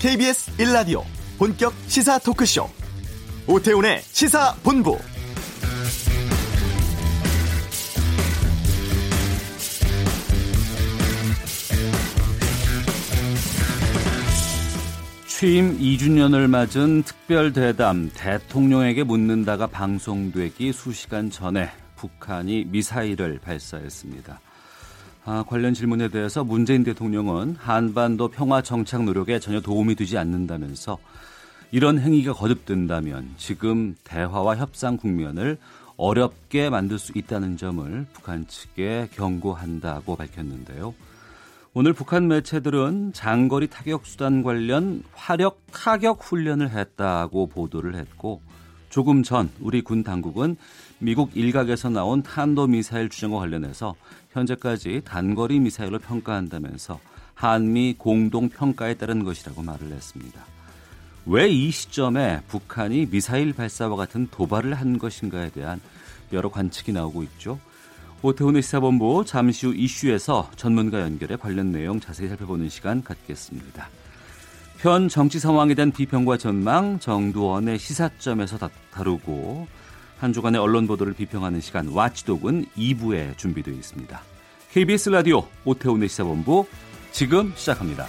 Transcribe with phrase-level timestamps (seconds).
[0.00, 1.02] KBS 1라디오
[1.36, 2.66] 본격 시사 토크쇼
[3.46, 4.96] 오태훈의 시사본부
[15.26, 24.40] 취임 2주년을 맞은 특별 대담 대통령에게 묻는다가 방송되기 수시간 전에 북한이 미사일을 발사했습니다.
[25.24, 30.98] 아, 관련 질문에 대해서 문재인 대통령은 한반도 평화 정착 노력에 전혀 도움이 되지 않는다면서
[31.72, 35.58] 이런 행위가 거듭된다면 지금 대화와 협상 국면을
[35.96, 40.94] 어렵게 만들 수 있다는 점을 북한 측에 경고한다고 밝혔는데요.
[41.74, 48.40] 오늘 북한 매체들은 장거리 타격 수단 관련 화력 타격 훈련을 했다고 보도를 했고
[48.88, 50.56] 조금 전 우리 군 당국은
[50.98, 53.94] 미국 일각에서 나온 탄도 미사일 주장과 관련해서
[54.30, 57.00] 현재까지 단거리 미사일로 평가한다면서
[57.34, 60.44] 한미 공동 평가에 따른 것이라고 말을 했습니다.
[61.26, 65.80] 왜 이 시점에 북한이 미사일 발사와 같은 도발을 한 것인가에 대한
[66.32, 67.58] 여러 관측이 나오고 있죠.
[68.22, 73.88] 오태훈의 시사본부 잠시 후 이슈에서 전문가 연결해 관련 내용 자세히 살펴보는 시간 갖겠습니다.
[74.78, 78.58] 현 정치 상황에 대한 비평과 전망 정두원의 시사점에서
[78.90, 79.66] 다루고
[80.18, 84.29] 한 주간의 언론 보도를 비평하는 시간 와치독은 2부에 준비되어 있습니다.
[84.72, 86.66] KBS 라디오 오태훈의 시사본부
[87.10, 88.06] 지금 시작합니다.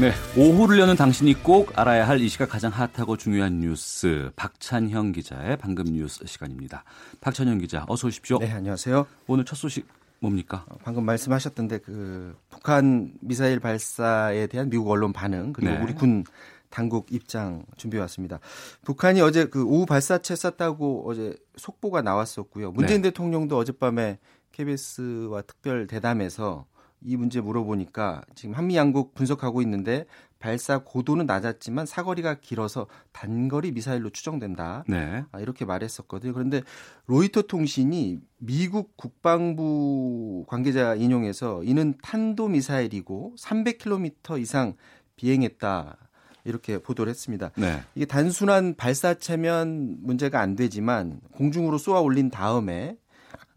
[0.00, 5.56] 네, 오후를 여는 당신이 꼭 알아야 할 이 시각 가장 핫하고 중요한 뉴스 박찬형 기자의
[5.58, 6.82] 방금 뉴스 시간입니다.
[7.20, 8.38] 박찬형 기자, 어서 오십시오.
[8.38, 9.06] 네, 안녕하세요.
[9.28, 9.86] 오늘 첫 소식
[10.18, 10.64] 뭡니까?
[10.68, 15.80] 어, 방금 말씀하셨던데 그 북한 미사일 발사에 대한 미국 언론 반응 그리고 네.
[15.82, 16.24] 우리 군
[16.74, 18.40] 당국 입장 준비해 왔습니다.
[18.82, 22.72] 북한이 어제 그 오후 발사체 쐈다고 어제 속보가 나왔었고요.
[22.72, 23.10] 문재인 네.
[23.10, 24.18] 대통령도 어젯밤에
[24.50, 26.66] KBS와 특별 대담에서
[27.00, 30.06] 이 문제 물어보니까 지금 한미 양국 분석하고 있는데
[30.40, 34.82] 발사 고도는 낮았지만 사거리가 길어서 단거리 미사일로 추정된다.
[34.88, 35.24] 네.
[35.30, 36.32] 아, 이렇게 말했었거든요.
[36.32, 36.62] 그런데
[37.06, 44.74] 로이터 통신이 미국 국방부 관계자 인용해서 이는 탄도 미사일이고 300km 이상
[45.14, 45.98] 비행했다.
[46.44, 47.50] 이렇게 보도를 했습니다.
[47.56, 47.82] 네.
[47.94, 52.96] 이게 단순한 발사체면 문제가 안 되지만 공중으로 쏘아 올린 다음에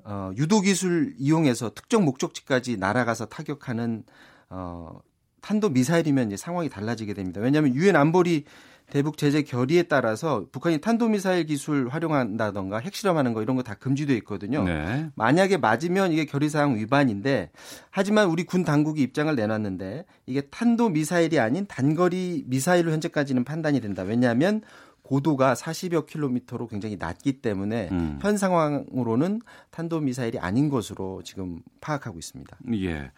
[0.03, 4.03] 어, 유도 기술 이용해서 특정 목적지까지 날아가서 타격하는
[4.49, 4.99] 어,
[5.41, 7.41] 탄도 미사일이면 이제 상황이 달라지게 됩니다.
[7.41, 8.45] 왜냐하면 유엔 안보리
[8.89, 14.15] 대북 제재 결의에 따라서 북한이 탄도 미사일 기술 활용한다던가 핵실험하는 거 이런 거 다 금지돼
[14.19, 14.63] 있거든요.
[14.63, 15.09] 네.
[15.15, 17.51] 만약에 맞으면 이게 결의 사항 위반인데
[17.89, 24.03] 하지만 우리 군 당국이 입장을 내놨는데 이게 탄도 미사일이 아닌 단거리 미사일로 현재까지는 판단이 된다.
[24.03, 24.61] 왜냐하면
[25.01, 28.19] 고도가 40여 킬로미터로 굉장히 낮기 때문에 음.
[28.21, 32.57] 현 상황으로는 탄도 미사일이 아닌 것으로 지금 파악하고 있습니다.
[32.83, 33.11] 예.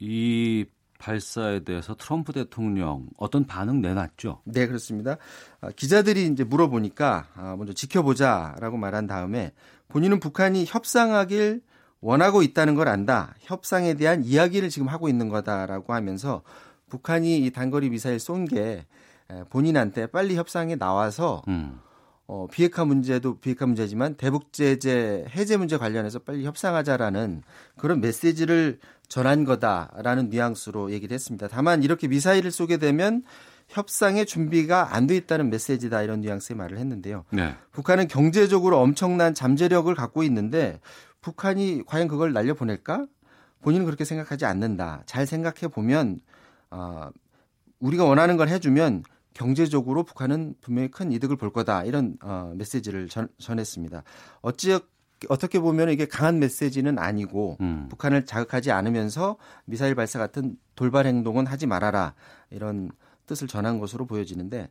[0.00, 0.64] 이
[1.00, 4.42] 발사에 대해서 트럼프 대통령 어떤 반응 내놨죠?
[4.44, 5.16] 네, 그렇습니다.
[5.60, 9.52] 아, 기자들이 이제 물어보니까 아, 먼저 지켜보자라고 말한 다음에
[9.88, 11.62] 본인은 북한이 협상하길
[12.00, 13.34] 원하고 있다는 걸 안다.
[13.40, 16.42] 협상에 대한 이야기를 지금 하고 있는 거다라고 하면서
[16.88, 18.84] 북한이 이 단거리 미사일 쏜 게
[19.50, 21.78] 본인한테 빨리 협상에 나와서 음.
[22.32, 27.42] 어, 비핵화 문제도 비핵화 문제지만 대북 제재 해제 문제 관련해서 빨리 협상하자라는
[27.76, 31.48] 그런 메시지를 전한 거다라는 뉘앙스로 얘기를 했습니다.
[31.48, 33.24] 다만 이렇게 미사일을 쏘게 되면
[33.66, 37.24] 협상의 준비가 안 돼 있다는 메시지다 이런 뉘앙스의 말을 했는데요.
[37.32, 37.56] 네.
[37.72, 40.78] 북한은 경제적으로 엄청난 잠재력을 갖고 있는데
[41.22, 43.06] 북한이 과연 그걸 날려 보낼까?
[43.62, 45.02] 본인은 그렇게 생각하지 않는다.
[45.04, 46.20] 잘 생각해 보면
[46.70, 47.10] 어,
[47.80, 49.02] 우리가 원하는 걸 해주면
[49.40, 54.02] 경제적으로 북한은 분명히 큰 이득을 볼 거다 이런 어, 메시지를 전, 전했습니다.
[54.42, 54.78] 어찌
[55.30, 57.86] 어떻게 보면 이게 강한 메시지는 아니고 음.
[57.88, 62.12] 북한을 자극하지 않으면서 미사일 발사 같은 돌발 행동은 하지 말아라
[62.50, 62.90] 이런
[63.24, 64.68] 뜻을 전한 것으로 보여지는데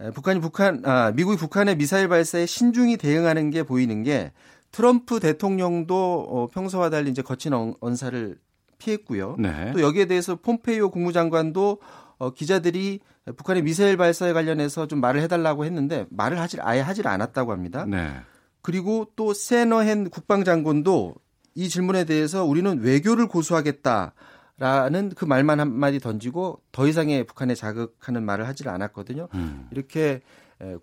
[0.00, 4.32] 에, 북한이 북한 아, 미국이 북한의 미사일 발사에 신중히 대응하는 게 보이는 게
[4.70, 8.38] 트럼프 대통령도 어, 평소와 달리 이제 거친 언, 언사를
[8.76, 9.36] 피했고요.
[9.38, 9.72] 네.
[9.72, 11.78] 또 여기에 대해서 폼페이오 국무장관도
[12.18, 13.00] 어, 기자들이
[13.36, 17.84] 북한의 미사일 발사에 관련해서 좀 말을 해달라고 했는데 말을 하질 아예 하질 않았다고 합니다.
[17.86, 18.12] 네.
[18.62, 21.14] 그리고 또 세너헨 국방장관도
[21.54, 24.14] 이 질문에 대해서 우리는 외교를 고수하겠다.
[24.58, 29.28] 라는 그 말만 한마디 던지고 더 이상의 북한에 자극하는 말을 하질 않았거든요.
[29.32, 29.66] 음.
[29.70, 30.20] 이렇게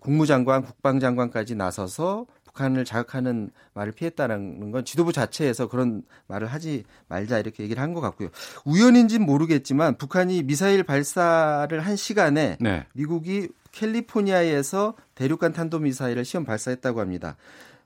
[0.00, 2.26] 국무장관, 국방장관까지 나서서
[2.58, 8.02] 북한을 자극하는 말을 피했다는 건 지도부 자체에서 그런 말을 하지 말자 이렇게 얘기를 한 것
[8.02, 8.28] 같고요.
[8.66, 12.84] 우연인지는 모르겠지만 북한이 미사일 발사를 한 시간에 네.
[12.92, 17.36] 미국이 캘리포니아에서 대륙간 탄도미사일을 시험 발사했다고 합니다.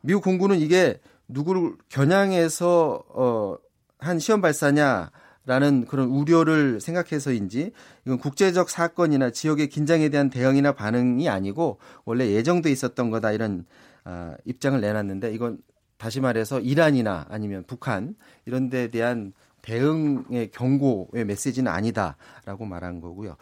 [0.01, 0.99] 미국 공군은 이게
[1.29, 3.57] 누구를 겨냥해서 어,
[3.99, 5.13] 한 시험 발사냐
[5.45, 7.73] 라는 그런 우려를 생각해서인지
[8.05, 13.65] 이건 국제적 사건이나 지역의 긴장에 대한 대응이나 반응이 아니고 원래 예정돼 있었던 거다 이런
[14.05, 15.59] 아, 입장을 내놨는데 이건
[15.97, 18.15] 다시 말해서 이란이나 아니면 북한
[18.45, 19.33] 이런 데 대한
[19.63, 23.37] 대응의 경고의 메시지는 아니다라고 말한 거고요.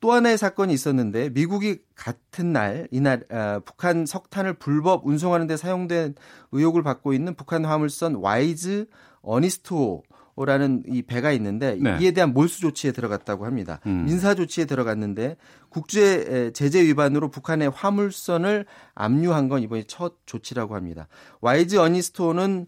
[0.00, 6.14] 또 하나의 사건이 있었는데 미국이 같은 날 이날 어, 북한 석탄을 불법 운송하는 데 사용된
[6.52, 8.86] 의혹을 받고 있는 북한 화물선 와이즈
[9.22, 11.96] 어니스트호라는 이 배가 있는데 네.
[12.00, 13.80] 이에 대한 몰수 조치에 들어갔다고 합니다.
[13.86, 14.04] 음.
[14.04, 15.36] 민사 조치에 들어갔는데
[15.68, 21.08] 국제 제재 위반으로 북한의 화물선을 압류한 건 이번이 첫 조치라고 합니다.
[21.40, 22.66] 와이즈 어니스트호는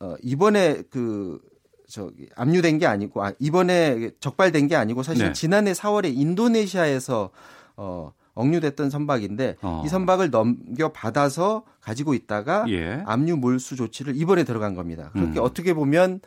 [0.00, 1.40] 어 이번에 그
[1.88, 5.32] 저기 압류된 게 아니고 아 이번에 적발된 게 아니고 사실 네.
[5.32, 7.30] 지난해 4월에 인도네시아에서
[7.76, 9.82] 어 억류됐던 선박인데 어.
[9.84, 13.02] 이 선박을 넘겨 받아서 가지고 있다가 예.
[13.04, 15.10] 압류 몰수 조치를 이번에 들어간 겁니다.
[15.12, 15.44] 그렇게 음.
[15.44, 16.20] 어떻게 보면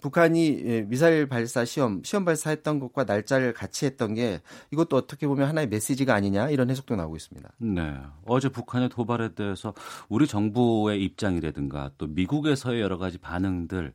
[0.00, 4.40] 북한이 예, 미사일 발사 시험, 시험 발사했던 것과 날짜를 같이 했던 게
[4.70, 7.50] 이것도 어떻게 보면 하나의 메시지가 아니냐 이런 해석도 나오고 있습니다.
[7.58, 7.96] 네.
[8.24, 9.74] 어제 북한의 도발에 대해서
[10.08, 13.92] 우리 정부의 입장이라든가 또 미국에서의 여러 가지 반응들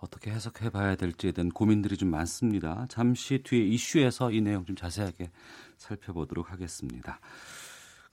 [0.00, 2.86] 어떻게 해석해 봐야 될지에 대한 고민들이 좀 많습니다.
[2.88, 5.30] 잠시 뒤에 이슈에서 이 내용 좀 자세하게
[5.76, 7.20] 살펴보도록 하겠습니다.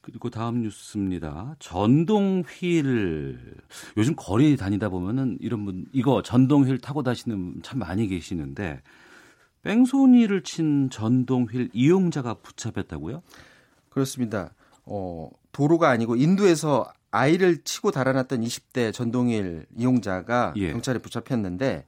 [0.02, 1.56] 그리고 다음 뉴스입니다.
[1.60, 3.38] 전동 휠
[3.98, 8.82] 요즘 거리 다니다 보면은 이런 분 이거 전동 휠 타고 다시는 참 많이 계시는데
[9.64, 13.22] 뺑소니를 친 전동 휠 이용자가 붙잡혔다고요?
[13.90, 14.54] 그렇습니다.
[14.86, 20.72] 어, 도로가 아니고 인도에서 아이를 치고 달아났던 20대 전동휠 이용자가 예.
[20.72, 21.86] 경찰에 붙잡혔는데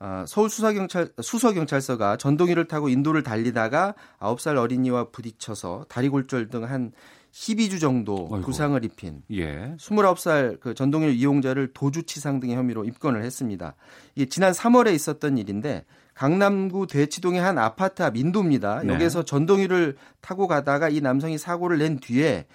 [0.00, 6.92] 어, 서울 수서경찰 수서경찰서가 전동휠을 타고 인도를 달리다가 9살 어린이와 부딪혀서 다리 골절 등 한
[7.34, 8.42] 12주 정도 아이고.
[8.42, 9.74] 부상을 입힌 예.
[9.76, 13.74] 29살 그 전동일 이용자를 도주치상 등의 혐의로 입건을 했습니다.
[14.14, 15.84] 이게 지난 3월에 있었던 일인데
[16.14, 18.82] 강남구 대치동의 한 아파트 앞 인도입니다.
[18.84, 18.94] 네.
[18.94, 22.46] 여기에서 전동일을 타고 가다가 이 남성이 사고를 낸 뒤에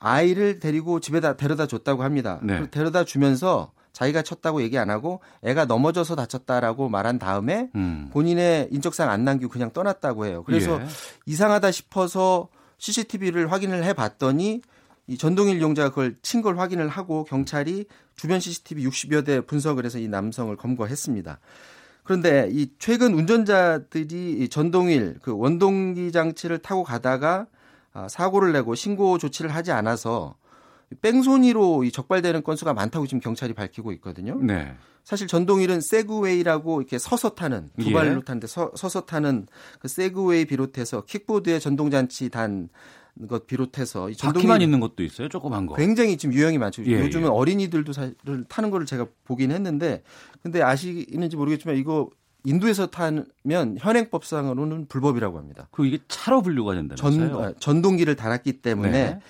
[0.00, 2.40] 아이를 데리고 집에다 데려다 줬다고 합니다.
[2.42, 2.68] 네.
[2.70, 8.10] 데려다 주면서 자기가 쳤다고 얘기 안 하고 애가 넘어져서 다쳤다라고 말한 다음에 음.
[8.12, 10.42] 본인의 인적사항 안 남기고 그냥 떠났다고 해요.
[10.44, 10.86] 그래서 예.
[11.26, 12.48] 이상하다 싶어서
[12.78, 14.62] CCTV를 확인을 해 봤더니
[15.06, 17.86] 이 전동일 이용자가 그걸 친 걸 확인을 하고 경찰이
[18.16, 21.38] 주변 CCTV 60여 대 분석을 해서 이 남성을 검거했습니다.
[22.04, 27.46] 그런데 이 최근 운전자들이 이 전동일 그 원동기 장치를 타고 가다가
[27.92, 30.34] 아, 사고를 내고 신고 조치를 하지 않아서
[31.02, 34.38] 뺑소니로 이 적발되는 건수가 많다고 지금 경찰이 밝히고 있거든요.
[34.40, 34.74] 네.
[35.04, 38.20] 사실 전동휠은 세그웨이라고 이렇게 서서 타는 두 발로 예.
[38.24, 39.46] 타는데 서, 서서 타는
[39.78, 42.68] 그 세그웨이 비롯해서 킥보드에 전동장치 단
[43.26, 45.28] 것 비롯해서 전동만 있는 것도 있어요.
[45.28, 45.74] 조그만 거.
[45.74, 46.84] 굉장히 지금 유형이 많죠.
[46.86, 47.28] 예, 요즘은 예.
[47.28, 48.14] 어린이들도 사실
[48.48, 50.04] 타는 거를 제가 보긴 했는데
[50.42, 52.10] 근데 아시는지 모르겠지만 이거
[52.44, 53.26] 인도에서 타면
[53.78, 55.68] 현행법상으로는 불법이라고 합니다.
[55.72, 57.28] 그 이게 차로 분류가 된다면서요?
[57.30, 59.20] 전, 아, 전동기를 달았기 때문에 네.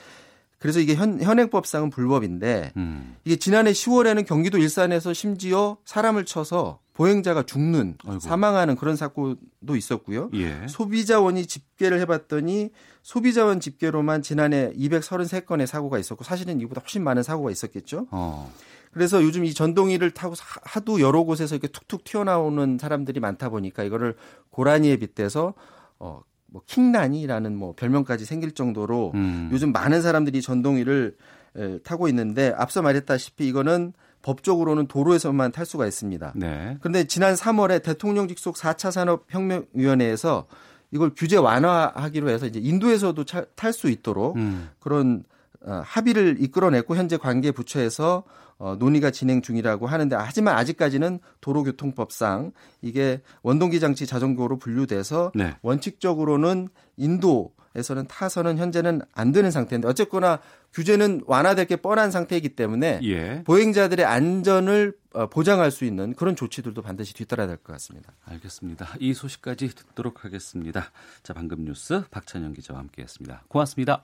[0.58, 3.16] 그래서 이게 현, 현행법상은 불법인데 음.
[3.24, 8.18] 이게 지난해 10월에는 경기도 일산에서 심지어 사람을 쳐서 보행자가 죽는 아이고.
[8.18, 10.30] 사망하는 그런 사고도 있었고요.
[10.34, 10.66] 예.
[10.68, 12.70] 소비자원이 집계를 해봤더니
[13.04, 18.08] 소비자원 집계로만 지난해 233건의 사고가 있었고 사실은 이보다 훨씬 많은 사고가 있었겠죠.
[18.10, 18.52] 어.
[18.92, 20.34] 그래서 요즘 이 전동이를 타고
[20.64, 24.16] 하도 여러 곳에서 이렇게 툭툭 튀어나오는 사람들이 많다 보니까 이거를
[24.50, 25.54] 고라니에 빗대서
[26.00, 29.48] 어, 뭐 킹난이라는 뭐 별명까지 생길 정도로 음.
[29.52, 31.16] 요즘 많은 사람들이 전동이를
[31.56, 36.32] 에, 타고 있는데 앞서 말했다시피 이거는 법적으로는 도로에서만 탈 수가 있습니다.
[36.34, 36.76] 네.
[36.80, 40.46] 그런데 지난 3월에 대통령 직속 4차 산업혁명위원회에서
[40.90, 43.22] 이걸 규제 완화하기로 해서 이제 인도에서도
[43.54, 44.70] 탈 수 있도록 음.
[44.80, 45.24] 그런
[45.60, 48.24] 어, 합의를 이끌어냈고 현재 관계 부처에서
[48.58, 55.54] 어, 논의가 진행 중이라고 하는데 하지만 아직까지는 도로교통법상 이게 원동기 장치 자전거로 분류돼서 네.
[55.62, 60.40] 원칙적으로는 인도 에서는 타선은 현재는 안 되는 상태인데 어쨌거나
[60.72, 63.44] 규제는 완화될 게 뻔한 상태이기 때문에 예.
[63.44, 68.12] 보행자들의 안전을 어, 보장할 수 있는 그런 조치들도 반드시 뒤따라야 될 것 같습니다.
[68.24, 68.88] 알겠습니다.
[68.98, 70.90] 이 소식까지 듣도록 하겠습니다.
[71.22, 73.44] 자, 방금 뉴스 박찬영 기자와 함께했습니다.
[73.48, 74.02] 고맙습니다.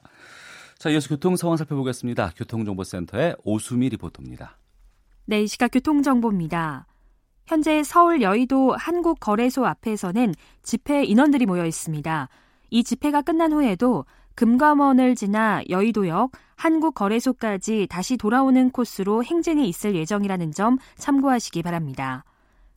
[0.84, 2.32] 자, 이어서 교통 상황 살펴보겠습니다.
[2.36, 4.58] 교통정보센터의 오수미 리포터입니다.
[5.24, 6.86] 네, 이 시각 교통정보입니다.
[7.46, 12.28] 현재 서울 여의도 한국거래소 앞에서는 집회 인원들이 모여 있습니다.
[12.68, 20.76] 이 집회가 끝난 후에도 금감원을 지나 여의도역 한국거래소까지 다시 돌아오는 코스로 행진이 있을 예정이라는 점
[20.96, 22.26] 참고하시기 바랍니다.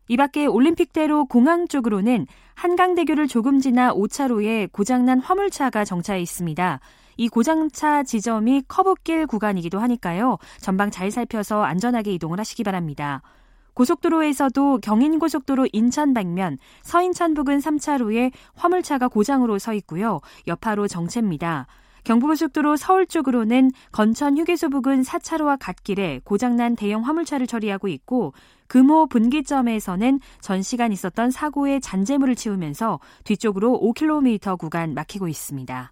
[0.07, 6.79] 이 밖에 올림픽대로 공항 쪽으로는 한강대교를 조금 지나 5차로에 고장난 화물차가 정차해 있습니다.
[7.17, 10.38] 이 고장차 지점이 커브길 구간이기도 하니까요.
[10.62, 13.21] 전방 잘 살펴서 안전하게 이동을 하시기 바랍니다.
[13.74, 20.19] 고속도로에서도 경인고속도로 인천 방면 서인천 부근 3차로에 화물차가 고장으로 서 있고요.
[20.47, 21.67] 여파로 정체입니다.
[22.03, 28.33] 경부고속도로 서울 쪽으로는 건천 휴게소 부근 4차로와 갓길에 고장난 대형 화물차를 처리하고 있고
[28.67, 35.91] 금호 분기점에서는 전 시간 있었던 사고의 잔재물을 치우면서 뒤쪽으로 5km 구간 막히고 있습니다.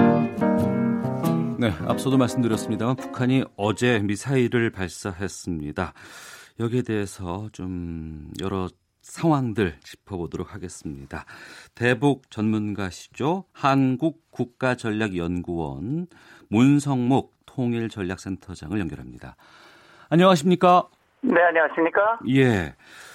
[1.61, 5.93] 네, 앞서도 말씀드렸습니다만 북한이 어제 미사일을 발사했습니다.
[6.59, 8.67] 여기에 대해서 좀 여러
[9.03, 11.23] 상황들 짚어보도록 하겠습니다.
[11.75, 13.43] 대북 전문가시죠.
[13.53, 16.07] 한국 국가전략연구원
[16.49, 19.35] 문성목 통일전략센터장을 연결합니다.
[20.09, 20.87] 안녕하십니까?
[21.21, 22.21] 네, 안녕하십니까?
[22.29, 22.73] 예.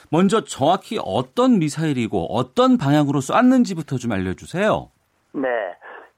[0.08, 4.92] 먼저 정확히 어떤 미사일이고 어떤 방향으로 쐈는지부터 좀 알려주세요.
[5.32, 5.48] 네.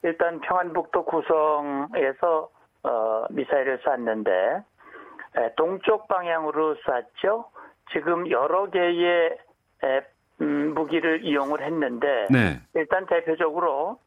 [0.02, 2.48] 일단 평안북도 구성에서
[2.84, 4.62] 어, 미사일을 쐈는데
[5.36, 7.46] 에, 동쪽 방향으로 쐈죠.
[7.92, 9.36] 지금 여러 개의
[9.84, 10.00] 에,
[10.40, 12.60] 음, 무기를 이용을 했는데 네.
[12.74, 13.98] 일단 대표적으로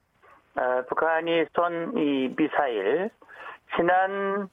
[0.56, 3.10] 어, 북한이 쏜 이 미사일
[3.76, 4.50] 지난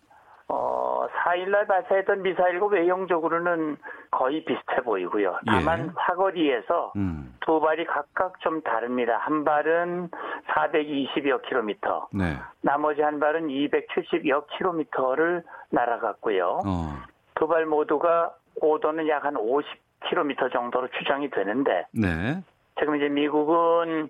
[0.49, 3.77] 어, 4일날 발사했던 미사일과 외형적으로는
[4.11, 5.39] 거의 비슷해 보이고요.
[5.47, 5.91] 다만 예.
[6.07, 7.37] 사거리에서 음.
[7.41, 9.19] 두 발이 각각 좀 다릅니다.
[9.19, 10.11] 한 발은
[10.49, 12.37] 420여 킬로미터, 네.
[12.63, 16.61] 나머지 한 발은 270여 킬로미터를 날아갔고요.
[16.67, 16.97] 어.
[17.35, 19.69] 두발 모두가 고도는 약 한 50
[20.09, 22.43] 킬로미터 정도로 추정이 되는데 네.
[22.79, 24.09] 지금 이제 미국은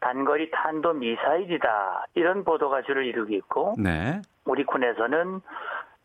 [0.00, 4.20] 단거리 탄도 미사일이다 이런 보도가 주를 이루고 있고 네.
[4.44, 5.40] 우리 군에서는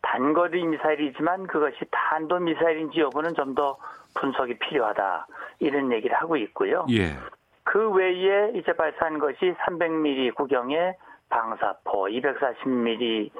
[0.01, 3.77] 단거리 미사일이지만 그것이 탄도 미사일인지 여부는 좀 더
[4.15, 5.27] 분석이 필요하다
[5.59, 6.85] 이런 얘기를 하고 있고요.
[6.89, 7.15] 예.
[7.63, 10.95] 그 외에 이제 발사한 것이 300mm 구경의
[11.29, 13.31] 방사포, 240mm의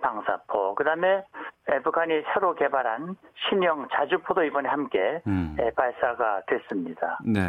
[0.00, 1.24] 방사포, 그 다음에
[1.84, 3.16] 북한이 새로 개발한
[3.48, 5.56] 신형 자주포도 이번에 함께 음.
[5.60, 7.18] 예, 발사가 됐습니다.
[7.24, 7.40] 네.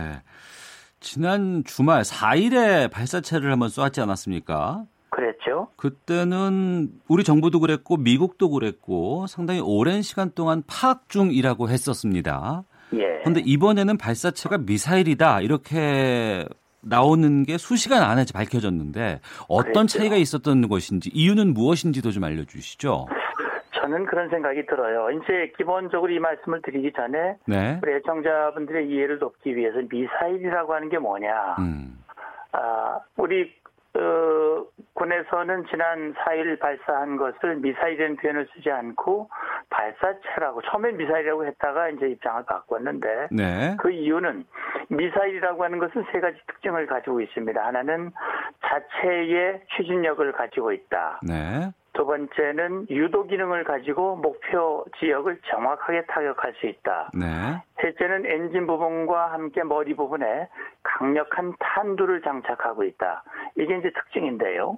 [1.01, 4.85] 지난 주말 4일에 발사체를 한번 쏘았지 않았습니까?
[5.09, 5.67] 그랬죠?
[5.75, 12.63] 그때는 우리 정부도 그랬고 미국도 그랬고 상당히 오랜 시간 동안 파악 중이라고 했었습니다.
[12.93, 13.19] 예.
[13.19, 16.47] 그런데 이번에는 발사체가 미사일이다 이렇게
[16.81, 19.99] 나오는 게 수시간 안에 밝혀졌는데 어떤 그랬죠.
[19.99, 23.07] 차이가 있었던 것인지 이유는 무엇인지도 좀 알려주시죠.
[23.81, 25.09] 저는 그런 생각이 들어요.
[25.11, 27.79] 이제 기본적으로 이 말씀을 드리기 전에 네.
[27.81, 31.55] 우리 애청자분들의 이해를 돕기 위해서 미사일이라고 하는 게 뭐냐.
[31.59, 31.97] 음.
[32.51, 33.51] 아, 우리
[33.93, 39.29] 어, 군에서는 지난 4일 발사한 것을 미사일이라는 표현을 쓰지 않고
[39.69, 43.75] 발사체라고 처음엔 미사일이라고 했다가 이제 입장을 바꿨는데 네.
[43.79, 44.45] 그 이유는
[44.89, 47.65] 미사일이라고 하는 것은 세 가지 특징을 가지고 있습니다.
[47.65, 48.11] 하나는
[48.61, 51.19] 자체의 추진력을 가지고 있다.
[51.23, 51.71] 네.
[51.93, 57.11] 두 번째는 유도 기능을 가지고 목표 지역을 정확하게 타격할 수 있다.
[57.13, 57.27] 네.
[57.81, 60.47] 셋째는 엔진 부분과 함께 머리 부분에
[60.83, 63.23] 강력한 탄두를 장착하고 있다.
[63.55, 64.77] 이게 이제 특징인데요.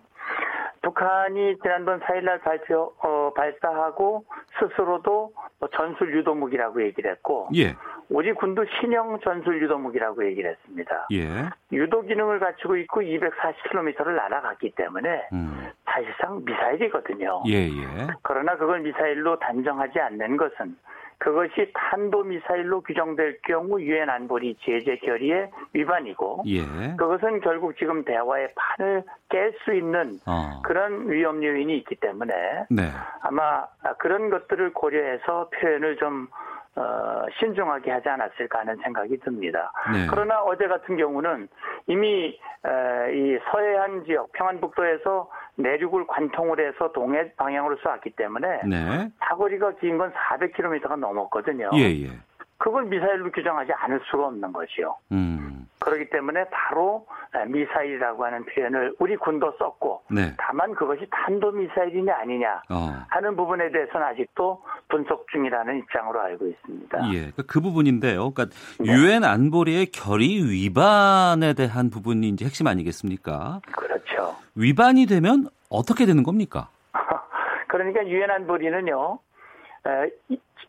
[0.83, 4.25] 북한이 지난번 4일날 발표, 어, 발사하고
[4.59, 7.75] 스스로도 뭐 전술 유도 무기라고 얘기를 했고, 예.
[8.09, 11.07] 우리 군도 신형 전술 유도 무기라고 얘기를 했습니다.
[11.13, 11.49] 예.
[11.71, 15.71] 유도 기능을 갖추고 있고 240km를 날아갔기 때문에 음.
[15.85, 17.43] 사실상 미사일이거든요.
[17.47, 18.07] 예, 예.
[18.21, 20.75] 그러나 그걸 미사일로 단정하지 않는 것은
[21.23, 26.61] 그것이 탄도 미사일로 규정될 경우 유엔 안보리 제재 결의의 위반이고 예.
[26.97, 30.61] 그것은 결국 지금 대화의 판을 깰 수 있는 어.
[30.65, 32.33] 그런 위험 요인이 있기 때문에
[32.69, 32.91] 네.
[33.21, 33.65] 아마
[33.99, 36.27] 그런 것들을 고려해서 표현을 좀
[36.75, 39.71] 어, 신중하게 하지 않았을까 하는 생각이 듭니다.
[39.93, 40.07] 네.
[40.09, 41.47] 그러나 어제 같은 경우는
[41.87, 49.09] 이미 에, 이 서해안 지역 평안북도에서 내륙을 관통을 해서 동해 방향으로 쏘았기 때문에 네.
[49.19, 51.69] 사거리가 긴 건 400km가 넘었거든요.
[51.75, 52.09] 예, 예.
[52.57, 54.95] 그걸 미사일로 규정하지 않을 수가 없는 것이요.
[55.11, 55.52] 음.
[55.83, 57.05] 그렇기 때문에 바로
[57.47, 60.33] 미사일이라고 하는 표현을 우리 군도 썼고 네.
[60.37, 63.05] 다만 그것이 탄도 미사일이냐 아니냐 어.
[63.09, 67.09] 하는 부분에 대해서는 아직도 분석 중이라는 입장으로 알고 있습니다.
[67.13, 68.31] 예, 그러니까 그 부분인데요.
[68.31, 68.91] 그러니까 네.
[68.93, 69.27] 유엔 네.
[69.27, 73.61] 안보리의 결의 위반에 대한 부분이 이제 핵심 아니겠습니까?
[73.71, 74.35] 그렇죠.
[74.55, 76.69] 위반이 되면 어떻게 되는 겁니까?
[77.67, 79.19] 그러니까 유엔 안보리는요.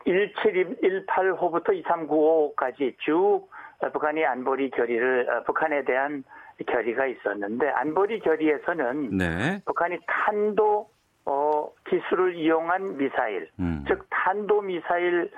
[0.06, 3.48] 1718호부터 2395호까지 쭉
[3.92, 6.24] 북한이 안보리 결의를 어, 북한에 대한
[6.66, 9.62] 결의가 있었는데 안보리 결의에서는 네.
[9.64, 10.88] 북한이 탄도
[11.26, 13.84] 어, 기술을 이용한 미사일, 음.
[13.88, 15.30] 즉 탄도 미사일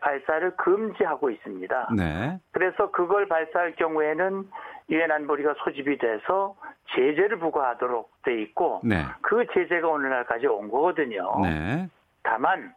[0.00, 1.88] 발사를 금지하고 있습니다.
[1.96, 2.38] 네.
[2.52, 4.48] 그래서 그걸 발사할 경우에는
[4.90, 6.54] 유엔 안보리가 소집이 돼서
[6.94, 9.04] 제재를 부과하도록 돼 있고 네.
[9.22, 11.40] 그 제재가 오늘날까지 온 거거든요.
[11.42, 11.88] 네.
[12.22, 12.72] 다만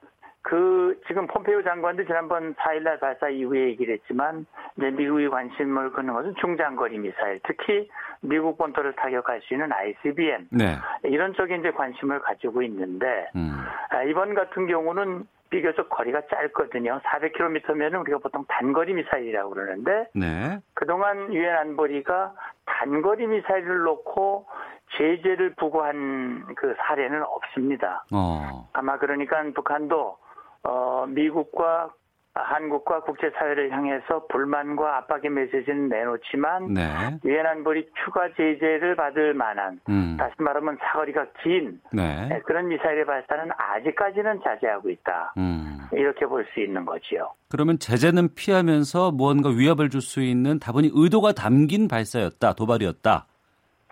[0.47, 4.45] 그 지금 폼페이오 장관도 지난번 4일날 발사 이후에 얘기를 했지만
[4.77, 7.89] 이제 미국이 관심을 끄는 것은 중장거리 미사일, 특히
[8.21, 10.77] 미국 본토를 타격할 수 있는 ICBM 네.
[11.03, 13.57] 이런 쪽에 이제 관심을 가지고 있는데 음.
[13.89, 17.01] 아, 이번 같은 경우는 비교적 거리가 짧거든요.
[17.03, 20.59] 400km면 우리가 보통 단거리 미사일이라고 그러는데 네.
[20.73, 22.33] 그동안 유엔 안보리가
[22.65, 24.47] 단거리 미사일을 놓고
[24.95, 28.05] 제재를 부과한 그 사례는 없습니다.
[28.13, 28.69] 어.
[28.71, 30.17] 아마 그러니까 북한도
[30.63, 31.91] 어, 미국과
[32.39, 36.83] 한국과 국제사회를 향해서 불만과 압박의 메시지는 내놓지만 네.
[37.25, 40.15] 유엔 안보리 추가 제재를 받을 만한 음.
[40.19, 42.27] 다시 말하면 사거리가 긴 네.
[42.29, 45.33] 네 그런 미사일의 발사는 아직까지는 자제하고 있다.
[45.37, 45.79] 음.
[45.91, 47.31] 이렇게 볼 수 있는 거지요.
[47.49, 53.25] 그러면 제재는 피하면서 무언가 위협을 줄 수 있는 다분히 의도가 담긴 발사였다, 도발이었다.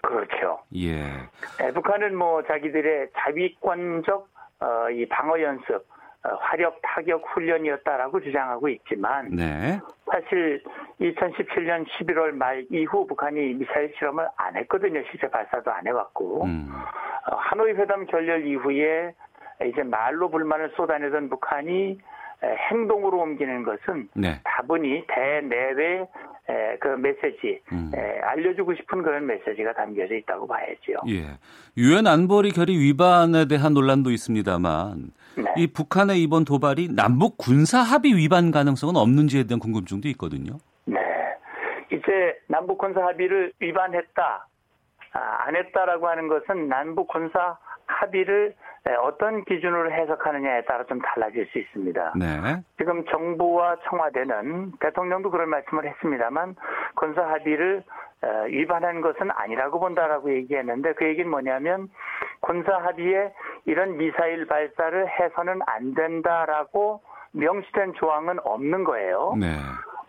[0.04, 0.60] 그렇죠.
[0.76, 1.02] 예.
[1.58, 4.28] 네, 북한은 뭐 자기들의 자위권적
[4.60, 5.95] 어, 이 방어 연습 어,
[6.40, 9.80] 화력 타격 훈련이었다라고 주장하고 있지만 네.
[10.12, 10.64] 사실
[11.00, 15.04] 2017년 11월 말 이후 북한이 미사일 실험을 안 했거든요.
[15.12, 16.72] 실제 발사도 안 해왔고 음.
[17.32, 19.14] 어, 하노이 회담 결렬 이후에
[19.66, 22.00] 이제 말로 불만을 쏟아내던 북한이
[22.72, 24.40] 행동으로 옮기는 것은 네.
[24.44, 26.08] 다분히 대내외
[26.80, 27.92] 그 메시지 음.
[28.24, 30.98] 알려주고 싶은 그런 메시지가 담겨져 있다고 봐야지요.
[31.08, 31.38] 예,
[31.78, 35.54] 유엔 안보리 결의 위반에 대한 논란도 있습니다만 네.
[35.58, 40.58] 이 북한의 이번 도발이 남북 군사 합의 위반 가능성은 없는지에 대한 궁금증도 있거든요.
[40.86, 41.00] 네,
[41.92, 44.48] 이제 남북 군사 합의를 위반했다,
[45.14, 48.54] 아, 안 했다라고 하는 것은 남북 군사 합의를
[49.02, 52.14] 어떤 기준으로 해석하느냐에 따라 좀 달라질 수 있습니다.
[52.18, 52.64] 네.
[52.78, 56.56] 지금 정부와 청와대는 대통령도 그런 말씀을 했습니다만
[56.96, 57.84] 군사 합의를
[58.48, 61.90] 위반한 것은 아니라고 본다라고 얘기했는데 그 얘기는 뭐냐면
[62.42, 63.34] 군사 합의에
[63.66, 69.34] 이런 미사일 발사를 해서는 안 된다라고 명시된 조항은 없는 거예요.
[69.40, 69.58] 네.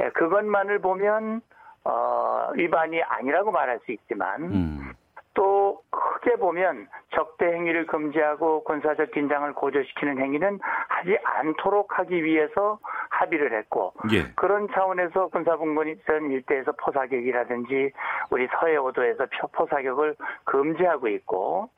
[0.01, 1.41] 예, 그것만을 보면
[1.85, 4.93] 어, 위반이 아니라고 말할 수 있지만 음.
[5.37, 12.79] 또 크게 보면 적대 행위를 금지하고 군사적 긴장을 고조시키는 행위는 하지 않도록 하기 위해서
[13.11, 14.33] 합의를 했고 예.
[14.35, 17.93] 그런 차원에서 군사분권선 일대에서 포사격이라든지
[18.31, 21.69] 우리 서해오도에서 포사격을 금지하고 있고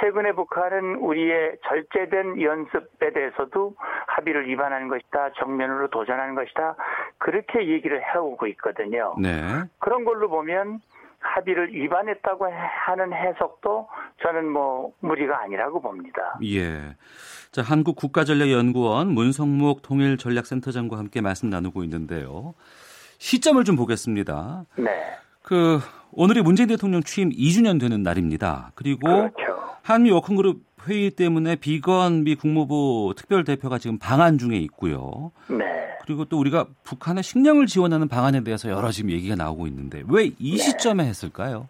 [0.00, 3.74] 최근에 북한은 우리의 절제된 연습에 대해서도
[4.06, 6.74] 합의를 위반하는 것이다 정면으로 도전하는 것이다
[7.18, 9.14] 그렇게 얘기를 해오고 있거든요.
[9.20, 9.30] 네.
[9.78, 10.80] 그런 걸로 보면
[11.24, 12.46] 합의를 위반했다고
[12.86, 13.88] 하는 해석도
[14.22, 16.38] 저는 뭐 무리가 아니라고 봅니다.
[16.44, 16.94] 예.
[17.50, 22.54] 자, 한국 국가전략연구원 문성목 통일전략센터장과 함께 말씀 나누고 있는데요.
[23.18, 24.66] 시점을 좀 보겠습니다.
[24.76, 24.90] 네.
[25.42, 25.78] 그
[26.12, 28.72] 오늘이 문재인 대통령 취임 2주년 되는 날입니다.
[28.74, 29.76] 그리고 그렇죠.
[29.82, 35.32] 한미 워킹그룹 회의 때문에 비건 미 국무부 특별 대표가 지금 방한 중에 있고요.
[35.48, 35.98] 네.
[36.04, 40.56] 그리고 또 우리가 북한의 식량을 지원하는 방안에 대해서 여러 지금 얘기가 나오고 있는데 왜이 네.
[40.56, 41.68] 시점에 했을까요?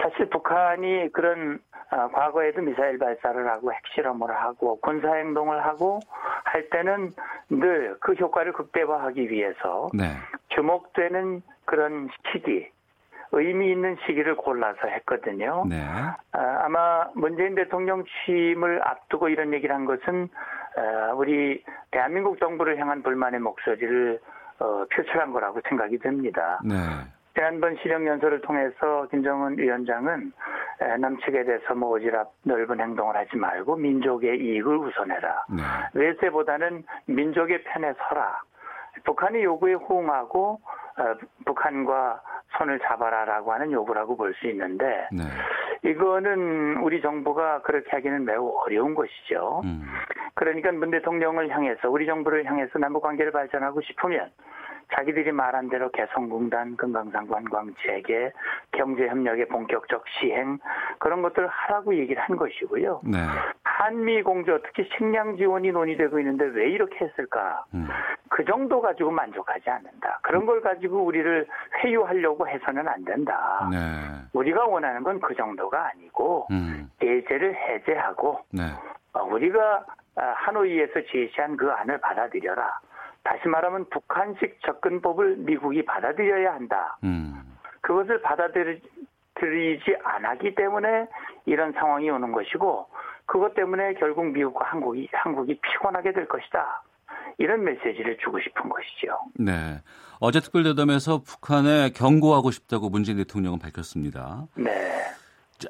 [0.00, 1.58] 사실 북한이 그런
[1.90, 6.00] 어, 과거에도 미사일 발사를 하고 핵실험을 하고 군사 행동을 하고
[6.44, 7.12] 할 때는
[7.50, 10.04] 늘 그 효과를 극대화하기 위해서 네.
[10.48, 12.66] 주목되는 그런 시기
[13.32, 15.64] 의미 있는 시기를 골라서 했거든요.
[15.68, 15.82] 네.
[16.32, 20.28] 아, 마 문재인 대통령 취임을 앞두고 이런 얘기를 한 것은
[20.76, 24.20] 어, 우리 대한민국 정부를 향한 불만의 목소리를
[24.60, 26.60] 어, 표출한 거라고 생각이 듭니다.
[26.64, 26.76] 네.
[27.34, 30.32] 지난번 실형연설을 통해서 김정은 위원장은
[31.00, 35.46] 남측에 대해서 뭐 오지랖 넓은 행동을 하지 말고 민족의 이익을 우선해라.
[35.48, 35.62] 네.
[35.94, 38.38] 외세보다는 민족의 편에 서라.
[39.04, 40.60] 북한의 요구에 호응하고
[40.98, 41.14] 어,
[41.46, 42.20] 북한과
[42.58, 45.22] 손을 잡아라라고 하는 요구라고 볼 수 있는데 네.
[45.84, 49.62] 이거는 우리 정부가 그렇게 하기는 매우 어려운 것이죠.
[49.64, 49.84] 음.
[50.34, 54.30] 그러니까 문 대통령을 향해서 우리 정부를 향해서 남북 관계를 발전하고 싶으면
[54.94, 58.30] 자기들이 말한 대로 개성공단, 금강산 관광 재개,
[58.72, 60.58] 경제 협력의 본격적 시행
[60.98, 63.00] 그런 것들을 하라고 얘기를 한 것이고요.
[63.04, 63.18] 네.
[63.82, 67.64] 한미 공조 특히 식량 지원이 논의되고 있는데 왜 이렇게 했을까?
[67.74, 67.88] 음.
[68.28, 70.20] 그 정도 가지고 만족하지 않는다.
[70.22, 71.46] 그런 걸 가지고 우리를
[71.82, 73.68] 회유하려고 해서는 안 된다.
[73.70, 73.78] 네.
[74.32, 76.90] 우리가 원하는 건 그 정도가 아니고 음.
[77.00, 78.62] 예제를 해제하고 네.
[79.14, 79.84] 어, 우리가
[80.16, 82.80] 아, 하노이에서 제시한 그 안을 받아들여라.
[83.24, 86.98] 다시 말하면 북한식 접근법을 미국이 받아들여야 한다.
[87.04, 87.40] 음.
[87.80, 91.06] 그것을 받아들이지 않았기 때문에
[91.46, 92.88] 이런 상황이 오는 것이고
[93.32, 96.82] 그것 때문에 결국 미국과 한국이 한국이 피곤하게 될 것이다.
[97.38, 99.18] 이런 메시지를 주고 싶은 것이죠.
[99.38, 99.80] 네.
[100.20, 104.48] 어제 특별대담에서 북한에 경고하고 싶다고 문재인 대통령은 밝혔습니다.
[104.54, 104.70] 네.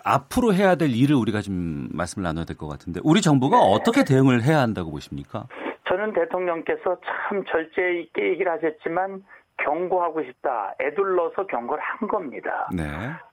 [0.04, 3.62] 앞으로 해야 될 일을 우리가 좀 말씀을 나눠야 될 것 같은데 우리 정부가 네.
[3.74, 5.46] 어떻게 대응을 해야 한다고 보십니까?
[5.88, 6.96] 저는 대통령께서
[7.28, 9.22] 참 절제 있게 얘기를 하셨지만
[9.58, 10.74] 경고하고 싶다.
[10.80, 12.68] 애둘러서 경고를 한 겁니다.
[12.74, 12.82] 네.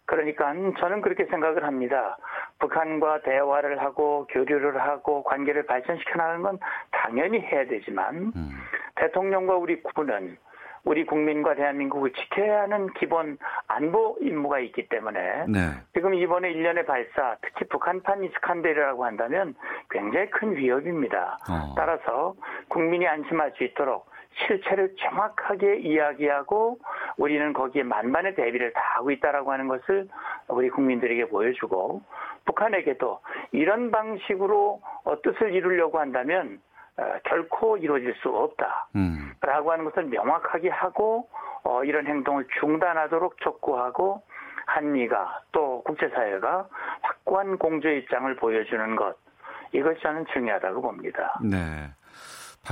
[0.09, 2.17] 그러니까 저는 그렇게 생각을 합니다.
[2.57, 6.57] 북한과 대화를 하고 교류를 하고 관계를 발전시켜 나가는 건
[6.89, 8.49] 당연히 해야 되지만 음.
[8.95, 10.35] 대통령과 우리 군은
[10.83, 15.59] 우리 국민과 대한민국을 지켜야 하는 기본 안보 임무가 있기 때문에 네.
[15.93, 19.53] 지금 이번에 일련의 발사, 특히 북한판 이스칸데르라고 한다면
[19.91, 21.37] 굉장히 큰 위협입니다.
[21.47, 21.75] 어.
[21.75, 22.33] 따라서
[22.69, 26.79] 국민이 안심할 수 있도록 실체를 정확하게 이야기하고
[27.17, 30.07] 우리는 거기에 만반의 대비를 다 하고 있다라고 하는 것을
[30.47, 32.01] 우리 국민들에게 보여주고
[32.45, 33.19] 북한에게도
[33.51, 36.61] 이런 방식으로 어, 뜻을 이루려고 한다면
[36.97, 38.87] 어, 결코 이루어질 수 없다.
[38.95, 39.33] 음.
[39.41, 41.29] 라고 하는 것을 명확하게 하고
[41.63, 44.21] 어, 이런 행동을 중단하도록 촉구하고
[44.65, 46.67] 한미가 또 국제사회가
[47.01, 49.15] 확고한 공조 입장을 보여주는 것
[49.71, 51.39] 이것이 저는 중요하다고 봅니다.
[51.43, 51.57] 네.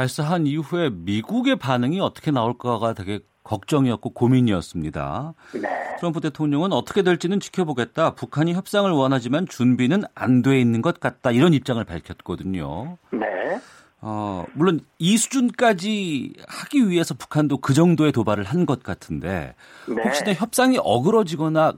[0.02, 5.34] 발사한 이후에 미국의 반응이 어떻게 나올까가 되게 걱정이었고 고민이었습니다.
[5.60, 5.96] 네.
[5.98, 8.14] 트럼프 대통령은 어떻게 될지는 지켜보겠다.
[8.14, 11.32] 북한이 협상을 원하지만 준비는 안 돼 있는 것 같다.
[11.32, 13.00] 이런 입장을 밝혔거든요.
[13.12, 13.60] 네.
[14.00, 19.56] 어, 물론 이 수준까지 하기 위해서 북한도 그 정도의 도발을 한 것 같은데
[19.88, 20.04] 네.
[20.04, 21.74] 혹시나 협상이 어그러지거나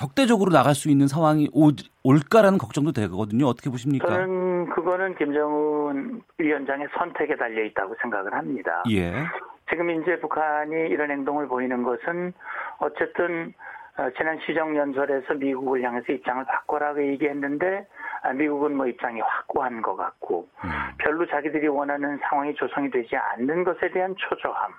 [0.00, 1.68] 적대적으로 나갈 수 있는 상황이 오,
[2.04, 3.44] 올까라는 걱정도 되거든요.
[3.46, 4.08] 어떻게 보십니까?
[4.08, 8.82] 저는 그거는 김정은 위원장의 선택에 달려 있다고 생각을 합니다.
[8.90, 9.12] 예.
[9.68, 12.32] 지금 이제 북한이 이런 행동을 보이는 것은
[12.78, 13.52] 어쨌든
[13.98, 17.86] 어, 지난 시정연설에서 미국을 향해서 입장을 바꿔라고 얘기했는데
[18.22, 20.70] 아, 미국은 뭐 입장이 확고한 것 같고 음.
[20.96, 24.72] 별로 자기들이 원하는 상황이 조성이 되지 않는 것에 대한 초조함.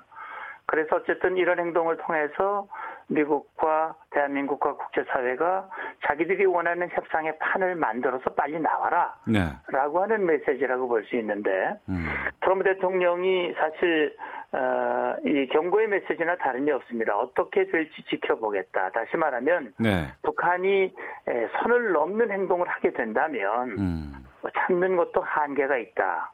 [0.72, 2.66] 그래서 어쨌든 이런 행동을 통해서
[3.08, 5.68] 미국과 대한민국과 국제사회가
[6.08, 9.14] 자기들이 원하는 협상의 판을 만들어서 빨리 나와라.
[9.28, 9.50] 네.
[9.68, 12.06] 라고 하는 메시지라고 볼 수 있는데 음.
[12.40, 14.16] 트럼프 대통령이 사실
[14.54, 17.18] 어, 이 경고의 메시지나 다른 게 없습니다.
[17.18, 18.92] 어떻게 될지 지켜보겠다.
[18.92, 20.08] 다시 말하면 네.
[20.24, 20.84] 북한이
[21.28, 24.14] 에, 선을 넘는 행동을 하게 된다면 음.
[24.42, 26.32] 뭐 참는 것도 한계가 있다.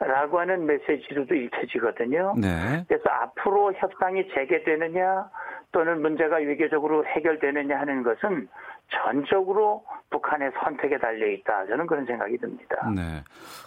[0.00, 2.34] 라고 하는 메시지로도 읽혀지거든요.
[2.38, 2.84] 네.
[2.86, 5.28] 그래서 앞으로 협상이 재개되느냐
[5.72, 8.48] 또는 문제가 외교적으로 해결되느냐 하는 것은
[8.90, 11.66] 전적으로 북한의 선택에 달려 있다.
[11.66, 12.90] 저는 그런 생각이 듭니다.
[12.94, 13.22] 네.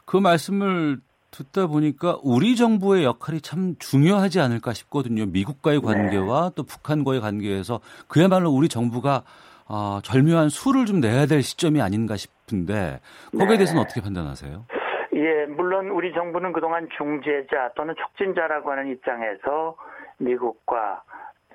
[0.06, 0.98] 그 말씀을
[1.32, 5.26] 듣다 보니까 우리 정부의 역할이 참 중요하지 않을까 싶거든요.
[5.26, 9.24] 미국과의 관계와 또 북한과의 관계에서 그야말로 우리 정부가
[9.67, 13.00] 어, 절묘한 수를 좀 내야 될 시점이 아닌가 싶은데
[13.32, 13.58] 거기에 네.
[13.58, 14.65] 대해서는 어떻게 판단하세요?
[15.21, 19.77] 예, 물론 우리 정부는 그동안 중재자 또는 촉진자라고 하는 입장에서
[20.17, 21.03] 미국과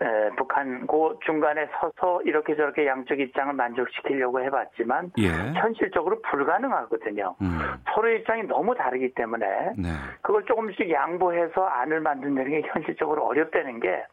[0.00, 5.28] 에, 북한 그 중간에 서서 이렇게 저렇게 양쪽 입장을 만족시키려고 해봤지만 예.
[5.54, 7.34] 현실적으로 불가능하거든요.
[7.40, 7.58] 음.
[7.92, 9.88] 서로 입장이 너무 다르기 때문에 네.
[10.22, 14.04] 그걸 조금씩 양보해서 안을 만든다는 게 현실적으로 어렵다는 게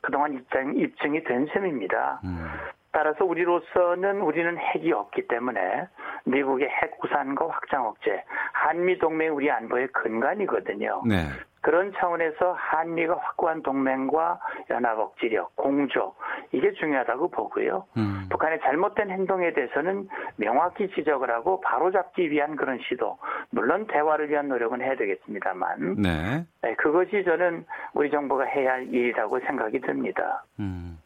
[0.00, 2.20] 그동안 입장, 입증이 된 셈입니다.
[2.24, 2.46] 음.
[2.94, 5.88] 따라서 우리로서는 우리는 핵이 없기 때문에
[6.26, 11.02] 미국의 핵 우산과 확장 억제, 한미 동맹 우리 안보의 근간이거든요.
[11.04, 11.16] 네.
[11.60, 14.38] 그런 차원에서 한미가 확고한 동맹과
[14.70, 16.14] 연합 억지력, 공조
[16.52, 17.86] 이게 중요하다고 보고요.
[17.96, 18.26] 음.
[18.30, 23.18] 북한의 잘못된 행동에 대해서는 명확히 지적을 하고 바로잡기 위한 그런 시도,
[23.50, 26.44] 물론 대화를 위한 노력은 해야 되겠습니다만 네.
[26.62, 30.44] 네, 그것이 저는 우리 정부가 해야 할 일이라고 생각이 듭니다.
[30.60, 30.98] 음.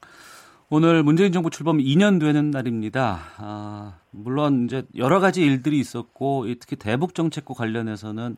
[0.70, 3.20] 오늘 문재인 정부 출범 2년 되는 날입니다.
[3.38, 8.37] 아, 물론 이제 여러 가지 일들이 있었고 이 특히 대북 정책과 관련해서는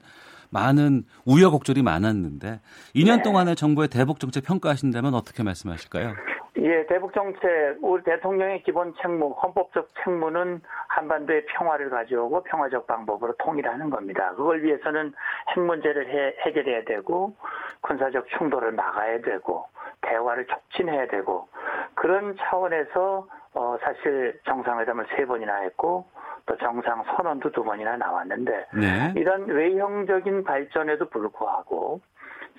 [0.50, 2.60] 많은 우여곡절이 많았는데
[2.94, 3.22] 2년 네.
[3.24, 6.14] 동안의 정부의 대북 정책 평가하신다면 어떻게 말씀하실까요?
[6.56, 13.88] 예, 대북 정책 우리 대통령의 기본 책무, 헌법적 책무는 한반도의 평화를 가져오고 평화적 방법으로 통일하는
[13.88, 14.32] 겁니다.
[14.34, 15.12] 그걸 위해서는
[15.50, 17.36] 핵 문제를 해, 해결해야 되고
[17.82, 19.66] 군사적 충돌을 막아야 되고
[20.02, 21.48] 대화를 촉진해야 되고
[21.94, 26.06] 그런 차원에서 어 사실 정상회담을 세 번이나 했고
[26.46, 29.12] 또 정상 선언도 두 번이나 나왔는데 네.
[29.16, 32.00] 이런 외형적인 발전에도 불구하고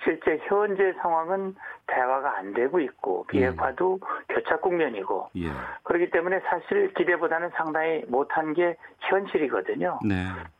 [0.02, 1.54] 실제 현재 상황은
[1.86, 5.50] 대화가 안 되고 있고 비핵화도 교착 국면이고 예.
[5.82, 10.00] 그렇기 때문에 사실 기대보다는 상당히 못한 게 현실이거든요.
[10.04, 10.14] 네.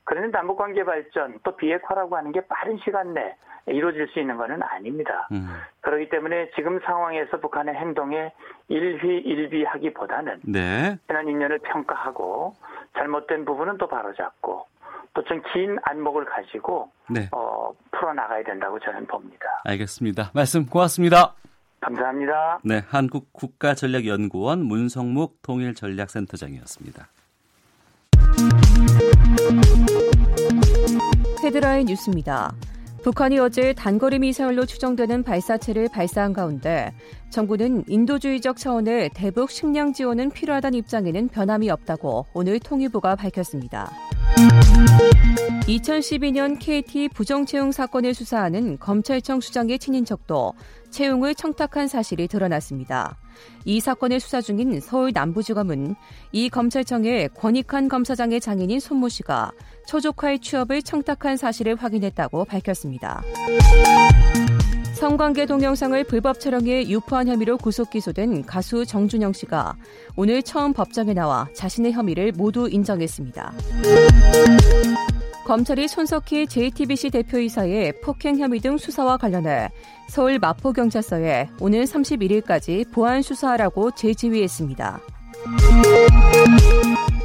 [0.04, 3.34] 그러면 남북 관계 발전 또 비핵화라고 하는 게 빠른 시간 내에
[3.66, 5.28] 이루어질 수 있는 것은 아닙니다.
[5.32, 5.48] 음.
[5.80, 8.32] 그렇기 때문에 지금 상황에서 북한의 행동에
[8.68, 10.98] 일휘일비하기보다는 네.
[11.06, 12.54] 지난 2년을 평가하고
[12.94, 14.66] 잘못된 부분은 또 바로잡고
[15.14, 17.28] 또좀긴 안목을 가지고 네.
[17.32, 19.46] 어, 풀어나가야 된다고 저는 봅니다.
[19.64, 20.30] 알겠습니다.
[20.34, 21.34] 말씀 고맙습니다.
[21.80, 22.60] 감사합니다.
[22.64, 27.08] 네, 한국 국가전략연구원 문성묵 통일전략센터장이었습니다.
[31.44, 32.52] 헤드라인 뉴스입니다.
[33.02, 36.94] 북한이 어제 단거리 미사일로 추정되는 발사체를 발사한 가운데
[37.30, 43.90] 정부는 인도주의적 차원의 대북 식량 지원은 필요하다는 입장에는 변함이 없다고 오늘 통일부가 밝혔습니다.
[45.66, 50.54] 2012년 KT 부정채용 사건을 수사하는 검찰청 수장의 친인척도
[50.90, 53.16] 채용을 청탁한 사실이 드러났습니다.
[53.64, 55.94] 이 사건을 수사 중인 서울 남부지검은
[56.32, 59.52] 이 검찰청의 권익환 검사장의 장인인 손모 씨가
[59.86, 63.22] 초조카의 취업을 청탁한 사실을 확인했다고 밝혔습니다.
[65.02, 69.74] 성관계 동영상을 불법 촬영해 유포한 혐의로 구속 기소된 가수 정준영 씨가
[70.14, 73.52] 오늘 처음 법정에 나와 자신의 혐의를 모두 인정했습니다.
[75.44, 79.70] 검찰이 손석희 JTBC 대표이사의 폭행 혐의 등 수사와 관련해
[80.08, 85.00] 서울 마포경찰서에 오늘 31일까지 보안 수사하라고 재지휘했습니다.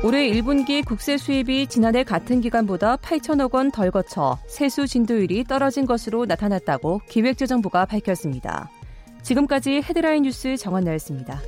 [0.04, 6.26] 올해 1분기 국세 수입이 지난해 같은 기간보다 8천억 원 덜 거쳐 세수 진도율이 떨어진 것으로
[6.26, 8.70] 나타났다고 기획재정부가 밝혔습니다.
[9.24, 11.42] 지금까지 헤드라인 뉴스 정한나였습니다.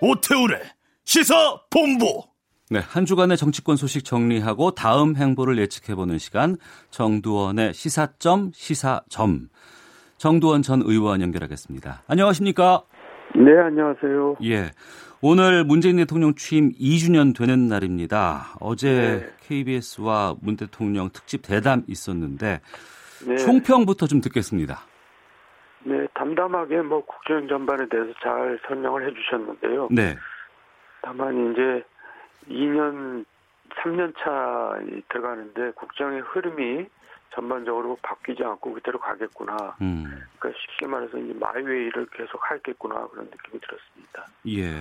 [0.00, 0.60] 오태우래
[1.04, 1.34] 시사
[1.70, 2.22] 본부.
[2.70, 6.56] 네, 한 주간의 정치권 소식 정리하고 다음 행보를 예측해보는 시간
[6.90, 9.48] 정두원의 시사점 시사점
[10.18, 12.02] 정두원 전 의원 연결하겠습니다.
[12.06, 12.82] 안녕하십니까?
[13.34, 14.36] 네, 안녕하세요.
[14.44, 14.70] 예.
[15.22, 18.54] 오늘 문재인 대통령 취임 2주년 되는 날입니다.
[18.60, 19.30] 어제 네.
[19.48, 22.60] KBS와 문 대통령 특집 대담 있었는데
[23.26, 24.80] 네, 총평부터 좀 듣겠습니다.
[25.84, 29.88] 네, 담담하게 뭐 국정 전반에 대해서 잘 설명을 해주셨는데요.
[29.90, 30.16] 네.
[31.00, 31.82] 다만 이제
[32.48, 33.24] 2년,
[33.82, 36.86] 3년 차 들어가는데 국정의 흐름이
[37.34, 39.76] 전반적으로 바뀌지 않고 그대로 가겠구나.
[39.80, 40.04] 음.
[40.38, 44.26] 그러니까 쉽게 말해서 이제 마이웨이를 계속 하겠구나 그런 느낌이 들었습니다.
[44.48, 44.74] 예.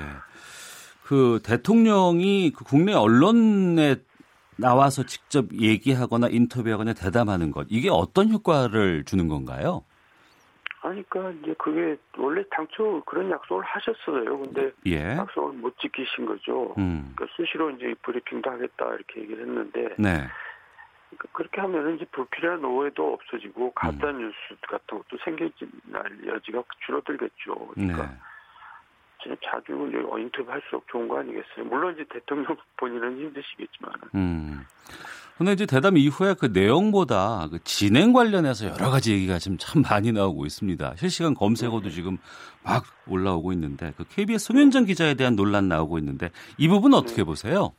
[1.03, 3.95] 그 대통령이 그 국내 언론에
[4.57, 9.83] 나와서 직접 얘기하거나 인터뷰하거나 대담하는 것 이게 어떤 효과를 주는 건가요?
[10.81, 14.37] 아니, 그러니까 이제 그게 원래 당초 그런 약속을 하셨어요.
[14.39, 15.17] 근데 예.
[15.17, 16.75] 약속을 못 지키신 거죠.
[16.77, 17.11] 음.
[17.15, 20.27] 그러니까 수시로 이제 브리핑도 하겠다 이렇게 얘기를 했는데 네.
[21.17, 24.19] 그- 그렇게 하면은 이제 불필요한 오해도 없어지고 가짜 음.
[24.19, 24.35] 뉴스
[24.67, 25.17] 같은 것도
[25.85, 27.55] 날 여지가 줄어들겠죠.
[27.73, 28.17] 그러니까 네.
[29.43, 31.65] 자주 이제 인터뷰 할수록 좋은 거 아니겠어요?
[31.65, 34.65] 물론 이제 대통령 본인은 힘드시겠지만 음.
[35.37, 40.11] 근데 이제 대담 이후에 그 내용보다 그 진행 관련해서 여러 가지 얘기가 지금 참 많이
[40.11, 40.95] 나오고 있습니다.
[40.95, 42.17] 실시간 검색어도 지금
[42.63, 47.23] 막 올라오고 있는데 그 KBS 송현정 기자에 대한 논란 나오고 있는데 이 부분 은 어떻게
[47.23, 47.75] 보세요?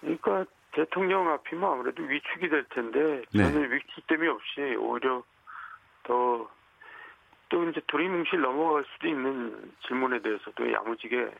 [0.00, 3.44] 그러니까 대통령 앞이면 아무래도 위축이 될 텐데 네.
[3.44, 5.22] 저는 위축됨이 없이 오히려
[6.02, 6.48] 더
[7.50, 11.30] 또 이제 두리뭉실 넘어갈 수도 있는 질문에 대해서도 야무지게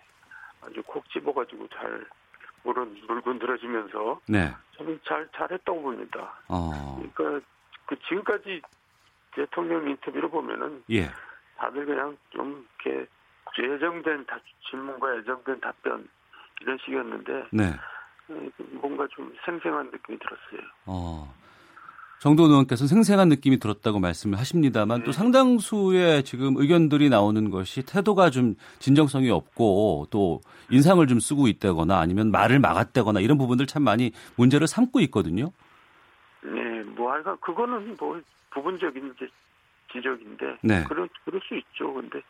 [0.60, 2.04] 아주 콕 집어가지고 잘
[2.64, 4.52] 물어 물고 늘어지면서 네.
[4.76, 6.34] 저는 잘 잘했다고 봅니다.
[6.48, 7.00] 어.
[7.14, 7.46] 그러니까
[7.86, 8.60] 그 지금까지
[9.32, 11.08] 대통령 인터뷰를 보면은 예.
[11.56, 13.06] 다들 그냥 좀 이렇게
[13.58, 16.08] 예정된 다- 질문과 예정된 답변
[16.60, 17.64] 이런 식이었는데 네.
[18.28, 20.68] 어, 뭔가 좀 생생한 느낌이 들었어요.
[20.86, 21.34] 어.
[22.20, 28.56] 정도원 의원께서는 생생한 느낌이 들었다고 말씀을 하십니다만 또 상당수의 지금 의견들이 나오는 것이 태도가 좀
[28.78, 34.66] 진정성이 없고 또 인상을 좀 쓰고 있다거나 아니면 말을 막았다거나 이런 부분들 참 많이 문제를
[34.66, 35.50] 삼고 있거든요.
[36.42, 39.26] 네, 뭐 하여간 그거는 뭐 부분적인 이제
[39.90, 40.84] 지적인데 네.
[40.84, 41.94] 그럴 그럴 수 있죠.
[41.94, 42.20] 근데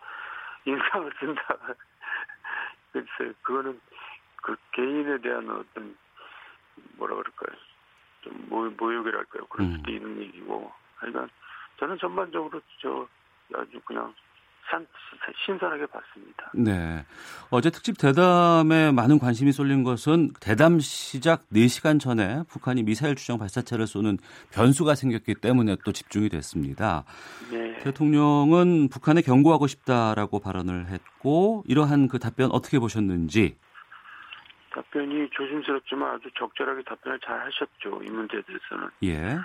[0.66, 1.42] 인상을 쓴다.
[2.92, 3.81] 글쎄, 그거는
[4.37, 5.96] 그 개인에 대한 어떤
[6.96, 7.69] 뭐라 그럴까요?
[8.22, 9.46] 좀 모, 모욕이랄까요?
[9.46, 9.76] 그럴 음.
[9.76, 10.70] 수도 있는 얘기고.
[11.00, 11.28] 하여간
[11.78, 13.06] 저는 전반적으로 저
[13.54, 14.12] 아주 그냥
[14.70, 14.87] 산,
[15.44, 16.50] 신선하게 봤습니다.
[16.54, 17.04] 네.
[17.50, 23.88] 어제 특집 대담에 많은 관심이 쏠린 것은 대담 시작 4시간 전에 북한이 미사일 주정 발사체를
[23.88, 24.18] 쏘는
[24.52, 27.04] 변수가 생겼기 때문에 또 집중이 됐습니다.
[27.50, 27.78] 네.
[27.78, 33.56] 대통령은 북한에 경고하고 싶다라고 발언을 했고 이러한 그 답변 어떻게 보셨는지
[34.70, 38.02] 답변이 조심스럽지만 아주 적절하게 답변을 잘 하셨죠.
[38.02, 38.88] 이 문제에 대해서는.
[39.02, 39.38] 예.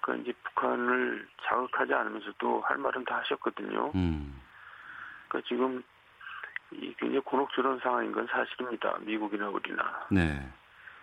[0.00, 3.92] 그러니까 이제 북한을 자극하지 않으면서도 할 말은 다 하셨거든요.
[3.94, 4.40] 음.
[5.28, 5.82] 그러니까 지금
[6.72, 8.98] 이 굉장히 곤혹스러운 상황인 건 사실입니다.
[9.00, 10.06] 미국이나 우리나.
[10.10, 10.48] 네.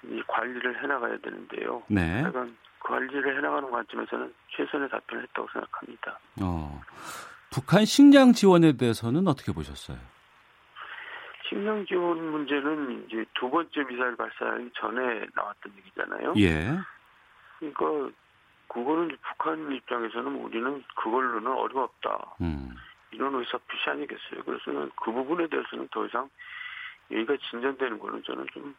[0.03, 1.83] 이 관리를 해나가야 되는데요.
[1.87, 2.23] 네.
[2.23, 6.19] 약간 관리를 해나가는 관점에서는 최선의 답변을 했다고 생각합니다.
[6.41, 6.81] 어.
[7.51, 9.97] 북한 식량 지원에 대해서는 어떻게 보셨어요?
[11.49, 16.33] 식량 지원 문제는 이제 두 번째 미사일 발사하기 전에 나왔던 얘기잖아요.
[16.37, 16.77] 예.
[17.57, 18.15] 그러니까
[18.67, 22.35] 그거는 북한 입장에서는 우리는 그걸로는 어림없다.
[22.41, 22.75] 음.
[23.11, 24.43] 이런 의사표시 아니겠어요.
[24.45, 26.29] 그래서 그 부분에 대해서는 더 이상
[27.11, 28.75] 얘기가 진전되는 거는 저는 좀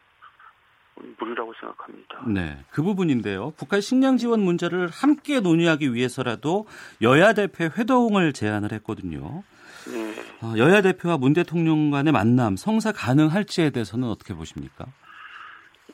[1.17, 2.23] 무리라고 생각합니다.
[2.27, 3.51] 네, 그 부분인데요.
[3.57, 6.65] 북한 식량 지원 문제를 함께 논의하기 위해서라도
[7.01, 9.43] 여야 대표 회동을 제안을 했거든요.
[9.89, 10.13] 네.
[10.41, 14.85] 어, 여야 대표와 문 대통령 간의 만남 성사 가능할지에 대해서는 어떻게 보십니까?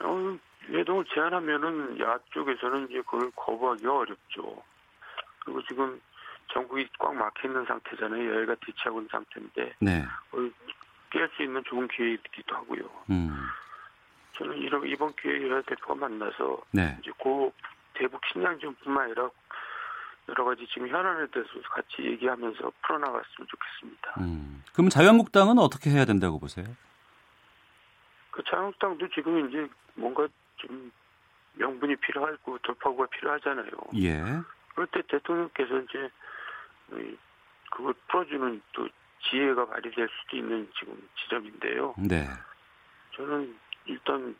[0.01, 0.37] 어,
[0.69, 4.63] 회동을 제안하면은 야 쪽에서는 이제 그걸 거부하기가 어렵죠.
[5.39, 5.99] 그리고 지금
[6.53, 8.35] 전국이 꽉 막혀 있는 상태잖아요.
[8.35, 10.05] 여야가 대치하고 있는 상태인데 네.
[11.11, 12.81] 깰수 있는 좋은 기회이기도 하고요.
[13.09, 13.29] 음.
[14.33, 16.97] 저는 이런 이번 기회에 여야 대표가 만나서 네.
[17.01, 17.51] 이제 고
[17.93, 19.29] 대북 식량지원뿐만 아니라
[20.29, 24.13] 여러 가지 지금 현안에 대해서 같이 얘기하면서 풀어나갔으면 좋겠습니다.
[24.19, 24.63] 음.
[24.73, 26.65] 그럼 자유한국당은 어떻게 해야 된다고 보세요?
[28.31, 30.91] 그 자유한국당도 지금 이제 뭔가 좀
[31.53, 33.71] 명분이 필요하고 돌파구가 필요하잖아요.
[33.95, 34.21] 예.
[34.73, 36.09] 그럴 때 대통령께서 이제
[37.71, 38.87] 그걸 풀어주는 또
[39.29, 41.95] 지혜가 발휘될 수도 있는 지금 지점인데요.
[41.97, 42.27] 네.
[43.15, 44.35] 저는 일단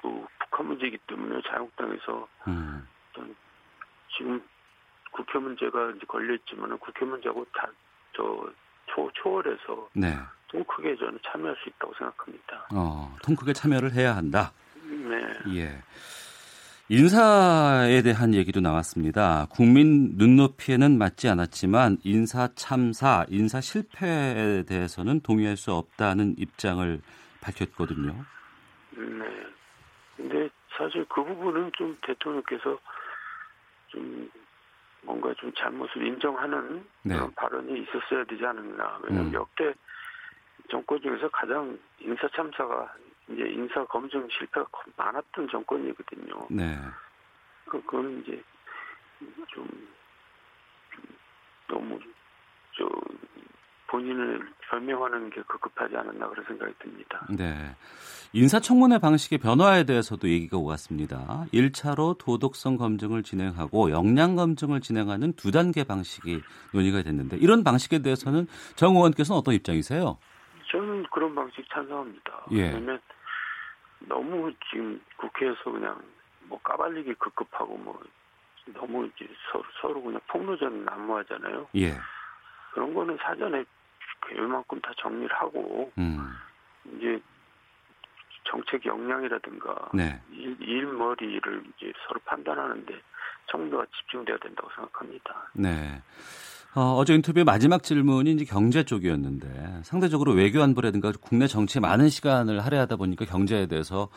[0.00, 2.86] 그 북한 문제이기 때문에 자유한국당에서 음.
[3.08, 3.36] 일단
[4.16, 4.48] 지금
[5.10, 7.68] 국회 문제가 이제 걸려 있지만은 국회 문제하고 다
[8.18, 8.52] 저
[8.88, 10.16] 초 초월해서 네.
[10.48, 12.68] 통 크게 저는 참여할 수 있다고 생각합니다.
[12.74, 14.52] 어, 통 크게 참여를 해야 한다.
[14.82, 15.56] 네.
[15.56, 15.82] 예.
[16.88, 19.46] 인사에 대한 얘기도 나왔습니다.
[19.50, 27.00] 국민 눈높이에는 맞지 않았지만 인사 참사, 인사 실패에 대해서는 동의할 수 없다는 입장을
[27.42, 28.24] 밝혔거든요.
[28.96, 29.46] 네.
[30.16, 32.78] 근데 사실 그 부분은 좀 대통령께서
[33.88, 34.30] 좀
[35.02, 37.14] 뭔가 좀 잘못을 인정하는 네.
[37.14, 39.00] 그런 발언이 있었어야 되지 않았나.
[39.02, 39.34] 왜냐하면 음.
[39.34, 39.74] 역대
[40.70, 42.92] 정권 중에서 가장 인사 참사가
[43.28, 46.46] 이제 인사 검증 실패가 많았던 정권이거든요.
[46.50, 46.76] 네.
[47.64, 48.42] 그, 그거는 이제
[49.48, 49.68] 좀,
[50.90, 51.06] 좀
[51.68, 51.98] 너무
[52.76, 52.88] 저
[53.88, 57.26] 본인을 변명하는 게 급급하지 않았나 그런 생각이 듭니다.
[57.30, 57.74] 네.
[58.32, 61.46] 인사청문회 방식의 변화에 대해서도 얘기가 오갔습니다.
[61.52, 66.42] 1차로 도덕성 검증을 진행하고 역량 검증을 진행하는 두 단계 방식이
[66.74, 68.46] 논의가 됐는데 이런 방식에 대해서는
[68.76, 70.18] 정 의원께서는 어떤 입장이세요?
[70.70, 72.46] 저는 그런 방식 찬성합니다.
[72.52, 72.64] 예.
[72.64, 73.00] 왜냐면
[74.00, 75.98] 너무 지금 국회에서 그냥
[76.42, 77.98] 뭐 까발리기 급급하고 뭐
[78.74, 81.68] 너무 이제 서로, 서로 그냥 폭로전 난무하잖아요.
[81.76, 81.94] 예.
[82.74, 83.64] 그런 거는 사전에
[84.32, 86.18] 웬만큼 다 정리를 하고 음.
[86.96, 87.20] 이제
[88.44, 90.20] 정책 역량이라든가 네.
[90.32, 92.94] 일, 일머리를 이제 서로 판단하는데
[93.50, 95.50] 정도가 집중돼야 된다고 생각합니다.
[95.54, 96.02] 네.
[96.74, 102.64] 어, 제 인터뷰의 마지막 질문이 이제 경제 쪽이었는데 상대적으로 외교 안보라든가 국내 정치에 많은 시간을
[102.64, 104.08] 할애하다 보니까 경제에 대해서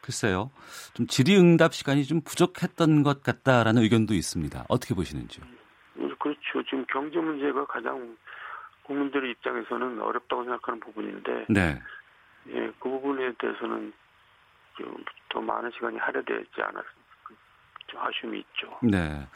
[0.00, 0.50] 글쎄요
[0.94, 4.64] 좀 질의응답 시간이 좀 부족했던 것 같다라는 의견도 있습니다.
[4.68, 5.44] 어떻게 보시는지요?
[5.98, 6.62] 음, 그렇죠.
[6.64, 8.16] 지금 경제 문제가 가장
[8.88, 11.80] 국민들의 입장에서는 어렵다고 생각하는 부분인데 네.
[12.48, 13.92] 예, 그 부분에 대해서는
[14.76, 16.84] 좀 더 많은 시간이 할애되지 않았
[17.86, 18.78] 좀 아쉬움이 있죠.
[18.82, 19.26] 네.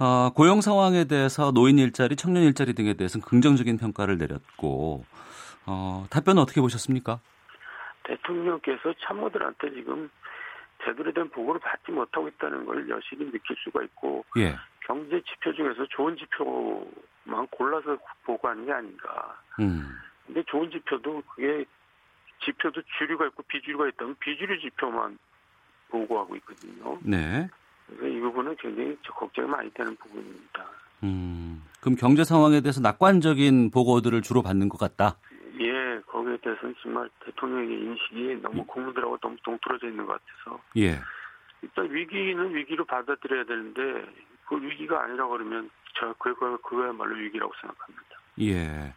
[0.00, 5.04] 어, 고용 상황에 대해서 노인 일자리, 청년 일자리 등에 대해서는 긍정적인 평가를 내렸고
[5.66, 7.20] 어, 답변은 어떻게 보셨습니까?
[8.04, 10.10] 대통령께서 참모들한테 지금
[10.84, 14.56] 제대로 된 보고를 받지 못하고 있다는 걸 여실히 느낄 수가 있고 예.
[14.86, 19.36] 경제 지표 중에서 좋은 지표만 골라서 보고 하는 게 아닌가.
[19.60, 19.96] 음.
[20.26, 21.64] 근데 좋은 지표도 그게
[22.44, 25.18] 지표도 주류가 있고 비주류가 있다면 비주류 지표만
[25.88, 26.98] 보고 하고 있거든요.
[27.02, 27.48] 네.
[27.86, 30.66] 그래서 이 부분은 굉장히 걱정이 많이 되는 부분입니다.
[31.02, 31.62] 음.
[31.80, 35.18] 그럼 경제 상황에 대해서 낙관적인 보고들을 주로 받는 것 같다.
[35.60, 40.98] 예, 거기에 대해서는 정말 대통령의 인식이 너무 국민들하고 너무 동떨어져 있는 것 같아서 예.
[41.62, 44.06] 일단 위기는 위기로 받아들여야 되는데
[44.54, 48.04] 그 위기가 아니라 그러면 저 그거 그거야말로 위기라고 생각합니다.
[48.40, 48.92] 예.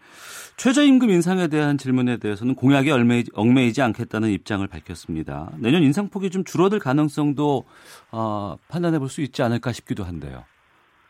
[0.57, 5.51] 최저임금 인상에 대한 질문에 대해서는 공약에 얽매이지, 얽매이지 않겠다는 입장을 밝혔습니다.
[5.59, 7.65] 내년 인상폭이 좀 줄어들 가능성도
[8.11, 10.43] 어, 판단해 볼 수 있지 않을까 싶기도 한데요.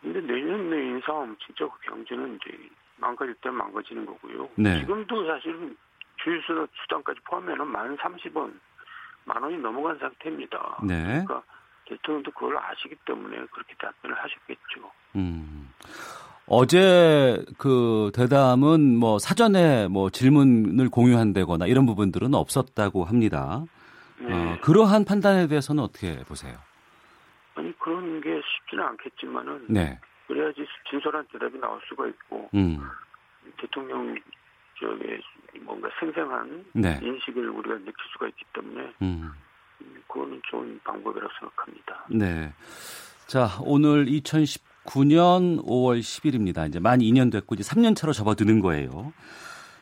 [0.01, 2.57] 근데 내년 내 인상 진짜 그 경제는 이제
[2.97, 4.49] 망가질 때 망가지는 거고요.
[4.55, 4.79] 네.
[4.81, 5.75] 지금도 사실은
[6.23, 8.51] 주유소 수당까지 포함하면 만 30원,
[9.25, 10.79] 만 원이 넘어간 상태입니다.
[10.83, 11.23] 네.
[11.25, 11.43] 그러니까
[11.87, 14.91] 대통령도 그걸 아시기 때문에 그렇게 답변을 하셨겠죠.
[15.15, 15.69] 음.
[16.47, 23.63] 어제 그 대담은 뭐 사전에 뭐 질문을 공유한다거나 이런 부분들은 없었다고 합니다.
[24.19, 24.33] 네.
[24.33, 26.57] 어, 그러한 판단에 대해서는 어떻게 보세요?
[27.55, 29.99] 아니 그런 게 쉽지는 않겠지만은 네.
[30.27, 32.79] 그래야지 진솔한 대답이 나올 수가 있고 음.
[33.57, 34.15] 대통령
[34.75, 35.19] 쪽에
[35.61, 36.99] 뭔가 생생한 네.
[37.01, 39.31] 인식을 우리가 느낄 수가 있기 때문에 음.
[40.07, 42.05] 그거는 좋은 방법이라고 생각합니다.
[42.09, 42.53] 네.
[43.27, 46.67] 자, 오늘 2019년 5월 10일입니다.
[46.67, 49.13] 이제 만 2년 됐고 이제 3년 차로 접어드는 거예요.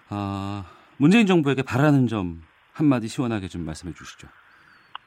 [0.10, 0.66] 아,
[0.98, 2.41] 문재인 정부에게 바라는 점
[2.74, 4.28] 한마디 시원하게 좀 말씀해 주시죠.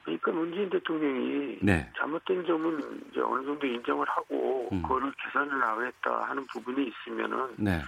[0.05, 1.91] 그러니까 문재인 대통령이 네.
[1.99, 4.83] 잘못된 점은 이제 어느 정도 인정을 하고 음.
[4.83, 7.83] 그거를 개선을 나가겠다 하는 부분이 있으면은 네.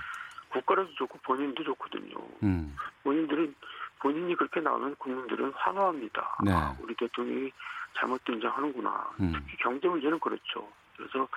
[0.51, 2.15] 국가라도 좋고 본인도 좋거든요.
[2.43, 2.77] 음.
[3.05, 3.55] 본인들은
[4.01, 6.37] 본인이 그렇게 나오면 국민들은 환호합니다.
[6.45, 6.53] 네.
[6.53, 7.53] 아, 우리 대통령이
[7.97, 9.11] 잘못된 인정하는구나.
[9.21, 9.33] 음.
[9.35, 10.69] 특히 경제 문제는 그렇죠.
[10.97, 11.29] 그래서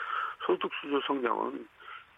[0.46, 1.68] 소득 수조 성장은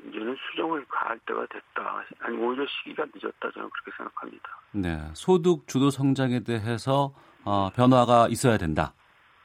[0.08, 2.04] 이제는 수정을 가할 때가 됐다.
[2.20, 4.50] 아니 오히려 시기가 늦었다 저는 그렇게 생각합니다.
[4.72, 4.98] 네.
[5.14, 8.94] 소득 주도 성장에 대해서 어, 변화가 있어야 된다.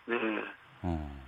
[0.07, 0.17] 네.
[0.83, 1.21] 어.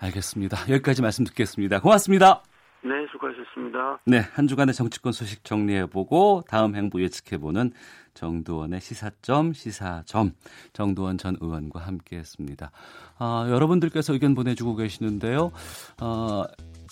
[0.00, 0.56] 알겠습니다.
[0.70, 1.80] 여기까지 말씀 듣겠습니다.
[1.80, 2.42] 고맙습니다.
[2.82, 4.00] 네, 수고하셨습니다.
[4.06, 7.72] 네, 한 주간의 정치권 소식 정리해보고 다음 행보 예측해보는
[8.14, 10.32] 정두원의 시사점 시사점
[10.72, 12.70] 정두원 전 의원과 함께했습니다.
[13.18, 15.52] 아, 여러분들께서 의견 보내주고 계시는데요.
[16.00, 16.44] 어,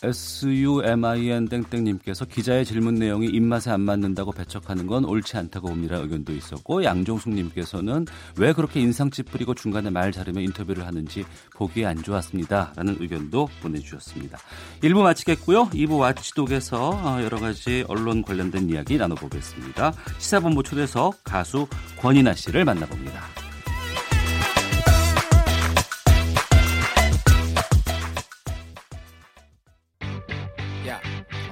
[0.03, 5.97] SUMIN 땡땡님께서 기자의 질문 내용이 입맛에 안 맞는다고 배척하는 건 옳지 않다고 봅니다.
[5.97, 11.25] 의견도 있었고 양종숙님께서는 왜 그렇게 인상 찌푸리고 중간에 말 자르며 인터뷰를 하는지
[11.57, 12.73] 보기에 안 좋았습니다.
[12.77, 14.39] 라는 의견도 보내주셨습니다.
[14.83, 15.71] 1부 마치겠고요.
[15.71, 19.93] 2부 와치독에서 어, 여러 가지 언론 관련된 이야기 나눠보겠습니다.
[20.19, 21.67] 시사본부 초대석 가수
[21.99, 23.48] 권인아 씨를 만나봅니다.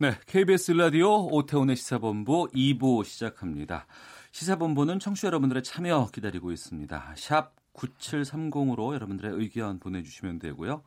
[0.00, 3.88] 네, KBS 라디오 오태훈의 시사본부 2부 시작합니다.
[4.30, 7.14] 시사본부는 청취자 여러분들의 참여 기다리고 있습니다.
[7.16, 10.84] 샵 9730으로 여러분들의 의견 보내주시면 되고요.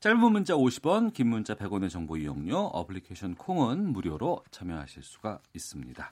[0.00, 6.10] 짧은 문자 50원, 긴 문자 100원의 정보 이용료, 어플리케이션 콩은 무료로 참여하실 수가 있습니다.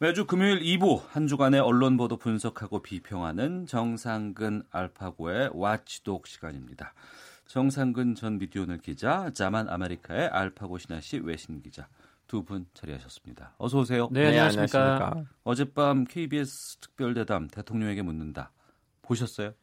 [0.00, 6.92] 매주 금요일 2부 한 주간의 언론 보도 분석하고 비평하는 정상근 알파고의 watchdog 시간입니다.
[7.48, 11.88] 정상근 전 미디어오늘 기자, 자만 아메리카의 알파고 시나씨 외신 기자
[12.26, 13.54] 두 분 자리하셨습니다.
[13.56, 14.08] 어서 오세요.
[14.12, 15.24] 네, 안녕하십니까.
[15.44, 18.52] 어젯밤 KBS 특별대담 대통령에게 묻는다.
[19.00, 19.54] 보셨어요?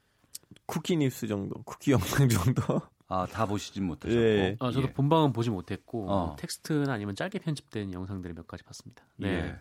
[0.65, 2.81] 쿠키 뉴스 정도, 쿠키 영상 정도.
[3.07, 4.19] 아, 다 보시진 못하셨고.
[4.19, 4.57] 예.
[4.59, 4.93] 아, 저도 예.
[4.93, 6.35] 본방은 보지 못했고 어.
[6.39, 9.03] 텍스트나 아니면 짧게 편집된 영상들을 몇 가지 봤습니다.
[9.17, 9.27] 네.
[9.29, 9.55] 예.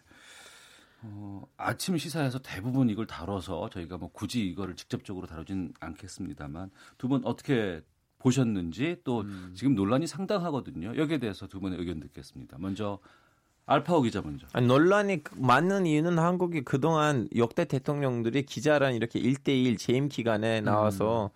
[1.03, 7.21] 어, 아침 시사에서 대부분 이걸 다뤄서 저희가 뭐 굳이 이거를 직접적으로 다루진 않겠습니다만 두 분
[7.27, 7.83] 어떻게
[8.29, 9.53] 보셨는지 또 음.
[9.55, 10.97] 지금 논란이 상당하거든요.
[10.97, 12.57] 여기에 대해서 두 분의 의견 듣겠습니다.
[12.59, 12.99] 먼저
[13.67, 14.47] 알파오 기자 먼저.
[14.53, 21.31] 아니, 논란이 많은 이유는 한국이 그동안 역대 대통령들이 기자란 이렇게 1대1 재임 기간에 나와서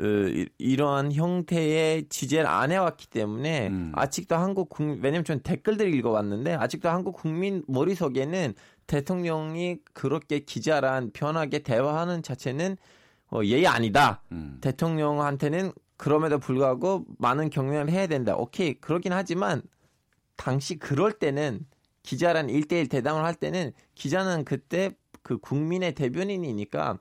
[0.00, 3.92] 어, 이- 이러한 형태의 취재를 안 해왔기 때문에 음.
[3.94, 8.52] 아직도 한국 국민 왜냐면 저는 댓글들 읽어봤는데 아직도 한국 국민 머릿속에는
[8.86, 12.76] 대통령이 그렇게 기자란 편하게 대화하는 자체는
[13.30, 14.22] 어, 예의 아니다.
[14.32, 14.58] 음.
[14.60, 18.34] 대통령한테는 그럼에도 불구하고 많은 경륜을 해야 된다.
[18.36, 19.60] 오케이 그러긴 하지만
[20.36, 21.66] 당시 그럴 때는
[22.02, 24.92] 기자란 일대일 대담을 할 때는 기자는 그때
[25.22, 26.98] 그 국민의 대변인이니까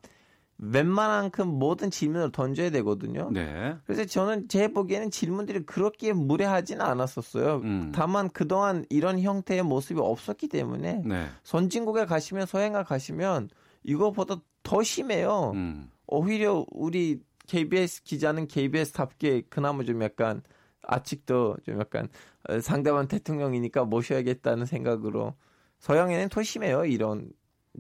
[0.58, 3.30] 웬만한큼 모든 질문을 던져야 되거든요.
[3.32, 3.76] 네.
[3.86, 7.62] 그래서 저는 제 보기에는 질문들이 그렇게 무례하지는 않았었어요.
[7.64, 7.92] 음.
[7.94, 11.28] 다만 그동안 이런 형태의 모습이 없었기 때문에 네.
[11.44, 13.50] 선진국에 가시면 서양에 가시면
[13.84, 15.52] 이거보다 더 심해요.
[15.54, 15.92] 음.
[16.08, 20.42] 오히려 우리 KBS 기자는 KBS답게 그나마 좀 약간
[20.84, 22.08] 아직도 좀 약간
[22.48, 25.36] 어, 상대방 대통령이니까 모셔야겠다는 생각으로
[25.80, 27.30] 서양에는 더 심해요 이런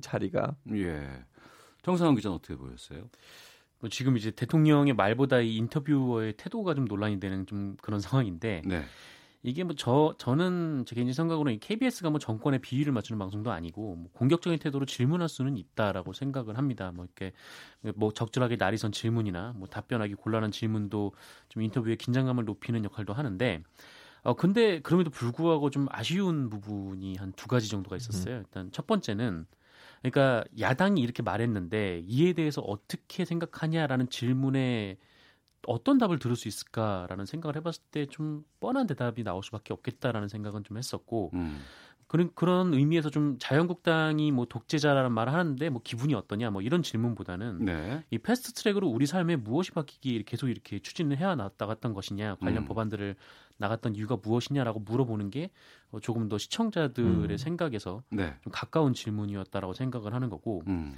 [0.02, 0.56] 자리가.
[0.74, 1.26] 예.
[1.84, 3.10] 정상훈 기자는 어떻게 보였어요?
[3.80, 8.84] 뭐 지금 이제 대통령의 말보다 이 인터뷰어의 태도가 좀 논란이 되는 좀 그런 상황인데 네.
[9.48, 14.10] 이게 뭐 저 저는 제 개인적 생각으로는 KBS가 뭐 정권의 비위를 맞추는 방송도 아니고 뭐
[14.14, 16.92] 공격적인 태도로 질문할 수는 있다라고 생각을 합니다.
[16.94, 17.34] 뭐 이렇게
[17.96, 21.14] 뭐 적절하게 날이 선 질문이나 뭐 답변하기 곤란한 질문도
[21.50, 23.64] 좀 인터뷰의 긴장감을 높이는 역할도 하는데
[24.24, 28.38] 어 근데 그럼에도 불구하고 좀 아쉬운 부분이 한 두 가지 정도가 있었어요.
[28.40, 29.46] 일단 첫 번째는
[30.02, 34.98] 그러니까 야당이 이렇게 말했는데 이에 대해서 어떻게 생각하냐라는 질문에
[35.66, 40.64] 어떤 답을 들을 수 있을까라는 생각을 해봤을 때 좀 뻔한 대답이 나올 수밖에 없겠다라는 생각은
[40.64, 41.62] 좀 했었고 음.
[42.08, 47.66] 그런 그런 의미에서 좀 자유한국당이 뭐 독재자라는 말을 하는데 뭐 기분이 어떠냐 뭐 이런 질문보다는
[47.66, 48.04] 네.
[48.12, 52.66] 이 패스트 트랙으로 우리 삶에 무엇이 바뀌기 계속 이렇게 추진을 해야 나갔던 것이냐 관련 음.
[52.66, 53.16] 법안들을
[53.58, 55.50] 나갔던 이유가 무엇이냐라고 물어보는 게
[55.92, 57.38] 어, 조금 더 시청자들의 음.
[57.38, 58.34] 생각에서 네.
[58.42, 60.96] 좀 가까운 질문이었다라고 생각을 하는 거고 음.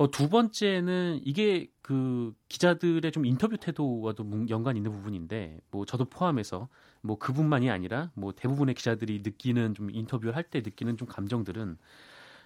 [0.00, 6.06] 어, 두 번째는 이게 그 기자들의 좀 인터뷰 태도와도 문- 연관이 있는 부분인데 뭐 저도
[6.06, 6.68] 포함해서
[7.02, 11.76] 뭐 그분만이 아니라 뭐 대부분의 기자들이 느끼는 좀 인터뷰를 할 때 느끼는 좀 감정들은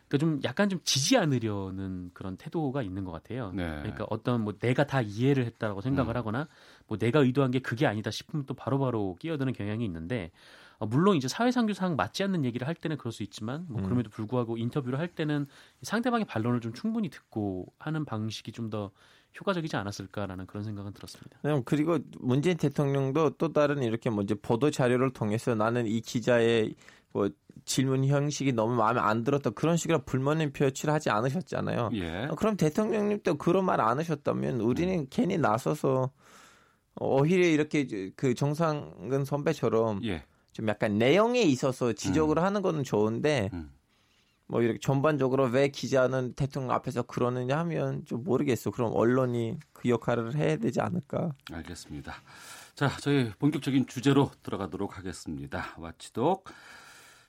[0.09, 3.53] 그러니까 좀 약간 좀 지지 않으려는 그런 태도가 있는 것 같아요.
[3.55, 3.65] 네.
[3.83, 6.19] 그러니까 어떤 뭐 내가 다 이해를 했다라고 생각을 음.
[6.19, 6.49] 하거나
[6.89, 11.29] 뭐 내가 의도한 게 그게 아니다 싶으면 또 바로바로 끼어드는 경향이 있는데 어, 물론 이제
[11.29, 13.85] 사회상규상 맞지 않는 얘기를 할 때는 그럴 수 있지만 뭐 음.
[13.85, 15.47] 그럼에도 불구하고 인터뷰를 할 때는
[15.83, 18.91] 상대방의 반론을 좀 충분히 듣고 하는 방식이 좀 더
[19.39, 21.39] 효과적이지 않았을까라는 그런 생각은 들었습니다.
[21.45, 26.75] 음, 그리고 문재인 대통령도 또 다른 이렇게 뭐 이제 보도 자료를 통해서 나는 이 기자의
[27.13, 27.29] 뭐
[27.65, 31.91] 질문 형식이 너무 마음에 안 들었다 그런 식으로 불만을 표출을 하지 않으셨잖아요.
[31.95, 32.27] 예.
[32.27, 36.11] 어, 그럼 대통령님도 그런 말 안 하셨다면 우리는 괜히 나서서
[37.01, 40.23] 오히려 이렇게 그 정상근 선배처럼 예.
[40.55, 43.71] 좀 약간 내용에 있어서 지적을 하는 거는 좋은데 음.
[44.47, 48.71] 뭐 이렇게 전반적으로 왜 기자는 대통령 앞에서 그러느냐 하면 좀 모르겠어.
[48.71, 51.33] 그럼 언론이 그 역할을 해야 되지 않을까.
[51.53, 52.15] 알겠습니다.
[52.75, 55.75] 자, 저희 본격적인 주제로 들어가도록 하겠습니다.
[55.77, 56.45] 와치독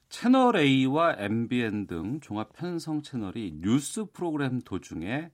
[0.10, 5.32] 채널 A와 MBN 등 종합 편성 채널이 뉴스 프로그램 도중에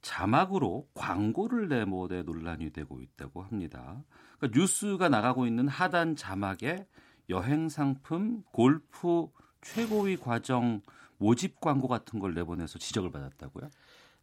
[0.00, 4.02] 자막으로 광고를 내모대 논란이 되고 있다고 합니다.
[4.38, 6.86] 그러니까 뉴스가 나가고 있는 하단 자막에
[7.30, 9.28] 여행 상품, 골프
[9.60, 10.80] 최고위 과정
[11.18, 13.68] 모집 광고 같은 걸 내보내서 지적을 받았다고요?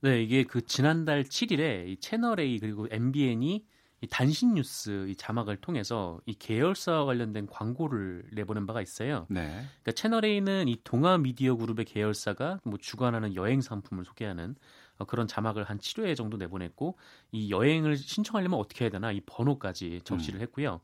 [0.01, 3.65] 네, 이게 그 지난달 7일에 이 채널 A 그리고 MBN이
[4.01, 9.25] 이 단신 뉴스 이 자막을 통해서 이 계열사와 관련된 광고를 내보낸 바가 있어요.
[9.29, 9.47] 네.
[9.47, 14.55] 그러니까 채널 A는 이 동아 미디어 그룹의 계열사가 뭐 주관하는 여행 상품을 소개하는
[14.97, 16.97] 어, 그런 자막을 한 7회 정도 내보냈고
[17.31, 20.81] 이 여행을 신청하려면 어떻게 해야 되나 이 번호까지 적시를 했고요.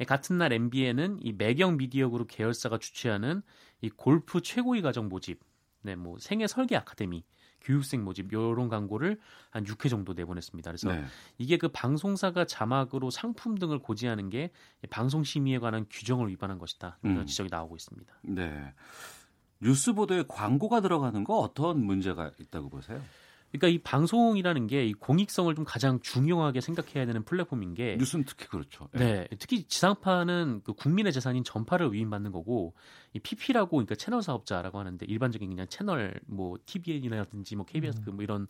[0.00, 3.42] 예, 같은 날 MBN은 이 매경 미디어 그룹 계열사가 주최하는
[3.80, 5.40] 이 골프 최고위 과정 모집,
[5.82, 7.24] 네, 뭐 생애 설계 아카데미
[7.60, 9.18] 교육생 모집 요런 광고를
[9.50, 10.70] 한 6회 정도 내보냈습니다.
[10.70, 11.04] 그래서 네.
[11.38, 14.50] 이게 그 방송사가 자막으로 상품 등을 고지하는 게
[14.90, 16.98] 방송 심의에 관한 규정을 위반한 것이다.
[17.02, 17.26] 이런 음.
[17.26, 18.14] 지적이 나오고 있습니다.
[18.22, 18.74] 네.
[19.60, 23.02] 뉴스 보도에 광고가 들어가는 거 어떤 문제가 있다고 보세요?
[23.50, 28.46] 그러니까 이 방송이라는 게 이 공익성을 좀 가장 중요하게 생각해야 되는 플랫폼인 게 뉴스는 특히
[28.46, 28.88] 그렇죠.
[28.94, 28.98] 예.
[28.98, 32.74] 네, 특히 지상파는 그 국민의 재산인 전파를 위임받는 거고
[33.12, 38.46] 이 PP라고 그러니까 채널 사업자라고 하는데 일반적인 그냥 채널 뭐 TVN이라든지 뭐 KBS 그뭐 이런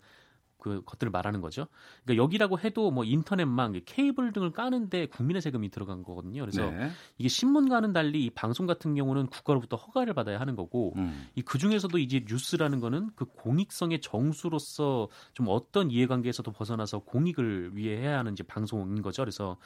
[0.59, 1.67] 그 것들을 말하는 거죠.
[2.05, 6.41] 그러니까 여기라고 해도 뭐 인터넷망, 케이블 등을 까는데 국민의 세금이 들어간 거거든요.
[6.41, 6.91] 그래서 네.
[7.17, 11.29] 이게 신문과는 달리 이 방송 같은 경우는 국가로부터 허가를 받아야 하는 거고 음.
[11.37, 18.19] 이그 중에서도 이제 뉴스라는 거는 그 공익성의 정수로서 좀 어떤 이해관계에서도 벗어나서 공익을 위해 해야
[18.19, 19.23] 하는 이제 방송인 거죠.
[19.23, 19.57] 그래서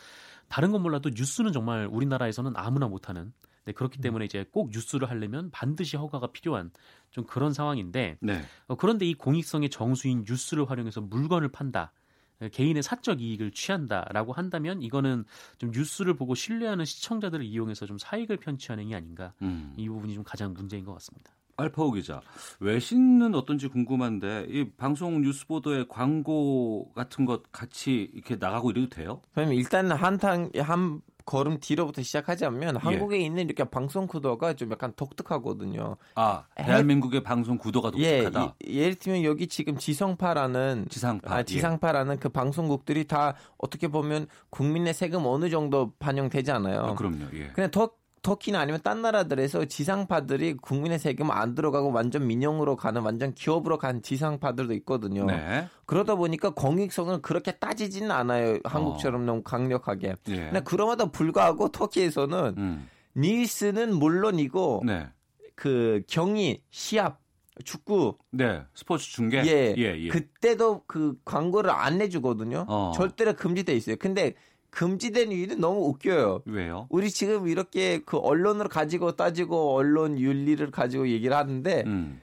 [0.48, 3.32] 다른 건 몰라도 뉴스는 정말 우리나라에서는 아무나 못하는.
[3.64, 6.70] 네, 그렇기 때문에 이제 꼭 뉴스를 하려면 반드시 허가가 필요한
[7.10, 8.42] 좀 그런 상황인데 네.
[8.66, 11.92] 어, 그런데 이 공익성의 정수인 뉴스를 활용해서 물건을 판다.
[12.40, 15.24] 에, 개인의 사적 이익을 취한다라고 한다면 이거는
[15.58, 19.72] 좀 뉴스를 보고 신뢰하는 시청자들을 이용해서 좀 사익을 편취하는 게 아닌가 음.
[19.76, 21.32] 이 부분이 좀 가장 문제인 것 같습니다.
[21.56, 22.20] 알파오 기자,
[22.60, 29.22] 외신은 어떤지 궁금한데 이 방송 뉴스 보도에 광고 같은 것 같이 이렇게 나가고 이래도 돼요?
[29.34, 32.78] 그럼 일단 한탕 한 걸음 뒤로부터 시작하자면 예.
[32.78, 35.96] 한국에 있는 이렇게 방송 구도가 좀 약간 독특하거든요.
[36.14, 38.54] 아, 대한민국의 방송 구도가 예, 독특하다.
[38.64, 41.34] 이- 예를 들면 여기 지금 지성파라는 지상파.
[41.34, 46.80] 아, 지상파라는 그 방송국들이 다 어떻게 보면 국민의 세금 어느 정도 반영되잖아요.
[46.80, 47.24] 아, 그럼요.
[47.34, 47.48] 예.
[47.48, 47.90] 그냥 더
[48.22, 54.00] 터키나 아니면 딴 나라들에서 지상파들이 국민의 세금 안 들어가고 완전 민영으로 가는 완전 기업으로 간
[54.00, 55.26] 지상파들도 있거든요.
[55.26, 55.68] 네.
[55.86, 58.58] 그러다 보니까 공익성을 그렇게 따지지는 않아요.
[58.64, 60.16] 한국처럼 너무 강력하게.
[60.28, 60.36] 예.
[60.36, 62.88] 근데 그럼에도 불구하고 터키에서는 음.
[63.16, 65.08] 뉴스는 물론이고 네.
[65.56, 67.20] 그 경기 시합
[67.64, 69.44] 축구 네, 스포츠 중계.
[69.44, 70.08] 예, 예, 예.
[70.08, 72.64] 그때도 그 광고를 안 내주거든요.
[72.68, 72.92] 어.
[72.94, 73.96] 절대로 금지돼 있어요.
[73.96, 74.34] 근데
[74.72, 76.42] 금지된 이유는 너무 웃겨요.
[76.46, 76.86] 왜요?
[76.88, 82.20] 우리 지금 이렇게 그 언론을 가지고 따지고 언론 윤리를 가지고 얘기를 하는데 음.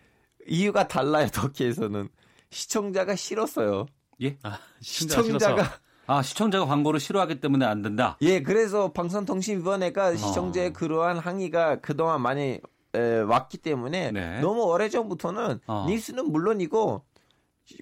[0.48, 1.28] 이유가 달라요.
[1.32, 2.10] 터키에서는
[2.50, 3.86] 시청자가 싫었어요.
[4.24, 4.38] 예?
[4.42, 8.18] 아, 시청자가 아, 시청자가 광고를 싫어하기 때문에 안 된다.
[8.22, 10.16] 예, 그래서 방송통신위원회가 어.
[10.16, 12.60] 시청자의 그러한 항의가 그동안 많이
[12.96, 14.42] 에, 왔기 때문에 네.
[14.42, 15.86] 너무 오래 전부터는 어.
[15.88, 17.04] 뉴스는 물론이고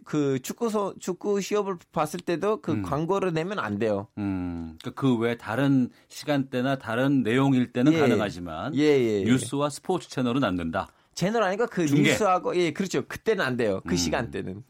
[0.03, 2.81] 그 축구 소, 축구 시합을 봤을 때도 그 음.
[2.81, 4.07] 광고를 내면 안 돼요.
[4.17, 7.99] 음, 그외 다른 시간대나 다른 내용일 때는 예.
[7.99, 9.23] 가능하지만 예, 예, 예.
[9.23, 10.87] 뉴스와 스포츠 채널은 안 된다.
[11.13, 12.11] 채널 아니까 그 중계.
[12.11, 13.03] 뉴스하고 예, 그렇죠.
[13.07, 13.81] 그때는 안 돼요.
[13.87, 13.97] 그 음.
[13.97, 14.63] 시간대는.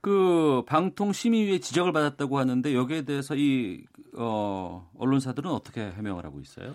[0.00, 3.84] 그 방통 심의위의 지적을 받았다고 하는데 여기에 대해서 이
[4.16, 6.74] 어, 언론사들은 어떻게 해명을 하고 있어요?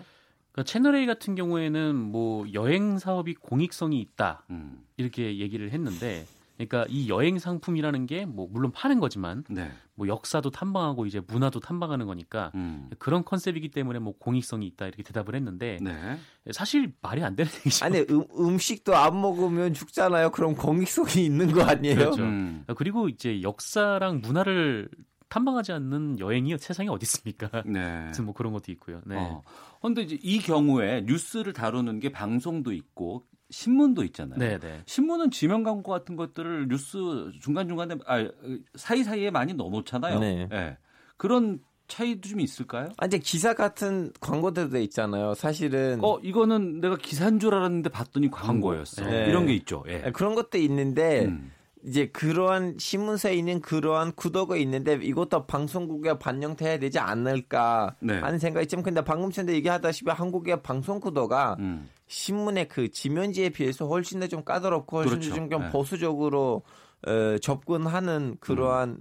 [0.52, 4.82] 그러니까 채널 A 같은 경우에는 뭐 여행 사업이 공익성이 있다 음.
[4.96, 6.26] 이렇게 얘기를 했는데,
[6.66, 9.70] 그러니까 이 여행 상품이라는 게 뭐 물론 파는 거지만 네.
[9.94, 12.88] 뭐 역사도 탐방하고 이제 문화도 탐방하는 거니까 음.
[12.98, 16.18] 그런 컨셉이기 때문에 뭐 공익성이 있다 이렇게 대답을 했는데 네.
[16.52, 17.84] 사실 말이 안 되는 얘기죠.
[17.84, 20.30] 아니 음, 음식도 안 먹으면 죽잖아요.
[20.30, 21.96] 그럼 공익성이 있는 거 아니에요?
[21.96, 22.22] 그렇죠.
[22.22, 22.64] 음.
[22.76, 24.88] 그리고 이제 역사랑 문화를
[25.28, 27.62] 탐방하지 않는 여행이 세상에 어디 있습니까?
[27.64, 27.80] 네.
[27.80, 29.00] 아무튼 뭐 그런 것도 있고요.
[29.06, 29.16] 네.
[29.16, 29.42] 어.
[29.80, 34.38] 근데 이제 이 경우에 뉴스를 다루는 게 방송도 있고 신문도 있잖아요.
[34.38, 34.82] 네, 네.
[34.86, 36.98] 신문은 지명 광고 같은 것들을 뉴스
[37.40, 38.28] 중간 중간에 아
[38.74, 40.18] 사이 사이에 많이 넣어놓잖아요.
[40.20, 40.48] 네.
[40.52, 40.78] 예.
[41.16, 42.88] 그런 차이도 좀 있을까요?
[42.96, 45.34] 아, 이제 기사 같은 광고들도 있잖아요.
[45.34, 49.04] 사실은 어 이거는 내가 기사인 줄 알았는데 봤더니 광고였어.
[49.04, 49.26] 네.
[49.28, 49.84] 이런 게 있죠.
[49.88, 50.04] 예.
[50.06, 51.50] 예, 그런 것도 있는데 음.
[51.84, 58.18] 이제 그러한 신문사에 있는 그러한 구도가 있는데 이것도 방송국에 반영돼야 되지 않을까 네.
[58.18, 61.88] 하는 생각이 좀 근데 방금 전에 얘기하다시피 한국의 방송 구도가 음.
[62.06, 65.34] 신문의 그 지면지에 비해서 훨씬 더 좀 까다롭고 훨씬 그렇죠.
[65.34, 65.70] 좀, 좀 네.
[65.70, 66.62] 보수적으로
[67.06, 68.98] 어, 접근하는 그러한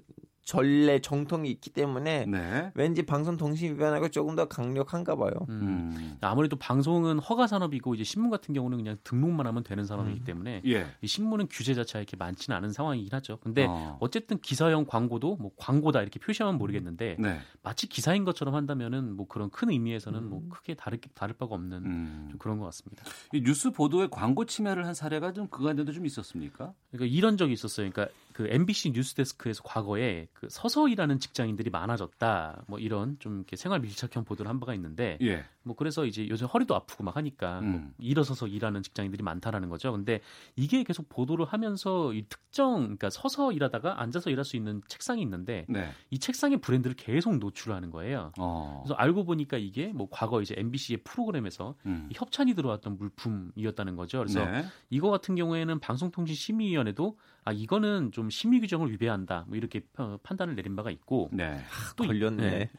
[0.49, 2.71] 전례 정통이 있기 때문에 네.
[2.73, 5.31] 왠지 방송통신위원회가 조금 더 강력한가 봐요.
[5.47, 6.17] 음.
[6.21, 9.85] 아무래도 방송은 허가 산업이고 이제 신문 같은 경우는 그냥 등록만 하면 되는 음.
[9.85, 10.87] 산업이기 때문에 예.
[11.03, 13.37] 이 신문은 규제 자체가 이렇게 많지는 않은 상황이긴 하죠.
[13.43, 13.99] 근데 어.
[13.99, 14.09] 어.
[14.09, 17.39] 쨌든 기사형 광고도 뭐 광고다 이렇게 표시하면 모르겠는데 네.
[17.61, 20.49] 마치 기사인 것처럼 한다면은 뭐 그런 큰 의미에서는 뭐 음.
[20.49, 22.27] 크게 다를 다를 바가 없는 음.
[22.31, 23.03] 좀 그런 것 같습니다.
[23.33, 26.73] 이 뉴스 보도에 광고 침해를 한 사례가 좀 그간에도 좀 있었습니까?
[26.89, 27.87] 그러니까 이런 적이 있었어요.
[27.91, 32.63] 그러니까 그 MBC 뉴스데스크에서 과거에 그 서서 일하는 직장인들이 많아졌다.
[32.67, 35.43] 뭐 이런 좀 이렇게 생활 밀착형 보도를 한 바가 있는데 예.
[35.63, 37.93] 뭐 그래서 이제 요즘 허리도 아프고 막 하니까 뭐 음.
[37.97, 39.91] 일어서서 일하는 직장인들이 많다라는 거죠.
[39.91, 40.21] 근데
[40.55, 45.65] 이게 계속 보도를 하면서 이 특정 그러니까 서서 일하다가 앉아서 일할 수 있는 책상이 있는데
[45.67, 45.91] 네.
[46.09, 48.31] 이 책상의 브랜드를 계속 노출하는 거예요.
[48.39, 48.83] 어.
[48.83, 52.07] 그래서 알고 보니까 이게 뭐 과거 이제 MBC의 프로그램에서 음.
[52.09, 54.19] 이 협찬이 들어왔던 물품이었다는 거죠.
[54.19, 54.63] 그래서 네.
[54.89, 57.17] 이거 같은 경우에는 방송통신심의위원회도
[57.49, 61.57] 아 이거는 좀 심의 규정을 위배한다 뭐 이렇게 어, 판단을 내린 바가 있고 네.
[61.95, 62.69] 또 걸렸네.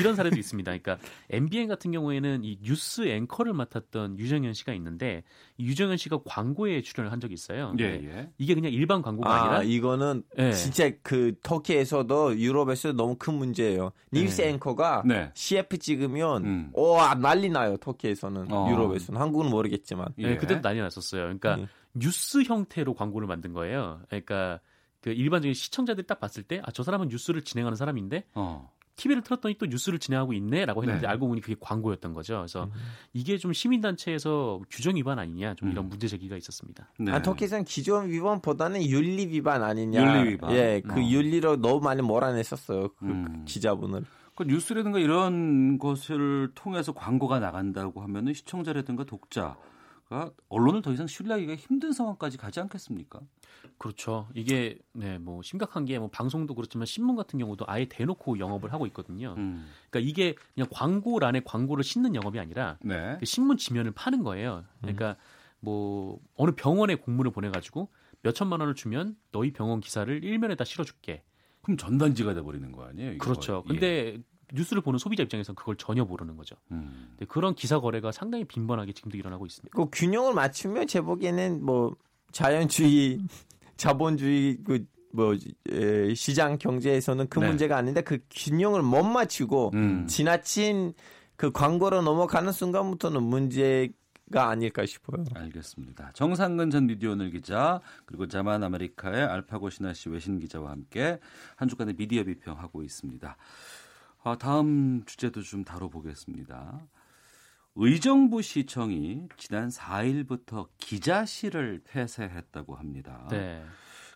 [0.00, 0.76] 이런 사례도 있습니다.
[0.78, 0.98] 그러니까
[1.30, 5.22] MBN 같은 경우에는 이 뉴스 앵커를 맡았던 유정현 씨가 있는데
[5.58, 7.72] 이 유정현 씨가 광고에 출연을 한 적이 있어요.
[7.78, 8.30] 예, 근데 예.
[8.38, 10.52] 이게 그냥 일반 광고가 아, 아니라 이거는 예.
[10.52, 13.92] 진짜 그 터키에서도 유럽에서도 너무 큰 문제예요.
[14.10, 14.48] 뉴스 네.
[14.48, 15.30] 앵커가 네.
[15.34, 16.70] CF 찍으면 음.
[16.72, 17.76] 오 난리 나요.
[17.76, 18.68] 터키에서는 어.
[18.70, 20.08] 유럽에서는 한국은 모르겠지만.
[20.18, 20.36] 예, 예.
[20.36, 21.22] 그때도 난리 났었어요.
[21.22, 21.66] 그러니까 예.
[21.98, 24.00] 뉴스 형태로 광고를 만든 거예요.
[24.08, 24.60] 그러니까
[25.00, 28.70] 그 일반적인 시청자들이 딱 봤을 때 아 저 사람은 뉴스를 진행하는 사람인데 어.
[28.96, 31.06] TV를 틀었더니 또 뉴스를 진행하고 있네라고 했는데 네.
[31.06, 32.36] 알고 보니 그게 광고였던 거죠.
[32.38, 32.70] 그래서 음.
[33.12, 35.88] 이게 좀 시민단체에서 규정 위반 아니냐 좀 이런 음.
[35.90, 36.90] 문제 제기가 있었습니다.
[36.98, 37.12] 네.
[37.12, 40.00] 아, 터키에서는 기존 위반보다는 윤리 위반 아니냐.
[40.00, 40.50] 윤리 위반.
[40.52, 41.02] 예, 그 어.
[41.04, 42.88] 윤리로 너무 많이 몰아냈었어요.
[42.94, 43.44] 그 음.
[43.46, 44.04] 기자분을.
[44.34, 49.56] 그 뉴스라든가 이런 것을 통해서 광고가 나간다고 하면은 시청자라든가 독자
[50.08, 53.20] 가 언론을 더 이상 신뢰하기가 힘든 상황까지 가지 않겠습니까?
[53.76, 54.28] 그렇죠.
[54.34, 58.86] 이게 네, 뭐 심각한 게 뭐 방송도 그렇지만 신문 같은 경우도 아예 대놓고 영업을 하고
[58.86, 59.34] 있거든요.
[59.36, 59.66] 음.
[59.90, 63.16] 그러니까 이게 그냥 광고란에 광고를 싣는 영업이 아니라 네.
[63.18, 64.64] 그 신문 지면을 파는 거예요.
[64.80, 65.16] 그러니까
[65.58, 67.88] 뭐 어느 병원에 공문을 보내 가지고
[68.22, 71.24] 몇 천만 원을 주면 너희 병원 기사를 일면에다 실어줄게.
[71.62, 73.12] 그럼 전단지가 돼 버리는 거 아니에요?
[73.12, 73.24] 이거?
[73.24, 73.64] 그렇죠.
[73.66, 73.68] 예.
[73.72, 74.22] 근데
[74.52, 76.56] 뉴스를 보는 소비자 입장에서는 그걸 전혀 모르는 거죠.
[76.70, 77.08] 음.
[77.10, 79.76] 근데 그런 기사 거래가 상당히 빈번하게 지금도 일어나고 있습니다.
[79.76, 81.96] 그 균형을 맞추면 제 보기에는 뭐
[82.32, 83.18] 자연주의,
[83.76, 85.36] 자본주의 그뭐
[86.14, 87.48] 시장 경제에서는 그 네.
[87.48, 90.06] 문제가 아닌데 그 균형을 못 맞추고 음.
[90.06, 90.94] 지나친
[91.36, 93.90] 그 광고로 넘어가는 순간부터는 문제
[94.32, 95.24] 가 아닐까 싶어요.
[95.36, 96.10] 알겠습니다.
[96.12, 101.20] 정상근 전 미디어 오늘 기자 그리고 자만 아메리카의 알파고 신하 씨 외신 기자와 함께
[101.54, 103.36] 한 주간의 미디어 비평하고 있습니다.
[104.26, 106.80] 아, 다음 주제도 좀 다뤄보겠습니다.
[107.76, 113.28] 의정부 시청이 지난 4일부터 기자실을 폐쇄했다고 합니다.
[113.30, 113.62] 네.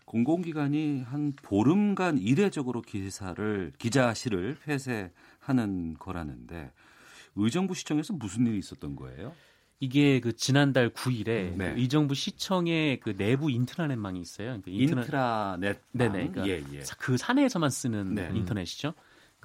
[0.03, 6.73] 공공기관이 한 보름간 이례적으로 기사를 기자실을 폐쇄하는 거라는데
[7.37, 9.33] 의정부 시청에서 무슨 일이 있었던 거예요?
[9.79, 11.73] 이게 그 지난달 9일에 네.
[11.77, 14.59] 의정부 시청의 그 내부 인트라넷망이 있어요.
[14.61, 15.03] 그 인트라...
[15.03, 16.31] 인트라넷 네네.
[16.31, 16.83] 그러니까 예, 예.
[16.99, 18.29] 그 사내에서만 쓰는 네.
[18.33, 18.93] 인터넷이죠.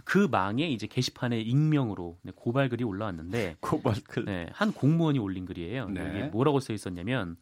[0.05, 4.25] 그 망에 이제 게시판에 익명으로 네, 고발 글이 올라왔는데 고발 글.
[4.25, 5.89] 네, 한 공무원이 올린 글이에요.
[5.89, 6.11] 네.
[6.11, 7.37] 이게 뭐라고 써 있었냐면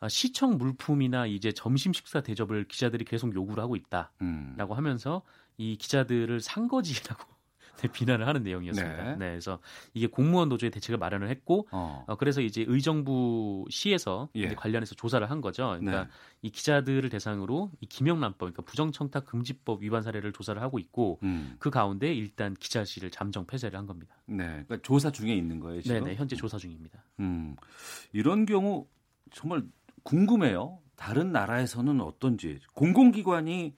[0.00, 4.56] 아, 시청 물품이나 이제 점심 식사 대접을 기자들이 계속 요구를 하고 있다라고 음.
[4.56, 5.22] 하면서
[5.56, 7.37] 이 기자들을 상거지라고 네,
[7.86, 9.04] 비난을 하는 내용이었습니다.
[9.04, 9.10] 네.
[9.12, 9.28] 네.
[9.30, 9.60] 그래서
[9.94, 12.04] 이게 공무원 노조의 대책을 마련을 했고 어.
[12.08, 14.54] 어, 그래서 이제 의정부 시에서 예.
[14.54, 15.76] 관련해서 조사를 한 거죠.
[15.78, 16.10] 그러니까 네.
[16.42, 21.54] 이 기자들을 대상으로 이 김영란법, 그러니까 부정청탁 금지법 위반 사례를 조사를 하고 있고 음.
[21.60, 24.16] 그 가운데 일단 기자실을 잠정 폐쇄를 한 겁니다.
[24.26, 24.44] 네.
[24.44, 26.02] 그러니까 조사 중에 있는 거예요, 지금.
[26.02, 27.04] 네네 현재 조사 중입니다.
[27.20, 27.54] 음.
[28.12, 28.86] 이런 경우
[29.32, 29.62] 정말
[30.02, 30.80] 궁금해요.
[30.96, 33.76] 다른 나라에서는 어떤지 공공기관이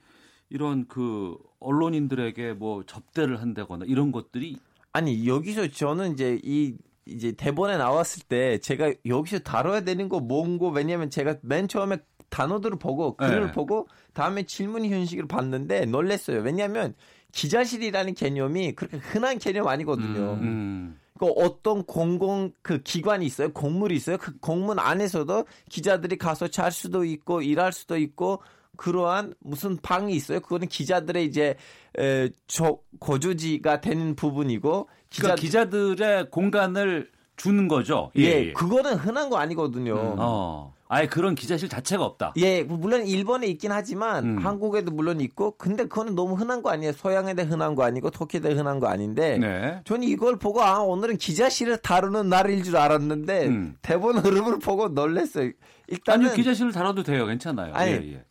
[0.51, 4.59] 이런 그 언론인들에게 뭐 접대를 한다거나 이런 것들이
[4.93, 6.77] 아니 여기서 저는 이제 이
[7.07, 11.99] 이제 대본에 나왔을 때 제가 여기서 다뤄야 되는 거 뭔고 왜냐면 제가 맨 처음에
[12.29, 13.53] 단어들을 보고 글을 네.
[13.53, 16.41] 보고 다음에 질문 형식을 봤는데 놀랬어요.
[16.41, 16.95] 왜냐하면
[17.33, 20.35] 기자실이라는 개념이 그렇게 흔한 개념 아니거든요.
[20.41, 20.99] 음.
[21.19, 23.53] 그 어떤 공공 그 기관이 있어요.
[23.53, 24.17] 공물이 있어요.
[24.17, 28.41] 그 공문 안에서도 기자들이 가서 잘 수도 있고 일할 수도 있고
[28.77, 30.41] 그러한 무슨 방이 있어요.
[30.41, 31.57] 그거는 기자들의 이제
[31.99, 38.11] 에, 저 거주지가 되는 부분이고 그러니까 기자들의 공간을 주는 거죠.
[38.17, 40.15] 예, 그거는 흔한 거 아니거든요.
[40.19, 40.75] 어.
[40.93, 42.35] 아예 그런 기자실 자체가 없다.
[42.37, 44.39] 예, 물론 일본에 있긴 하지만 음.
[44.45, 46.93] 한국에도 물론 있고, 근데 그거는 너무 흔한 거 아니에요.
[46.93, 49.81] 서양에도 흔한 거 아니고 터키에도 흔한 거 아닌데, 네.
[49.85, 53.77] 저는 이걸 보고 아 오늘은 기자실을 다루는 날일 줄 알았는데 음.
[53.83, 55.53] 대본 흐름을 보고 놀랐어요.
[55.87, 57.25] 일단은 아니 기자실을 다뤄도 돼요.
[57.25, 57.73] 괜찮아요.
[57.73, 58.25] 아니, 예, 예.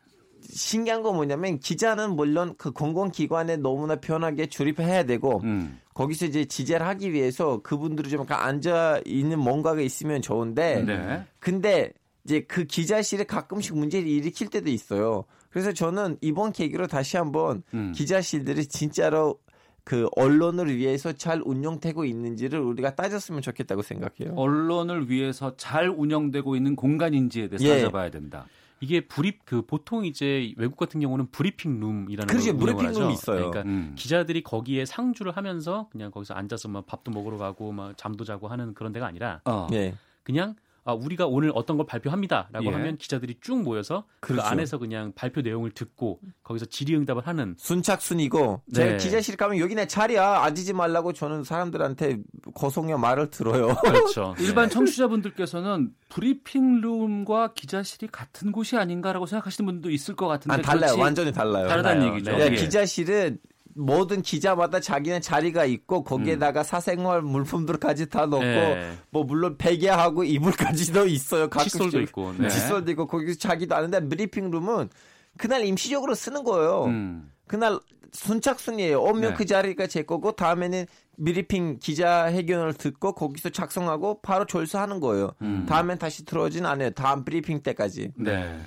[0.52, 5.80] 신기한 건 뭐냐면 기자는 물론 그 공공기관에 너무나 편하게 출입해야 되고 음.
[5.94, 11.24] 거기서 이제 지재를 하기 위해서 그분들이 좀 앉아 있는 뭔가가 있으면 좋은데 네.
[11.40, 11.92] 근데
[12.24, 15.26] 이제 그 기자실에 가끔씩 문제를 일으킬 때도 있어요.
[15.50, 17.92] 그래서 저는 이번 계기로 다시 한번 음.
[17.94, 19.40] 기자실들이 진짜로
[19.84, 24.36] 그 언론을 위해서 잘 운영되고 있는지를 우리가 따졌으면 좋겠다고 생각해요.
[24.36, 27.70] 언론을 위해서 잘 운영되고 있는 공간인지에 대해서 예.
[27.70, 28.46] 따져봐야 된다.
[28.82, 32.58] 이게 브리 그 보통 이제 외국 같은 경우는 브리핑 룸이라는 그렇죠.
[32.58, 32.92] 브리핑.
[32.92, 33.50] 룸이 있어요.
[33.52, 33.94] 그러니까 음.
[33.96, 38.74] 기자들이 거기에 상주를 하면서 그냥 거기서 앉아서 막 밥도 먹으러 가고 막 잠도 자고 하는
[38.74, 39.68] 그런 데가 아니라 어.
[39.74, 39.96] 예.
[40.24, 42.70] 그냥 아, 우리가 오늘 어떤 걸 발표합니다라고 예.
[42.70, 44.48] 하면 기자들이 쭉 모여서 그 그렇죠.
[44.48, 48.74] 안에서 그냥 발표 내용을 듣고 거기서 질의응답을 하는 순착순이고 네.
[48.74, 52.20] 제가 기자실 가면 여기 내 자리야 앉지 말라고 저는 사람들한테
[52.54, 53.76] 고성의 말을 들어요.
[53.84, 54.36] 그렇죠.
[54.40, 60.98] 일반 청취자분들께서는 브리핑룸과 기자실이 같은 곳이 아닌가라고 생각하시는 분도 있을 것 같은데 아, 달라요.
[60.98, 61.68] 완전히 달라요.
[61.68, 62.16] 다르다는 달라요.
[62.16, 62.32] 얘기죠.
[62.32, 62.56] 네, 네, 예.
[62.56, 63.40] 기자실은
[63.80, 68.92] 모든 기자마다 자기네 자리가 있고 거기에다가 사생활 물품들까지 다 넣고 네.
[69.10, 71.50] 뭐 물론 베개하고 이불까지도 있어요.
[71.50, 71.72] 가끔씩.
[71.74, 72.34] 칫솔도 있고.
[72.38, 72.50] 네.
[72.50, 74.90] 칫솔도 있고 거기서 자기도 아는데 브리핑룸은
[75.38, 76.86] 그날 임시적으로 쓰는 거예요.
[76.86, 77.32] 음.
[77.48, 77.80] 그날
[78.12, 79.02] 순착순이에요.
[79.02, 79.34] 오면 네.
[79.34, 80.86] 그 자리가 제 거고 다음에는
[81.24, 85.32] 브리핑 기자 회견을 듣고 거기서 작성하고 바로 졸수하는 거예요.
[85.42, 85.66] 음.
[85.70, 86.90] 다음엔 다시 들어오진 않아요.
[86.92, 88.12] 다음 브리핑 때까지.
[88.18, 88.60] 네.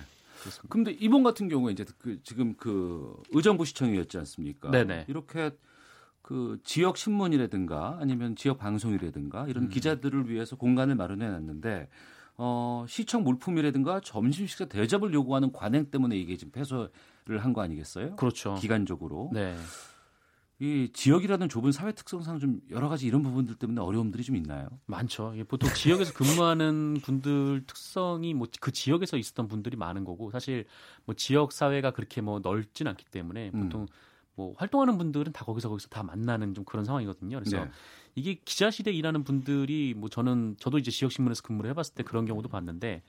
[0.68, 4.70] 근데 이번 같은 경우에 이제 그 지금 그 의정부 시청이었지 않습니까?
[4.70, 5.06] 네네.
[5.08, 5.50] 이렇게
[6.22, 11.88] 그 지역 신문이라든가 아니면 지역 방송이라든가 이런 기자들을 위해서 공간을 마련해 놨는데
[12.36, 16.88] 어 시청 물품이라든가 점심 식사 대접을 요구하는 관행 때문에 이게 지금 폐쇄를
[17.44, 18.16] 한 거 아니겠어요?
[18.16, 18.54] 그렇죠.
[18.54, 19.30] 기간적으로.
[19.32, 19.56] 네.
[20.62, 24.68] 이 지역이라는 좁은 사회 특성상 좀 여러 가지 이런 부분들 때문에 어려움들이 좀 있나요?
[24.86, 25.34] 많죠.
[25.48, 30.66] 보통 지역에서 근무하는 분들 특성이 뭐 그 지역에서 있었던 분들이 많은 거고 사실
[31.04, 33.62] 뭐 지역 사회가 그렇게 뭐 넓진 않기 때문에 음.
[33.62, 33.86] 보통
[34.36, 37.40] 뭐 활동하는 분들은 다 거기서 거기서 다 만나는 좀 그런 상황이거든요.
[37.40, 37.70] 그래서 네.
[38.14, 42.48] 이게 기자실에 일하는 분들이 뭐 저는 저도 이제 지역 신문에서 근무를 해봤을 때 그런 경우도
[42.48, 43.02] 봤는데,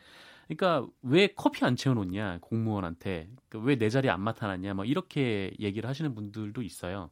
[0.48, 6.16] 그러니까 왜 커피 안 채워놓냐 공무원한테 그러니까 왜내 자리 안 맡아놨냐 막 이렇게 얘기를 하시는
[6.16, 7.12] 분들도 있어요.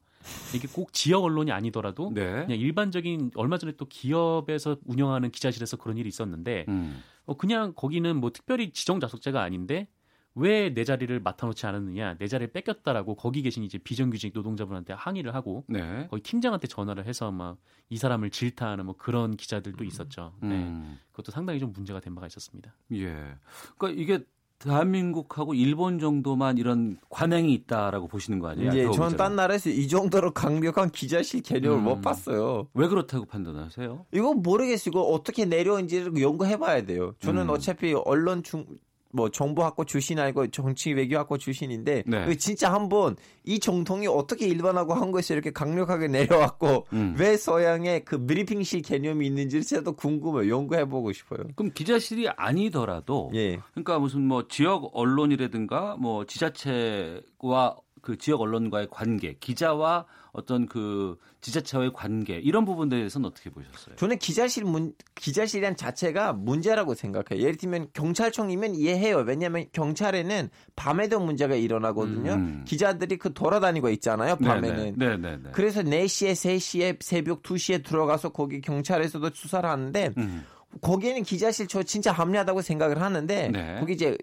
[0.55, 2.45] 이게 꼭 지역 언론이 아니더라도 네.
[2.45, 7.01] 그냥 일반적인 얼마 전에 또 기업에서 운영하는 기자실에서 그런 일이 있었는데 음.
[7.25, 9.87] 어, 그냥 거기는 뭐 특별히 지정 좌석제가 아닌데
[10.33, 15.65] 왜 내 자리를 맡아놓지 않았느냐 내 자리를 뺏겼다라고 거기 계신 이제 비정규직 노동자분한테 항의를 하고
[15.67, 16.07] 네.
[16.09, 17.57] 거기 팀장한테 전화를 해서 막
[17.91, 20.33] 이 사람을 질타하는 뭐 그런 기자들도 있었죠.
[20.41, 20.55] 네.
[20.55, 20.97] 음.
[21.11, 22.73] 그것도 상당히 좀 문제가 된 바가 있었습니다.
[22.93, 23.35] 예.
[23.77, 24.23] 그러니까 이게
[24.61, 28.71] 대한민국하고 일본 정도만 이런 관행이 있다라고 보시는 거 아니에요?
[28.73, 29.17] 예, 저는?
[29.17, 31.83] 딴 나라에서 이 정도로 강력한 기자실 개념을 음.
[31.83, 32.67] 못 봤어요.
[32.73, 34.05] 왜 그렇다고 판단하세요?
[34.13, 34.91] 이거 모르겠어요.
[34.91, 37.13] 이거 어떻게 내려온지를 연구해봐야 돼요.
[37.19, 37.49] 저는 음.
[37.49, 38.65] 어차피 언론 중,
[39.13, 42.23] 뭐 정보학과 출신 아니고 정치 외교학과 출신인데 네.
[42.23, 47.15] 이거 진짜 한번 이 정통이 어떻게 일반하고 한국에서 이렇게 강력하게 내려왔고 음.
[47.17, 50.51] 왜 서양에 그 브리핑실 개념이 있는지 진짜 궁금해요.
[50.53, 51.39] 연구해보고 싶어요.
[51.55, 53.59] 그럼 기자실이 아니더라도 예.
[53.71, 61.91] 그러니까 무슨 뭐 지역 언론이라든가 뭐 지자체와 그 지역 언론과의 관계, 기자와 어떤 그 지자체와의
[61.93, 63.95] 관계 이런 부분에 대해서는 어떻게 보셨어요?
[63.95, 67.43] 저는 기자실 문 기자실이란 자체가 문제라고 생각해요.
[67.43, 69.17] 예를 들면 경찰청이면 이해해요.
[69.17, 72.33] 왜냐하면 경찰에는 밤에도 문제가 일어나거든요.
[72.33, 72.65] 음.
[72.65, 74.37] 기자들이 그 돌아다니고 있잖아요.
[74.37, 74.93] 밤에는.
[74.97, 75.49] 네, 네, 네.
[75.51, 80.45] 그래서 4시에, 3시에, 새벽 2시에 들어가서 거기 경찰에서도 수사를 하는데 음.
[80.79, 83.77] 거기에는 기자실 저 진짜 합리하다고 생각을 하는데 네.
[83.79, 84.17] 거기 이제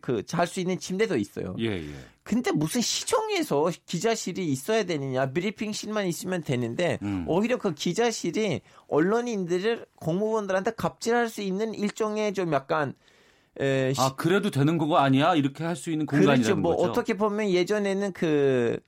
[0.00, 1.56] 그그잘 수 있는 침대도 있어요.
[1.58, 1.94] 예, 예.
[2.22, 7.24] 근데 무슨 시청에서 기자실이 있어야 되느냐 브리핑실만 있으면 되는데 음.
[7.26, 12.94] 오히려 그 기자실이 언론인들을 공무원들한테 갑질할 수 있는 일종의 좀 약간
[13.58, 16.56] 에, 시- 아 그래도 되는 거가 아니야 이렇게 할 수 있는 공간이라는 그렇죠.
[16.56, 16.90] 뭐 거죠.
[16.90, 18.78] 어떻게 보면 예전에는 그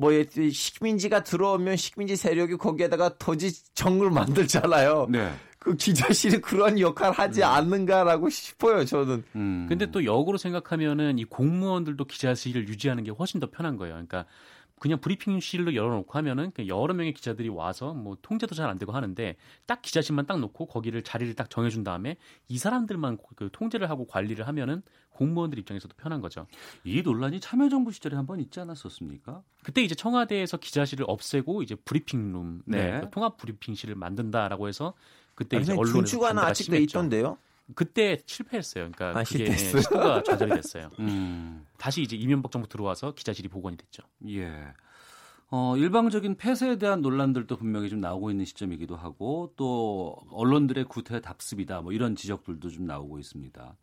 [0.00, 0.12] 뭐
[0.52, 5.08] 식민지가 들어오면 식민지 세력이 거기에다가 토지 정을 만들잖아요.
[5.10, 5.32] 네.
[5.68, 8.84] 그 기자실이 그런 역할 하지 않는가라고 싶어요.
[8.84, 9.24] 저는.
[9.36, 9.66] 음.
[9.68, 13.94] 근데 또 역으로 생각하면은 이 공무원들도 기자실을 유지하는 게 훨씬 더 편한 거예요.
[13.94, 14.24] 그러니까
[14.80, 19.34] 그냥 브리핑실로 열어놓고 하면은 여러 명의 기자들이 와서 뭐 통제도 잘 안 되고 하는데
[19.66, 22.16] 딱 기자실만 딱 놓고 거기를 자리를 딱 정해준 다음에
[22.46, 26.46] 이 사람들만 그 통제를 하고 관리를 하면은 공무원들 입장에서도 편한 거죠.
[26.84, 29.42] 이 논란이 참여정부 시절에 한 번 있지 않았었습니까?
[29.64, 33.00] 그때 이제 청와대에서 기자실을 없애고 이제 브리핑룸, 네, 네.
[33.00, 34.94] 그 통합 브리핑실을 만든다라고 해서
[35.38, 37.38] 그때 아니, 이제 언론에 중추가는 아직도 있던데요.
[37.76, 38.90] 그때 실패했어요.
[38.90, 39.56] 그러니까 아, 그게?
[39.56, 40.90] 시도가 좌절이 됐어요.
[40.98, 41.64] 음.
[41.76, 44.02] 다시 이제 이명박 정부 들어와서 기자실이 복원이 됐죠.
[44.30, 44.50] 예.
[45.50, 51.82] 어, 일방적인 폐쇄에 대한 논란들도 분명히 좀 나오고 있는 시점이기도 하고 또 언론들의 구태 답습이다
[51.82, 53.76] 뭐 이런 지적들도 좀 나오고 있습니다.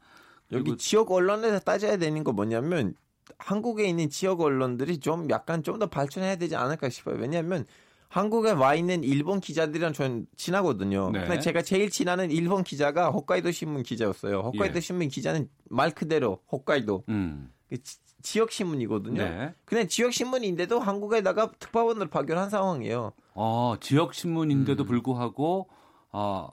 [0.51, 2.95] 여기 지역 언론에서 따져야 되는 거 뭐냐면
[3.38, 7.16] 한국에 있는 지역 언론들이 좀 약간 좀 더 발전해야 되지 않을까 싶어요.
[7.18, 7.66] 왜냐하면
[8.10, 11.12] 한국에 와 있는 일본 기자들이랑 전 친하거든요.
[11.12, 11.22] 네.
[11.22, 14.39] 근데 제가 제일 친하는 일본 기자가 홋카이도 신문 기자였어요.
[14.39, 14.80] 홋카이도 예.
[14.80, 17.51] 신문 기자는 말 그대로 홋카이도 음.
[17.70, 19.22] 그 지- 지역 신문이거든요.
[19.24, 19.53] 네.
[19.66, 23.12] 근데 지역 신문인데도 한국에다가 특파원을 파견한 상황이에요.
[23.34, 24.88] 어, 지역 신문인데도 음.
[24.88, 25.68] 불구하고
[26.12, 26.47] 아,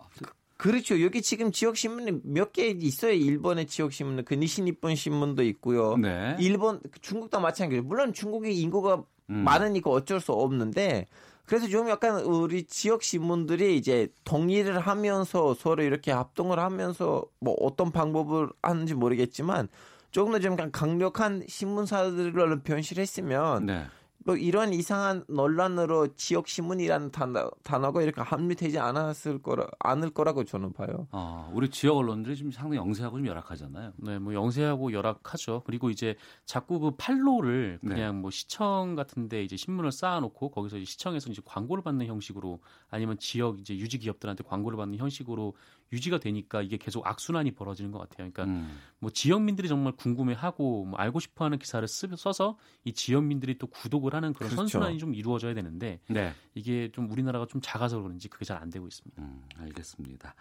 [0.57, 1.01] 그렇죠.
[1.03, 3.13] 여기 지금 지역 신문이 몇 개 있어요.
[3.13, 5.97] 일본의 지역 신문, 그 니시니폰 신문도 있고요.
[5.97, 6.37] 네.
[6.41, 7.83] 일본, 중국도 마찬가지예요.
[7.85, 9.37] 물론 중국의 인구가 음.
[9.45, 11.07] 많으니까 어쩔 수 없는데
[11.53, 17.93] 그래서 좀 약간 우리 지역 신문들이 이제 동의를 하면서 서로 이렇게 합동을 하면서 뭐 어떤
[17.93, 19.69] 방법을 하는지 모르겠지만
[20.13, 23.85] 조금 더 좀 강력한 신문사들을 변실했으면 네.
[24.25, 30.73] 뭐 이런 이상한 논란으로 지역 신문이라는 단어, 단어가 이렇게 합리되지 않았을 거라 않을 거라고 저는
[30.73, 31.09] 봐요.
[31.11, 33.93] 아, 우리 지역 언론들이 지금 상당히 영세하고 좀 열악하잖아요.
[33.97, 35.63] 네, 뭐 영세하고 열악하죠.
[35.67, 37.95] 그리고 이제 자꾸 그 판로를 네.
[37.95, 42.61] 그냥 뭐 시청 같은데 이제 신문을 쌓아놓고 거기서 이제 시청에서 이제 광고를 받는 형식으로
[42.91, 45.55] 아니면 지역 이제 유지 기업들한테 광고를 받는 형식으로
[45.93, 48.31] 유지가 되니까 이게 계속 악순환이 벌어지는 것 같아요.
[48.31, 48.79] 그러니까 음.
[48.99, 54.33] 뭐 지역민들이 정말 궁금해하고 뭐 알고 싶어하는 기사를 쓰, 써서 이 지역민들이 또 구독을 하는
[54.33, 54.57] 그런 그렇죠.
[54.57, 56.33] 선순환이 좀 이루어져야 되는데 네.
[56.55, 59.21] 이게 좀 우리나라가 좀 작아서 그런지 그게 잘 안 되고 있습니다.
[59.21, 60.35] 음, 알겠습니다.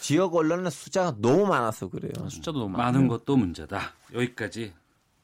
[0.00, 2.28] 지역 언론은 숫자가 너무 많아서 그래요.
[2.28, 3.08] 숫자도 너무 많은 많아요.
[3.08, 3.80] 것도 문제다.
[4.12, 4.72] 여기까지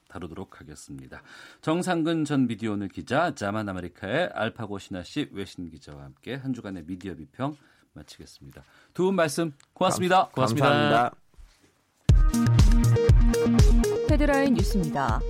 [0.08, 1.20] 다루도록 하겠습니다.
[1.62, 7.16] 정상근 전 미디어오늘 기자, 자만 아메리카의 알파고 신하 씨 외신 기자와 함께 한 주간의 미디어
[7.16, 7.56] 비평
[7.94, 8.62] 마치겠습니다.
[8.92, 10.28] 두 분 말씀 고맙습니다.
[10.34, 10.68] 고맙습니다.
[10.68, 11.14] 감사합니다.
[14.10, 15.20] 헤드라인 뉴스입니다.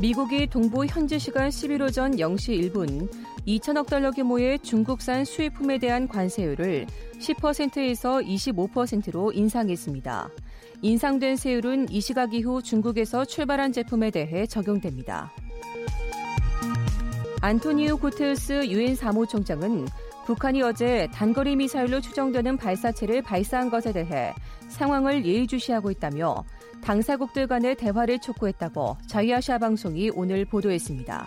[0.00, 3.08] 미국이 동부 현지 시간 11 오전 0시 1분
[3.46, 6.86] 2천억 달러 규모의 중국산 수입품에 대한 관세율을
[7.20, 10.28] 10%에서 25%로 인상했습니다.
[10.82, 15.30] 인상된 세율은 이 시각 이후 중국에서 출발한 제품에 대해 적용됩니다.
[17.40, 19.86] 안토니오 구테우스 유엔 사무총장은
[20.26, 24.32] 북한이 어제 단거리 미사일로 추정되는 발사체를 발사한 것에 대해
[24.68, 26.44] 상황을 예의주시하고 있다며
[26.82, 31.26] 당사국들 간의 대화를 촉구했다고 자이아샤 방송이 오늘 보도했습니다.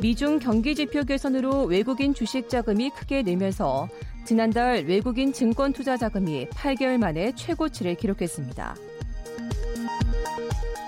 [0.00, 3.88] 미중 경기 지표 개선으로 외국인 주식 자금이 크게 늘면서
[4.24, 8.76] 지난달 외국인 증권 투자 자금이 8개월 만에 최고치를 기록했습니다.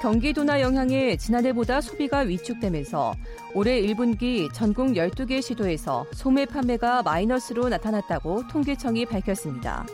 [0.01, 3.15] 경기 둔화 영향에 지난해보다 소비가 위축되면서
[3.55, 9.87] 올해 1분기 전국 12개 시도에서 소매 판매가 마이너스로 나타났다고 통계청이 밝혔습니다.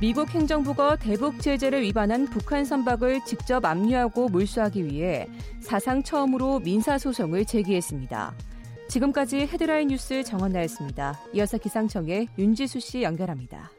[0.00, 5.28] 미국 행정부가 대북 제재를 위반한 북한 선박을 직접 압류하고 몰수하기 위해
[5.60, 8.34] 사상 처음으로 민사소송을 제기했습니다.
[8.88, 11.20] 지금까지 헤드라인 뉴스 정원나였습니다.
[11.34, 13.70] 이어서 기상청의 윤지수 씨 연결합니다.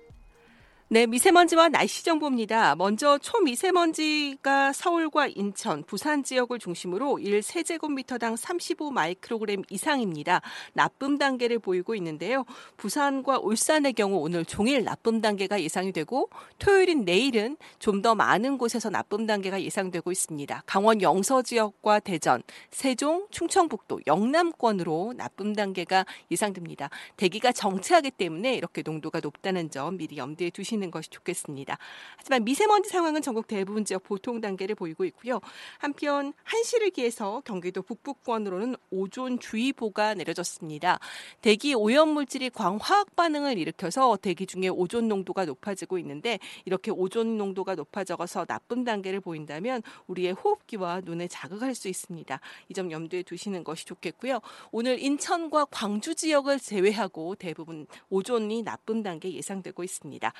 [0.93, 2.75] 네, 미세먼지와 날씨 정보입니다.
[2.75, 10.41] 먼저 초미세먼지가 서울과 인천, 부산 지역을 중심으로 1세제곱미터당 35 마이크로그램 이상입니다.
[10.73, 12.43] 나쁨 단계를 보이고 있는데요.
[12.75, 16.29] 부산과 울산의 경우 오늘 종일 나쁨 단계가 예상이 되고
[16.59, 20.63] 토요일인 내일은 좀 더 많은 곳에서 나쁨 단계가 예상되고 있습니다.
[20.65, 26.89] 강원 영서 지역과 대전, 세종, 충청북도, 영남권으로 나쁨 단계가 예상됩니다.
[27.15, 31.77] 대기가 정체하기 때문에 이렇게 농도가 높다는 점 미리 염두에 두시는 것이 좋겠습니다.
[32.17, 35.39] 하지만 미세먼지 상황은 전국 대부분 지역 보통 단계를 보이고 있고요.
[35.77, 40.99] 한편 한시를 기해서 경기도 북부권으로는 오존 주의보가 내려졌습니다.
[41.41, 47.75] 대기 오염 물질이 광화학 반응을 일으켜서 대기 중에 오존 농도가 높아지고 있는데 이렇게 오존 농도가
[47.75, 52.39] 높아져서 나쁜 단계를 보인다면 우리의 호흡기와 눈에 자극할 수 있습니다.
[52.69, 54.39] 이 점 염두에 두시는 것이 좋겠고요.
[54.71, 60.33] 오늘 인천과 광주 지역을 제외하고 대부분 오존이 나쁜 단계 예상되고 있습니다.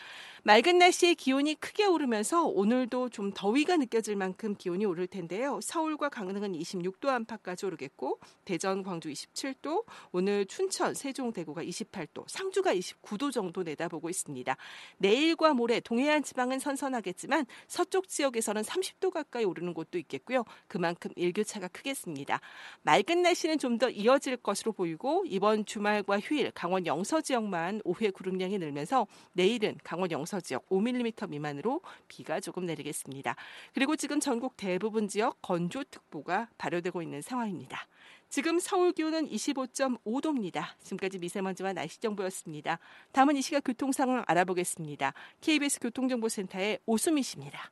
[0.43, 5.59] 맑은 날씨에 기온이 크게 오르면서 오늘도 좀 더위가 느껴질 만큼 기온이 오를 텐데요.
[5.61, 13.31] 서울과 강릉은 26도 안팎까지 오르겠고 대전, 광주 27도, 오늘 춘천, 세종, 대구가 28도, 상주가 29도
[13.31, 14.55] 정도 내다보고 있습니다.
[14.97, 20.45] 내일과 모레 동해안 지방은 선선하겠지만 서쪽 지역에서는 30도 가까이 오르는 곳도 있겠고요.
[20.67, 22.39] 그만큼 일교차가 크겠습니다.
[22.83, 28.59] 맑은 날씨는 좀 더 이어질 것으로 보이고 이번 주말과 휴일 강원 영서 지역만 오후에 구름량이
[28.59, 33.35] 늘면서 내일은 강원 영서 지역 5mm 미만으로 비가 조금 내리겠습니다.
[33.73, 37.87] 그리고 지금 전국 대부분 지역 건조특보가 발효되고 있는 상황입니다.
[38.29, 40.63] 지금 서울 기온은 25.5도입니다.
[40.83, 42.79] 지금까지 미세먼지와 날씨 정보였습니다.
[43.11, 45.13] 다음은 이 시각 교통 상황 알아보겠습니다.
[45.41, 47.71] KBS 교통정보센터의 오수미 씨입니다.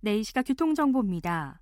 [0.00, 1.60] 네, 이 시각 교통정보입니다.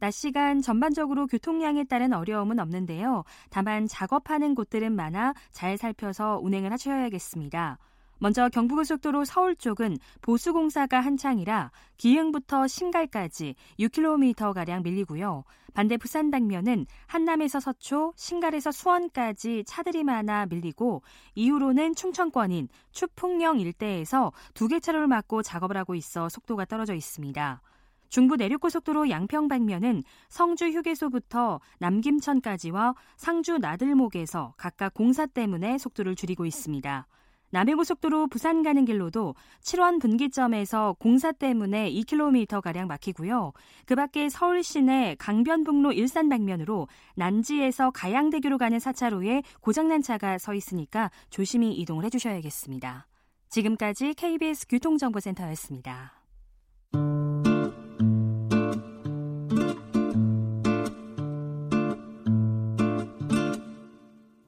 [0.00, 3.24] 낮 시간 전반적으로 교통량에 따른 어려움은 없는데요.
[3.50, 7.78] 다만 작업하는 곳들은 많아 잘 살펴서 운행을 하셔야겠습니다.
[8.18, 15.44] 먼저 경부고속도로 서울 쪽은 보수공사가 한창이라 기흥부터 신갈까지 6km가량 밀리고요.
[15.74, 21.02] 반대 부산 방면은 한남에서 서초, 신갈에서 수원까지 차들이 많아 밀리고
[21.34, 27.60] 이후로는 충청권인 추풍령 일대에서 두 개 차로를 막고 작업을 하고 있어 속도가 떨어져 있습니다.
[28.08, 37.08] 중부 내륙고속도로 양평 방면은 성주 휴게소부터 남김천까지와 상주 나들목에서 각각 공사 때문에 속도를 줄이고 있습니다.
[37.50, 43.52] 남해고속도로 부산 가는 길로도 7원 분기점에서 공사 때문에 2km가량 막히고요.
[43.86, 51.10] 그 밖에 서울 시내 강변북로 일산 방면으로 난지에서 가양대교로 가는 4차로에 고장난 차가 서 있으니까
[51.30, 53.06] 조심히 이동을 해주셔야겠습니다.
[53.48, 56.12] 지금까지 KBS 교통정보센터였습니다.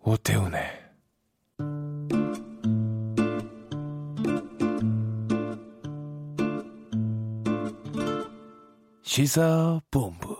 [0.03, 0.86] 오태훈의
[9.17, 10.37] 시사본부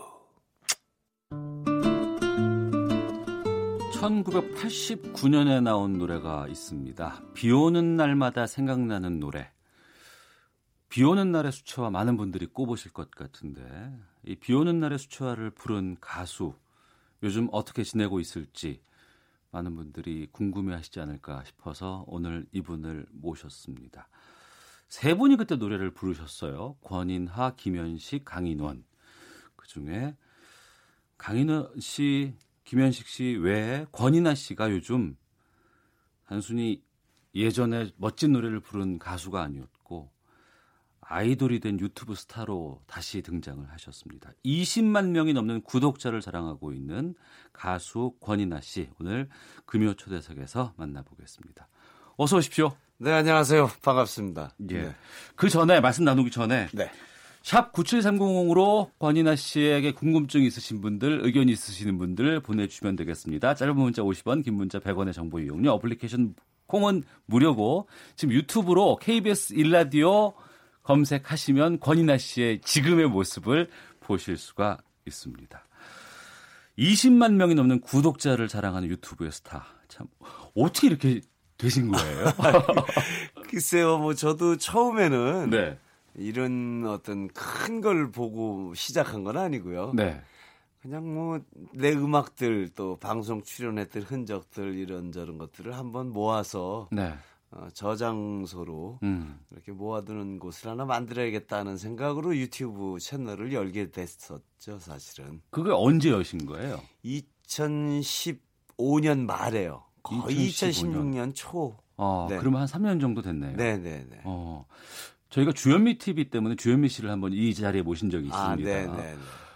[3.91, 7.23] 1989년에 나온 노래가 있습니다.
[7.33, 9.49] 비 오는 날마다 생각나는 노래.
[10.89, 13.63] 비 오는 날의 수채화 많은 분들이 꼽으실 것 같은데
[14.27, 16.53] 이 비 오는 날의 수채화를 부른 가수
[17.23, 18.83] 요즘 어떻게 지내고 있을지
[19.49, 24.07] 많은 분들이 궁금해하시지 않을까 싶어서 오늘 이분을 모셨습니다.
[24.87, 26.77] 세 분이 그때 노래를 부르셨어요.
[26.81, 28.85] 권인하, 김현식, 강인원.
[29.55, 30.15] 그 중에
[31.17, 35.17] 강인원 씨, 김현식 씨 외에 권인하 씨가 요즘
[36.25, 36.83] 단순히
[37.35, 40.11] 예전에 멋진 노래를 부른 가수가 아니었고
[41.09, 44.31] 아이돌이 된 유튜브 스타로 다시 등장을 하셨습니다.
[44.43, 47.15] 20만 명이 넘는 구독자를 자랑하고 있는
[47.53, 49.29] 가수 권인하 씨 오늘
[49.65, 51.69] 금요 초대석에서 만나보겠습니다.
[52.17, 52.75] 어서 오십시오.
[52.99, 53.69] 네, 안녕하세요.
[53.83, 54.55] 반갑습니다.
[54.71, 54.81] 예.
[54.81, 54.95] 네.
[55.35, 56.89] 그 전에 말씀 나누기 전에 네.
[57.43, 63.53] 샵 9730으로 권인하 씨에게 궁금증 있으신 분들, 의견 있으시는 분들 보내주시면 되겠습니다.
[63.53, 66.33] 짧은 문자 50원, 긴 문자 100원의 정보 이용료, 어플리케이션
[66.65, 70.33] 콩은 무료고 지금 유튜브로 KBS 일라디오
[70.81, 73.69] 검색하시면 권인하 씨의 지금의 모습을
[73.99, 75.67] 보실 수가 있습니다.
[76.79, 79.67] 20만 명이 넘는 구독자를 자랑하는 유튜브의 스타.
[79.87, 80.07] 참
[80.55, 81.21] 어떻게 이렇게
[81.57, 82.25] 되신 거예요?
[83.49, 85.77] 글쎄요, 뭐 저도 처음에는 네.
[86.15, 89.93] 이런 어떤 큰 걸 보고 시작한 건 아니고요.
[89.95, 90.21] 네.
[90.81, 91.39] 그냥 뭐
[91.73, 97.13] 내 음악들 또 방송 출연했던 흔적들 이런저런 것들을 한번 모아서 네.
[97.51, 99.39] 어, 저장소로 음.
[99.51, 105.41] 이렇게 모아두는 곳을 하나 만들어야겠다는 생각으로 유튜브 채널을 열게 됐었죠, 사실은.
[105.49, 106.81] 그게 언제 여신 거예요?
[107.05, 109.83] 2015년 말에요.
[110.07, 111.13] 거의 2015년.
[111.13, 111.77] 2016년 초.
[111.97, 112.37] 어, 네.
[112.37, 113.55] 그러면 한 3년 정도 됐네요.
[113.57, 114.21] 네, 네, 네.
[114.23, 114.65] 어,
[115.29, 118.51] 저희가 주현미 TV 때문에 주현미 씨를 한번 이 자리에 모신 적이 있습니다.
[118.51, 119.15] 아, 네, 네, 네.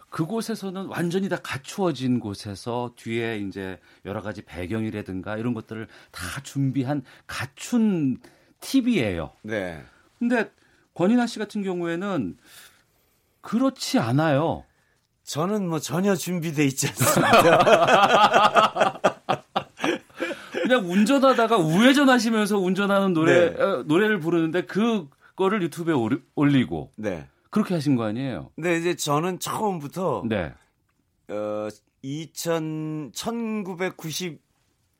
[0.10, 8.18] 그곳에서는 완전히 다 갖추어진 곳에서 뒤에 이제 여러 가지 배경이라든가 이런 것들을 다 준비한 갖춘
[8.60, 9.32] TV예요.
[9.44, 9.82] 네.
[10.20, 10.52] 근데
[10.96, 12.38] 권인아 씨 같은 경우에는
[13.40, 14.66] 그렇지 않아요.
[15.24, 17.62] 저는 뭐 전혀 준비돼 있지 않습니다.
[20.72, 23.62] 그냥 운전하다가 우회전하시면서 운전하는 노래 네.
[23.62, 27.28] 어, 노래를 부르는데 그거를 유튜브에 오리- 올리고 네.
[27.50, 28.52] 그렇게 하신 거 아니에요?
[28.56, 30.54] 네, 이제 저는 처음부터 네.
[31.30, 31.68] 어
[32.04, 33.12] 2000,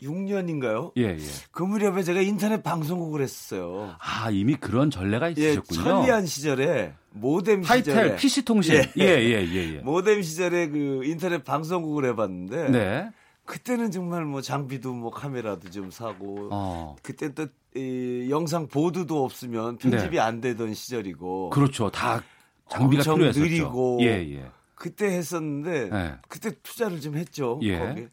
[0.02, 0.92] 1996년인가요?
[0.98, 1.18] 예, 예.
[1.52, 3.96] 그 무렵에 제가 인터넷 방송국을 했었어요.
[4.00, 5.84] 아, 이미 그런 전례가 예, 있으셨군요.
[5.84, 8.76] 천리안 시절에 모뎀 하이텔 시절에 PC 통신.
[8.76, 9.80] 예, 예, 예, 예.
[9.80, 13.10] 모뎀 시절에 그 인터넷 방송국을 해 봤는데 네.
[13.52, 16.96] 그때는 정말 뭐 장비도 뭐 카메라도 좀 사고 어.
[17.04, 20.20] 그때 또 이, 영상 보드도 없으면 편집이 네.
[20.22, 21.92] 안 되던 시절이고 그렇죠.
[21.92, 22.24] 다
[22.70, 23.44] 장비가 필요했었죠.
[23.46, 24.50] 느리고 예, 예.
[24.74, 26.14] 그때 했었는데 네.
[26.30, 27.60] 그때 투자를 좀 했죠.
[27.64, 28.08] 예.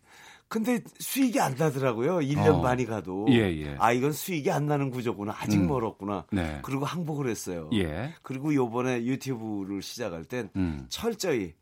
[0.49, 2.16] 근데 수익이 안 나더라고요.
[2.16, 2.61] 1년 어.
[2.61, 3.26] 반이 가도.
[3.28, 3.76] 예, 예.
[3.78, 5.36] 아, 이건 수익이 안 나는 구조구나.
[5.39, 5.68] 아직 음.
[5.68, 6.24] 멀었구나.
[6.32, 6.59] 네.
[6.62, 7.70] 그리고 항복을 했어요.
[7.74, 8.12] 예.
[8.22, 10.86] 그리고 요번에 유튜브를 시작할 땐 음.
[10.89, 11.55] 철저히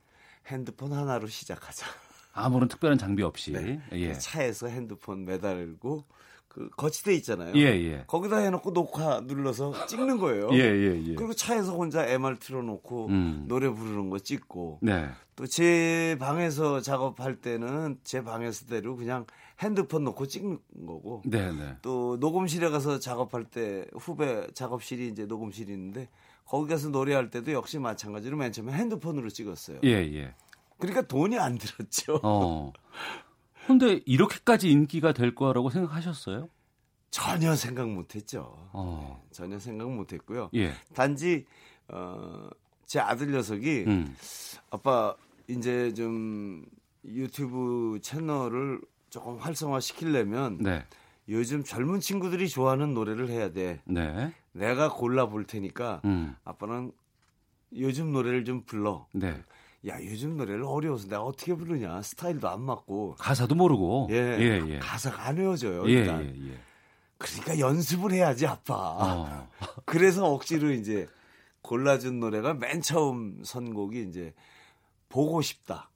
[0.47, 2.06] 핸드폰 하나로 시작하자.
[2.37, 3.53] 아무런 특별한 장비 없이.
[3.53, 3.81] 네.
[3.93, 4.13] 예.
[4.15, 6.05] 차에서 핸드폰 매달고
[6.49, 7.53] 그 거치대 있잖아요.
[7.57, 8.05] 예, 예.
[8.07, 10.49] 거기다 해놓고 녹화 눌러서 찍는 거예요.
[10.53, 11.15] 예, 예, 예.
[11.15, 13.45] 그리고 차에서 혼자 MR 틀어놓고 음.
[13.47, 15.09] 노래 부르는 거 찍고 네.
[15.35, 19.27] 또 제 방에서 작업할 때는 제 방에서 대로 그냥
[19.61, 21.77] 핸드폰 놓고 찍는 거고 네, 네.
[21.83, 26.09] 또 녹음실에 가서 작업할 때 후배 작업실이 이제 녹음실이 있는데
[26.47, 29.81] 거기 가서 노래할 때도 역시 마찬가지로 맨 처음에 핸드폰으로 찍었어요.
[29.85, 30.35] 예, 예.
[30.79, 32.21] 그러니까 돈이 안 들었죠.
[32.23, 32.73] 어.
[33.67, 36.49] 근데 이렇게까지 인기가 될 거라고 생각하셨어요?
[37.11, 38.69] 전혀 생각 못 했죠.
[38.73, 39.25] 어.
[39.31, 40.51] 전혀 생각 못 했고요.
[40.55, 40.73] 예.
[40.95, 41.47] 단지
[41.89, 42.49] 어,
[42.85, 44.15] 제 아들 녀석이 음.
[44.71, 45.17] 아빠
[45.49, 46.65] 이제 좀
[47.05, 50.85] 유튜브 채널을 조금 활성화 시키려면 네.
[51.29, 53.81] 요즘 젊은 친구들이 좋아하는 노래를 해야 돼.
[53.85, 54.33] 네.
[54.53, 56.37] 내가 골라 볼 테니까 음.
[56.45, 56.93] 아빠는
[57.77, 59.07] 요즘 노래를 좀 불러.
[59.13, 59.43] 네.
[59.87, 64.09] 야 요즘 노래를 어려워서 내가 어떻게 부르냐 스타일도 안 맞고 가사도 모르고.
[64.11, 64.79] 예, 예, 예.
[64.79, 66.59] 가사가 안 외워져요 예, 일단 예, 예.
[67.19, 69.49] 그러니까 연습을 해야지 아빠 어.
[69.87, 71.07] 그래서 억지로 이제
[71.63, 74.35] 골라준 노래가 맨 처음 선곡이 이제
[75.09, 75.91] 보고 싶다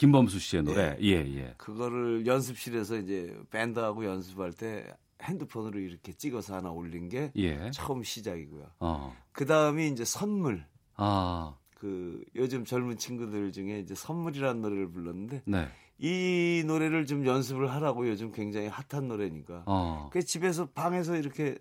[0.00, 0.96] 김범수 씨의 노래.
[1.02, 1.54] 예, 예.
[1.58, 4.86] 그거를 연습실에서 이제 밴드하고 연습할 때
[5.22, 7.70] 핸드폰으로 이렇게 찍어서 하나 올린 게 예.
[7.70, 8.64] 처음 시작이고요.
[8.80, 9.14] 어.
[9.32, 10.64] 그 다음이 이제 선물.
[10.96, 11.54] 아.
[11.80, 15.68] 그 요즘 젊은 친구들 중에 이제 선물이라는 노래를 불렀는데 네.
[15.98, 19.64] 이 노래를 좀 연습을 하라고 요즘 굉장히 핫한 노래니까.
[19.66, 20.10] 어.
[20.12, 21.56] 그 집에서 방에서 이렇게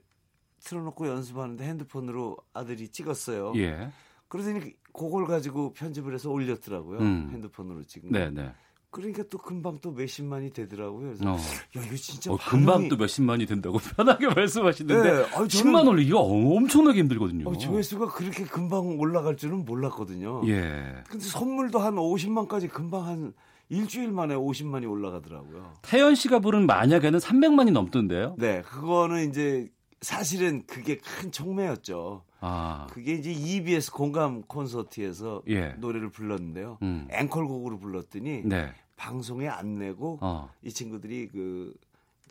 [0.66, 3.54] 틀어놓고 연습하는데 핸드폰으로 아들이 찍었어요.
[3.56, 3.92] 예.
[4.28, 7.00] 그러더니 그걸 가지고 편집을 해서 올렸더라고요.
[7.00, 7.30] 음.
[7.32, 8.12] 핸드폰으로 찍은.
[8.12, 8.54] 네, 네.
[8.92, 11.00] 그러니까 또 금방 또 몇십만이 되더라고요.
[11.14, 11.36] 그래서 어.
[11.36, 15.88] 야 이거 진짜 어, 반응이- 금방 또 몇십만이 된다고 편하게 말씀하시는데 네, 아니, 저는- 10만
[15.88, 17.48] 올리기가 엄청나게 힘들거든요.
[17.50, 20.42] 어, 조회수가 그렇게 금방 올라갈 줄은 몰랐거든요.
[20.48, 21.04] 예.
[21.08, 23.34] 근데 선물도 한 50만까지 금방 한
[23.70, 25.74] 일주일 만에 50만이 올라가더라고요.
[25.84, 28.36] 태연 씨가 부른 만약에는 300만이 넘던데요.
[28.40, 29.70] 네, 그거는 이제
[30.02, 32.24] 사실은 그게 큰 촉매였죠.
[32.42, 32.88] 아.
[32.92, 35.70] 그게 이제 EBS 공감 콘서트에서 예.
[35.74, 36.78] 노래를 불렀는데요.
[36.82, 37.08] 음.
[37.12, 38.74] 앵콜곡으로 불렀더니 네.
[38.96, 40.50] 방송에 안 내고 어.
[40.62, 41.74] 이 친구들이 그,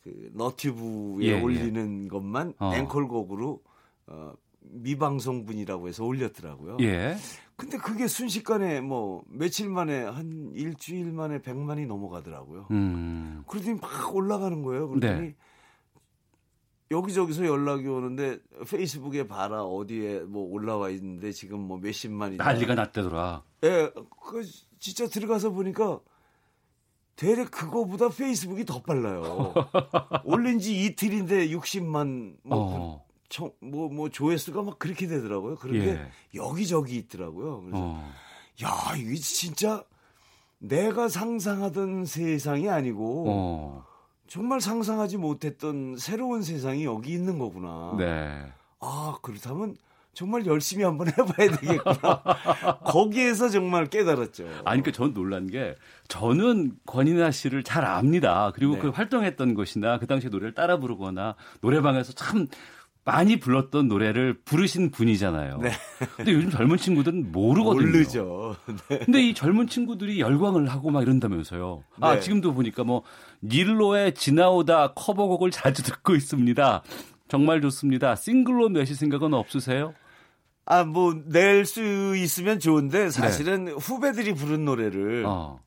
[0.02, 1.40] 그 너튜브에 예, 예.
[1.40, 2.74] 올리는 것만 어.
[2.74, 3.62] 앵콜곡으로
[4.08, 6.78] 어, 미방송분이라고 해서 올렸더라고요.
[6.80, 7.16] 예.
[7.56, 12.68] 근데 그게 순식간에 뭐 며칠 만에 한 일주일 만에 100만이 넘어가더라고요.
[12.70, 13.42] 음.
[13.48, 14.88] 그러더니 막 올라가는 거예요.
[14.88, 15.34] 그러더니 네.
[16.90, 18.38] 여기저기서 연락이 오는데
[18.68, 23.42] 페이스북에 봐라 어디에 뭐 올라와 있는데 지금 뭐 몇십만이 난리가 났대더라.
[23.64, 23.90] 예,
[24.26, 24.42] 그
[24.78, 26.00] 진짜 들어가서 보니까
[27.16, 29.52] 대략 그거보다 페이스북이 더 빨라요.
[30.24, 33.04] 올린 지 이틀인데 60만 뭐, 어.
[33.28, 35.56] 청- 뭐, 뭐 조회수가 막 그렇게 되더라고요.
[35.56, 36.10] 그런 게 예.
[36.34, 37.62] 여기저기 있더라고요.
[37.62, 38.12] 그래서 어.
[38.62, 39.84] 야, 이게 진짜
[40.58, 43.84] 내가 상상하던 세상이 아니고 어.
[44.28, 47.94] 정말 상상하지 못했던 새로운 세상이 여기 있는 거구나.
[47.98, 48.44] 네.
[48.80, 49.76] 아, 그렇다면
[50.12, 52.22] 정말 열심히 한번 해봐야 되겠구나.
[52.84, 54.44] 거기에서 정말 깨달았죠.
[54.64, 55.76] 아니, 그러니까 전 놀란 게
[56.08, 58.52] 저는 권인아 씨를 잘 압니다.
[58.54, 58.80] 그리고 네.
[58.80, 62.46] 그 활동했던 것이나 그 당시에 노래를 따라 부르거나 노래방에서 참
[63.04, 65.58] 많이 불렀던 노래를 부르신 분이잖아요.
[65.62, 65.70] 네.
[66.16, 67.86] 근데 요즘 젊은 친구들은 모르거든요.
[67.86, 68.56] 모르죠.
[68.90, 68.98] 네.
[68.98, 71.84] 근데 이 젊은 친구들이 열광을 하고 막 이런다면서요.
[72.00, 72.20] 아, 네.
[72.20, 73.02] 지금도 보니까 뭐
[73.42, 76.82] 닐로의 지나오다 커버곡을 자주 듣고 있습니다.
[77.28, 78.16] 정말 좋습니다.
[78.16, 79.94] 싱글로 내실 생각은 없으세요?
[80.64, 85.28] 아, 뭐, 낼 수 있으면 좋은데, 사실은 후배들이 부른 노래를 네.
[85.28, 85.60] 어.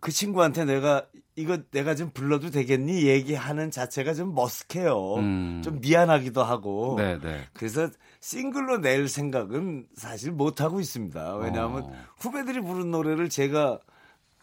[0.00, 3.04] 그 친구한테 내가, 이거 내가 좀 불러도 되겠니?
[3.06, 5.18] 얘기하는 자체가 좀 머쓱해요.
[5.18, 5.62] 음.
[5.64, 6.96] 좀 미안하기도 하고.
[6.98, 7.40] 네, 네.
[7.54, 7.88] 그래서
[8.20, 11.36] 싱글로 낼 생각은 사실 못하고 있습니다.
[11.36, 11.92] 왜냐하면 어.
[12.18, 13.78] 후배들이 부른 노래를 제가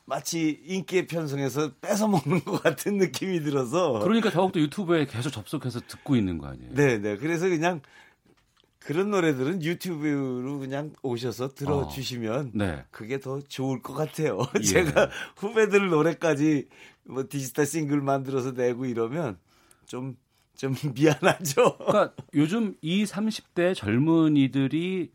[0.10, 4.00] 마치 인기의 편성에서 뺏어 먹는 것 같은 느낌이 들어서.
[4.00, 6.74] 그러니까 더욱더 유튜브에 계속 접속해서 듣고 있는 거 아니에요?
[6.74, 7.16] 네 네.
[7.16, 7.82] 그래서 그냥
[8.80, 12.84] 그런 노래들은 유튜브로 그냥 오셔서 들어주시면 네.
[12.90, 14.40] 그게 더 좋을 것 같아요.
[14.60, 14.64] 예.
[14.64, 16.68] 제가 후배들 노래까지
[17.04, 19.38] 뭐 디지털 싱글 만들어서 내고 이러면
[19.86, 20.18] 좀,
[20.58, 21.78] 좀 미안하죠.
[21.78, 25.12] 그러니까 요즘 이 30대 젊은이들이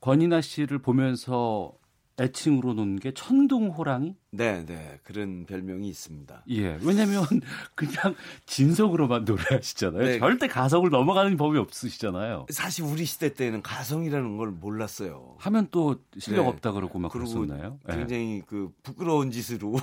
[0.00, 1.72] 권인아 씨를 보면서
[2.20, 4.14] 애칭으로 놓는 게 천둥 호랑이?
[4.30, 4.98] 네, 네.
[5.02, 6.44] 그런 별명이 있습니다.
[6.50, 6.78] 예.
[6.82, 7.24] 왜냐면
[7.74, 8.14] 그냥
[8.46, 10.02] 진성으로만 노래하시잖아요.
[10.02, 10.18] 네.
[10.18, 12.46] 절대 가성을 넘어가는 법이 없으시잖아요.
[12.50, 15.36] 사실 우리 시대 때는 가성이라는 걸 몰랐어요.
[15.38, 16.48] 하면 또 실력 네.
[16.48, 17.78] 없다 그러고 막 그랬었나요?
[17.88, 17.96] 예.
[17.96, 19.74] 굉장히 그 부끄러운 짓으로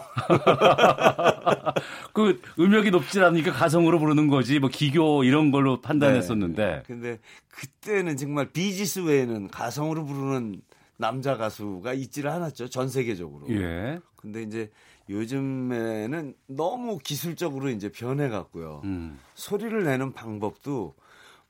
[2.13, 6.83] 그 음역이 높지 않으니까 가성으로 부르는 거지 뭐 기교 이런 걸로 판단했었는데 네.
[6.85, 10.61] 근데 그때는 정말 비지스 외에는 가성으로 부르는
[11.01, 12.69] 남자 가수가 있지를 않았죠.
[12.69, 13.49] 전 세계적으로.
[13.49, 13.99] 예.
[14.15, 14.71] 근데 이제
[15.09, 18.81] 요즘에는 너무 기술적으로 이제 변해 갔고요.
[18.85, 19.19] 음.
[19.33, 20.93] 소리를 내는 방법도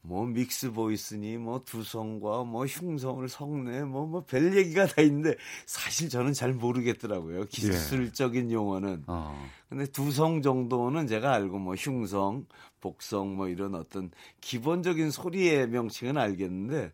[0.04, 5.36] 뭐 믹스 보이스니 뭐 두성과 뭐 흉성을 성내 뭐뭐 별 얘기가 다 있는데
[5.68, 7.46] 사실 저는 잘 모르겠더라고요.
[7.46, 9.04] 기술적인 용어는.
[9.08, 9.48] 어.
[9.70, 12.46] 근데 두성 정도는 제가 알고 뭐 흉성,
[12.82, 16.92] 복성 뭐 이런 어떤 기본적인 소리의 명칭은 알겠는데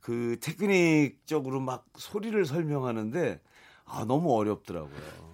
[0.00, 3.40] 그 테크닉적으로 막 소리를 설명하는데
[3.84, 5.28] 아 너무 어렵더라고요.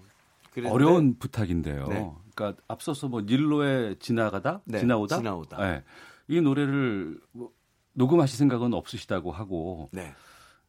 [0.52, 1.86] 그런데 어려운 부탁인데요.
[1.88, 2.10] 네.
[2.34, 5.74] 그러니까 앞서서 뭐 닐로에 지나가다, 네, 지나오다, 지나오다.
[5.74, 5.84] 예.
[6.28, 7.50] 이 노래를 뭐
[7.92, 10.12] 녹음하실 생각은 없으시다고 하고, 네.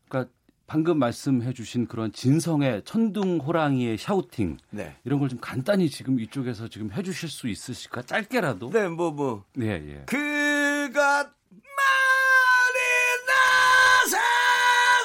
[0.08, 0.32] 그러니까
[0.68, 4.96] 방금 말씀해 주신 그런 진성의 천둥 호랑이의 샤우팅 네.
[5.06, 8.02] 이런 걸 좀 간단히 지금 이쪽에서 지금 해 주실 수 있으실까?
[8.04, 8.70] 짧게라도.
[8.72, 9.44] 네, 뭐 뭐.
[9.60, 10.04] 예, 예.
[10.06, 11.32] 그가 말이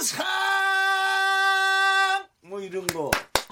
[0.01, 0.27] 나세상
[2.43, 3.11] 뭐 이런 거.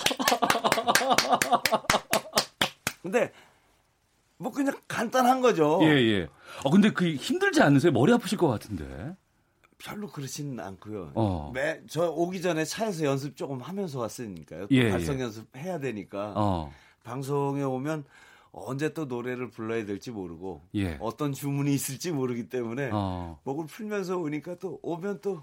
[3.02, 3.32] 근데
[4.38, 5.78] 뭐 그냥 간단한 거죠.
[5.82, 6.28] 예, 예.
[6.64, 7.92] 어, 근데 그 힘들지 않으세요?
[7.92, 9.14] 머리 아프실 것 같은데.
[9.78, 11.12] 별로 그렇지는 않고요.
[11.14, 11.52] 어.
[11.54, 14.66] 매, 저 오기 전에 차에서 연습 조금 하면서 왔으니까요.
[14.66, 15.22] 또 예, 발성 예.
[15.22, 16.32] 연습 해야 되니까.
[16.36, 16.72] 어.
[17.04, 18.04] 방송에 오면
[18.50, 20.96] 언제 또 노래를 불러야 될지 모르고 예.
[21.00, 23.38] 어떤 주문이 있을지 모르기 때문에 어.
[23.44, 25.42] 목을 풀면서 오니까 또 오면 또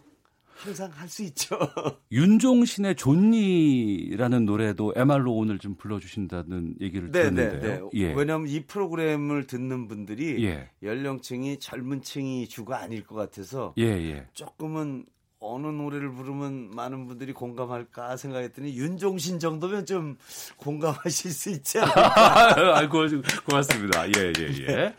[0.56, 1.58] 항상 할 수 있죠.
[2.12, 7.90] 윤종신의 존니라는 노래도 MR로 오늘 좀 불러주신다는 얘기를 네, 네, 들었는데요.
[7.94, 8.00] 네.
[8.02, 8.14] 예.
[8.14, 10.70] 왜냐하면 이 프로그램을 듣는 분들이 예.
[10.82, 14.28] 연령층이 젊은 층이 주가 아닐 것 같아서 예, 예.
[14.34, 15.06] 조금은
[15.40, 20.18] 어느 노래를 부르면 많은 분들이 공감할까 생각했더니 윤종신 정도면 좀
[20.58, 22.78] 공감하실 수 있지 않을까.
[22.80, 23.06] 아이고,
[23.48, 24.08] 고맙습니다.
[24.08, 24.96] 예, 예, 예.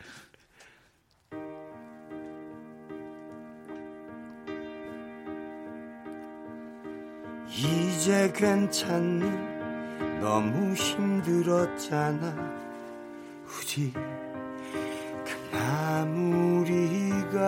[7.56, 9.24] 이제 괜찮니?
[10.20, 12.34] 너무 힘들었잖아.
[13.46, 13.92] 우리
[15.24, 17.40] 그 마무리가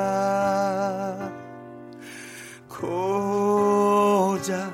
[2.68, 4.72] 고작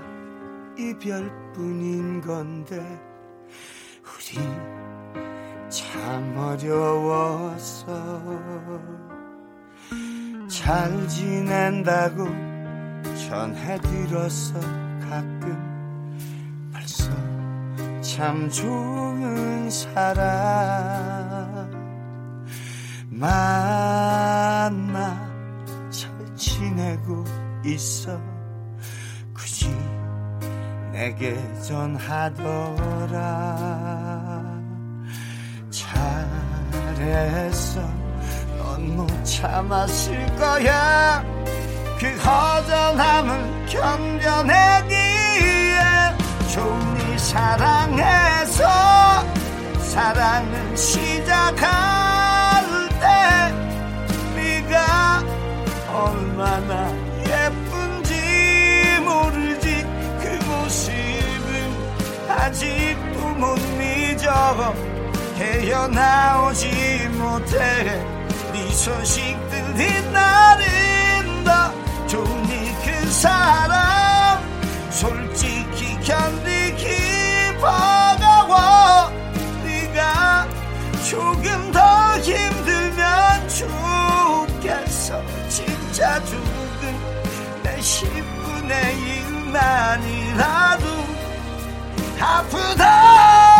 [0.79, 2.79] 이별뿐인 건데
[4.05, 4.39] 우리
[5.69, 7.87] 참 어려웠어.
[10.49, 12.25] 잘 지낸다고
[13.29, 14.84] 전해들었어
[15.15, 15.55] 가끔
[16.73, 17.09] 벌써
[18.03, 20.25] 참 좋은 사람
[23.11, 23.65] 만나
[25.89, 27.23] 잘 지내고
[27.65, 28.21] 있어.
[29.33, 29.71] 굳이
[30.91, 33.15] 내게 전하더라.
[36.97, 37.81] 잘했어
[38.59, 41.23] 넌 못 참았을 거야.
[42.01, 45.04] 그 허전함을 견뎌내기에
[46.55, 48.65] 종이 사랑해서
[49.81, 51.65] 사랑은 시작할
[53.01, 53.53] 때
[54.37, 55.25] 네가
[55.93, 56.93] 얼마나
[57.27, 59.85] 예쁜지 모르지
[60.21, 61.51] 그 모습은
[62.29, 64.73] 아직도 못 잊어
[65.37, 68.01] 헤어나오지 못해.
[68.53, 74.39] 네 소식 들린 나는 더 좋니 그 사람.
[74.93, 75.64] 솔직히
[76.05, 76.85] 견디기
[77.59, 79.11] 버거워
[79.65, 80.47] 네가
[81.09, 85.23] 조금 더 힘들면 좋겠어.
[85.49, 86.95] 진짜 조금
[87.63, 88.71] 내 10분의
[89.53, 90.85] 1만이라도
[92.21, 93.54] 아프다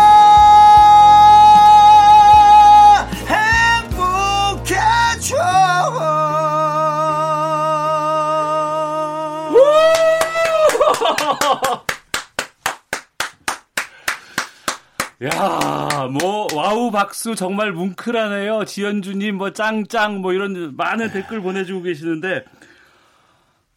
[15.25, 18.65] 야, 뭐 와우 박수 정말 뭉클하네요.
[18.65, 22.43] 지현주님 뭐 짱짱 뭐 이런 많은 댓글 보내주고 계시는데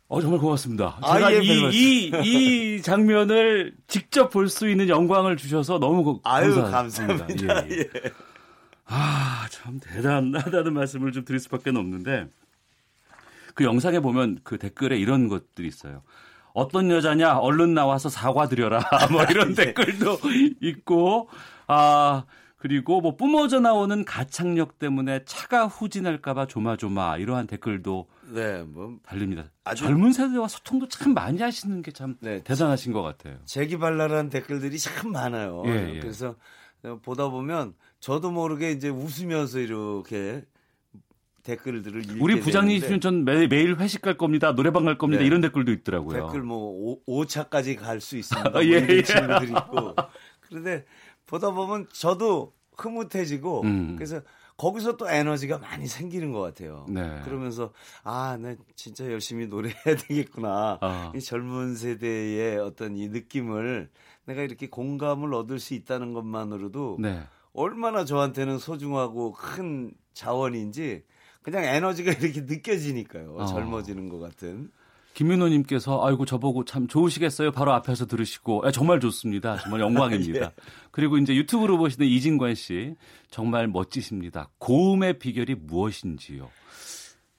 [0.09, 0.99] 어 정말 고맙습니다.
[1.01, 6.03] 아, 제가 예, 이, 별 이, 이 장면을 직접 볼 수 있는 영광을 주셔서 너무
[6.03, 7.27] 고, 아유, 감사합니다.
[7.27, 7.71] 감사합니다.
[7.71, 7.89] 예, 예.
[8.87, 12.27] 아, 참 대단하다는 말씀을 좀 드릴 수밖에 없는데
[13.55, 16.03] 그 영상에 보면 그 댓글에 이런 것들이 있어요.
[16.59, 18.81] 어떤 여자냐 얼른 나와서 사과드려라
[19.13, 20.19] 뭐 이런 댓글도
[20.61, 21.29] 있고
[21.67, 22.25] 아
[22.57, 29.45] 그리고 뭐 뿜어져 나오는 가창력 때문에 차가 후진할까봐 조마조마 이러한 댓글도 네, 뭐 달립니다.
[29.65, 33.37] 아주- 젊은 세대와 소통도 참 많이 하시는 게참 네, 대단하신 것 같아요.
[33.45, 35.63] 재기발랄한 댓글들이 참 많아요.
[35.67, 36.01] 예, 예.
[36.01, 36.35] 그래서
[37.03, 40.43] 보다 보면 저도 모르게 이제 웃으면서 이렇게
[41.49, 44.55] 댓글들을 우리 부장님이시면 전 매, 매일 회식 갈 겁니다.
[44.55, 45.23] 노래방 갈 겁니다.
[45.23, 45.27] 네.
[45.27, 46.27] 이런 댓글도 있더라고요.
[46.27, 48.51] 댓글 뭐 5, 차까지 갈 수 있습니다.
[48.51, 49.03] 뭐 예, 이런 예.
[49.03, 49.95] 친구들이 있고.
[50.49, 50.85] 그런데
[51.27, 53.97] 보다 보면 저도 흐뭇해지고 음.
[53.97, 54.21] 그래서
[54.59, 56.85] 거기서 또 에너지가 많이 생기는 것 같아요.
[56.89, 57.21] 네.
[57.25, 57.73] 그러면서
[58.03, 60.79] 아, 나 진짜 열심히 노래해야 되겠구나.
[60.81, 61.13] 아.
[61.15, 63.89] 이 젊은 세대의 어떤 이 느낌을
[64.27, 67.23] 내가 이렇게 공감을 얻을 수 있다는 것만으로도 네.
[67.55, 71.05] 얼마나 저한테는 소중하고 큰 자원인지
[71.51, 73.35] 그냥 에너지가 이렇게 느껴지니까요.
[73.37, 73.47] 어.
[73.47, 74.71] 젊어지는 것 같은.
[75.15, 77.51] 김윤호님께서 아이고 저보고 참 좋으시겠어요.
[77.51, 79.57] 바로 앞에서 들으시고 야, 정말 좋습니다.
[79.57, 80.41] 정말 영광입니다.
[80.47, 80.51] 예.
[80.93, 82.95] 그리고 이제 유튜브로 보시는 이진관 씨
[83.29, 84.51] 정말 멋지십니다.
[84.59, 86.49] 고음의 비결이 무엇인지요?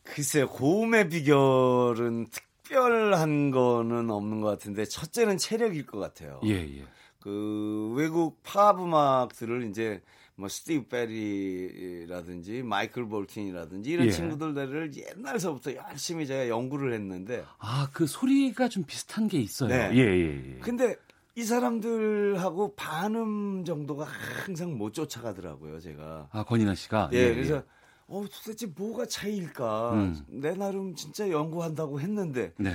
[0.03, 6.41] 글쎄요, 고음의 비결은 특별한 거는 없는 것 같은데 첫째는 체력일 것 같아요.
[6.44, 6.84] 예 예.
[7.22, 10.02] 그 외국 팝 음악들을 이제
[10.39, 14.11] 뭐 스티브 베리라든지 마이클 볼틴이라든지 이런 예.
[14.11, 19.69] 친구들을 옛날서부터 열심히 제가 연구를 했는데 아 그 소리가 좀 비슷한 게 있어요.
[19.69, 19.91] 네.
[19.95, 20.59] 예 예, 예.
[20.61, 20.95] 근데
[21.35, 26.29] 이 사람들하고 반음 정도가 항상 못 쫓아가더라고요, 제가.
[26.31, 27.63] 아 권인아 씨가 예, 그래서
[28.07, 29.93] 어 도대체 뭐가 차이일까?
[29.93, 30.23] 음.
[30.27, 32.73] 내 나름 진짜 연구한다고 했는데 네.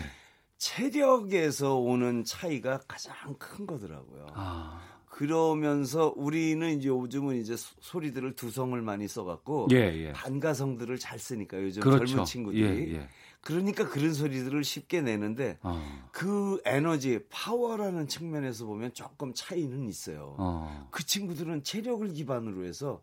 [0.58, 4.26] 체력에서 오는 차이가 가장 큰 거더라고요.
[4.34, 4.80] 아.
[5.14, 9.76] 그러면서 우리는 이제 요즘은 이제 소- 소리들을 두성을 많이 써갖고 예,
[10.08, 10.12] 예.
[10.12, 12.04] 반가성들을 잘 쓰니까 요즘 그렇죠.
[12.06, 13.08] 젊은 친구들이 예, 예.
[13.40, 15.80] 그러니까 그런 소리들을 쉽게 내는데 어.
[16.10, 20.34] 그 에너지 파워라는 측면에서 보면 조금 차이는 있어요.
[20.38, 20.88] 어.
[20.90, 23.00] 그 친구들은 체력을 기반으로 해서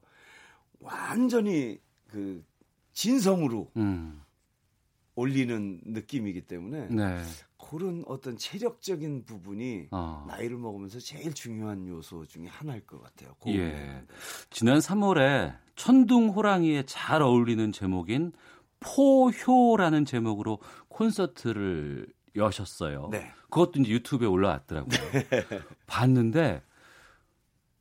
[0.82, 1.80] 완전히
[2.10, 2.44] 그
[2.92, 4.22] 진성으로 음.
[5.16, 7.22] 올리는 느낌이기 때문에 네.
[7.72, 10.26] 그런 어떤 체력적인 부분이 어.
[10.28, 13.34] 나이를 먹으면서 제일 중요한 요소 중에 하나일 것 같아요.
[13.48, 14.04] 예.
[14.50, 18.34] 지난 3월에 천둥 호랑이에 잘 어울리는 제목인
[18.82, 23.08] 포효라는 제목으로 콘서트를 여셨어요.
[23.10, 23.32] 네.
[23.44, 24.92] 그것도 이제 유튜브에 올라왔더라고요.
[25.88, 26.62] 봤는데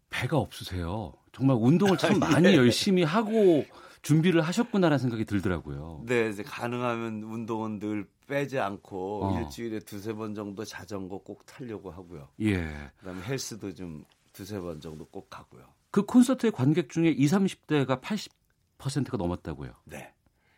[0.09, 1.15] 배가 없으세요.
[1.33, 2.55] 정말 운동을 참 많이 예.
[2.55, 3.65] 열심히 하고
[4.03, 6.05] 준비를 하셨구나라는 생각이 들더라고요.
[6.07, 9.41] 네, 이제 가능하면 운동은 늘 빼지 않고 어.
[9.41, 12.29] 일주일에 두세 번 정도 자전거 꼭 타려고 하고요.
[12.41, 12.91] 예.
[12.99, 15.67] 그다음에 헬스도 좀 두세 번 정도 꼭 가고요.
[15.91, 19.73] 그 콘서트의 관객 중에 20, 30대가 80%가 넘었다고요.
[19.85, 20.15] 네.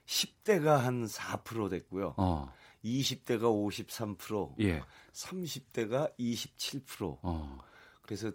[0.06, 2.14] 10대가 한 4% 됐고요.
[2.16, 2.52] 어.
[2.84, 4.82] 20대가 53%, 예.
[5.12, 7.18] 30대가 27%.
[7.22, 7.58] 어.
[8.02, 8.30] 그래서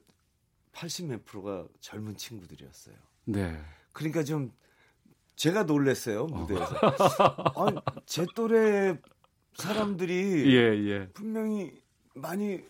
[0.74, 2.96] 80몇 프로가 젊은 친구들이었어요.
[3.26, 3.60] 네.
[3.94, 4.52] 그러니까 좀
[5.38, 6.27] 제가 놀랐어요 어.
[6.27, 6.76] 무대에서.
[7.55, 8.97] 아니, 제 또래
[9.53, 11.07] 사람들이 예, 예.
[11.14, 11.72] 분명히
[12.14, 12.61] 많이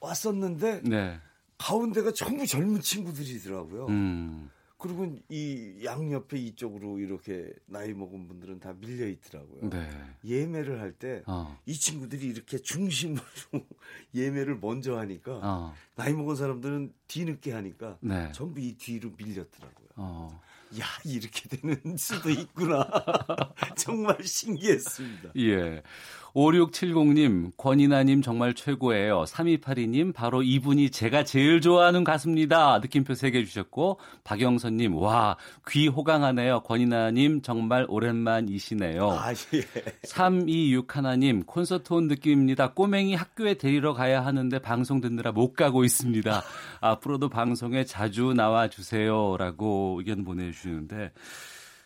[0.00, 1.18] 왔었는데 네.
[1.58, 3.86] 가운데가 전부 젊은 친구들이더라고요.
[3.86, 4.50] 음.
[4.78, 9.70] 그리고 이 양옆에 이쪽으로 이렇게 나이 먹은 분들은 다 밀려 있더라고요.
[9.70, 9.88] 네.
[10.24, 11.56] 예매를 할 때이 어.
[11.68, 13.22] 친구들이 이렇게 중심으로
[14.12, 15.74] 예매를 먼저 하니까 어.
[15.94, 18.32] 나이 먹은 사람들은 뒤늦게 하니까 네.
[18.32, 19.88] 전부 이 뒤로 밀렸더라고요.
[19.94, 20.40] 어.
[20.80, 22.88] 야 이렇게 되는 수도 있구나.
[23.76, 25.30] 정말 신기했습니다.
[25.36, 25.82] 예.
[26.34, 29.24] 5670님, 권이나님 정말 최고예요.
[29.24, 32.78] 3282님, 바로 이분이 제가 제일 좋아하는 가수입니다.
[32.78, 35.36] 느낌표 3개 주셨고, 박영선님, 와,
[35.68, 36.60] 귀 호강하네요.
[36.60, 39.10] 권이나님, 정말 오랜만이시네요.
[39.10, 39.62] 아, 예.
[40.04, 42.72] 326 하나님, 콘서트 온 느낌입니다.
[42.72, 46.42] 꼬맹이 학교에 데리러 가야 하는데 방송 듣느라 못 가고 있습니다.
[46.80, 49.36] 앞으로도 방송에 자주 나와주세요.
[49.36, 51.12] 라고 의견 보내주시는데,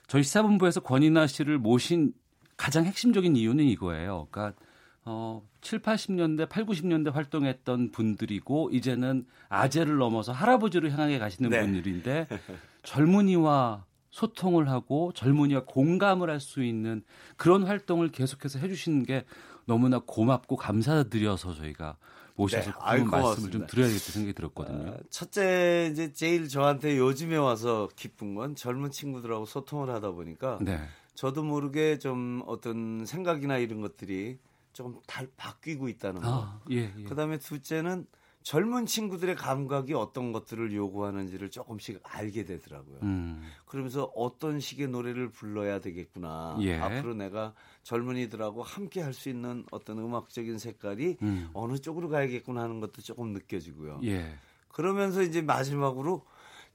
[0.06, 2.12] 저희 시사본부에서 권이나 씨를 모신
[2.56, 4.28] 가장 핵심적인 이유는 이거예요.
[4.30, 4.58] 그러니까
[5.04, 11.60] 어 7, 80년대, 8, 90년대 활동했던 분들이고 이제는 아재를 넘어서 할아버지로 향하게 가시는 네.
[11.60, 12.26] 분들인데
[12.82, 17.02] 젊은이와 소통을 하고 젊은이와 공감을 할 수 있는
[17.36, 19.24] 그런 활동을 계속해서 해주시는 게
[19.66, 21.96] 너무나 고맙고 감사드려서 저희가
[22.36, 23.50] 모셔서 네, 그런 말씀을.
[23.50, 24.90] 좀 드려야겠다 생각이 들었거든요.
[24.90, 30.80] 어, 첫째 이제 제일 저한테 요즘에 와서 기쁜 건 젊은 친구들하고 소통을 하다 보니까 네.
[31.16, 34.38] 저도 모르게 좀 어떤 생각이나 이런 것들이
[34.72, 36.28] 조금 달 바뀌고 있다는 거.
[36.28, 37.04] 아, 예, 예.
[37.04, 38.06] 그다음에 둘째는
[38.42, 42.98] 젊은 친구들의 감각이 어떤 것들을 요구하는지를 조금씩 알게 되더라고요.
[43.02, 43.42] 음.
[43.64, 46.56] 그러면서 어떤 식의 노래를 불러야 되겠구나.
[46.60, 46.78] 예.
[46.78, 51.50] 앞으로 내가 젊은이들하고 함께 할 수 있는 어떤 음악적인 색깔이 음.
[51.54, 54.00] 어느 쪽으로 가야겠구나 하는 것도 조금 느껴지고요.
[54.04, 54.34] 예.
[54.68, 56.24] 그러면서 이제 마지막으로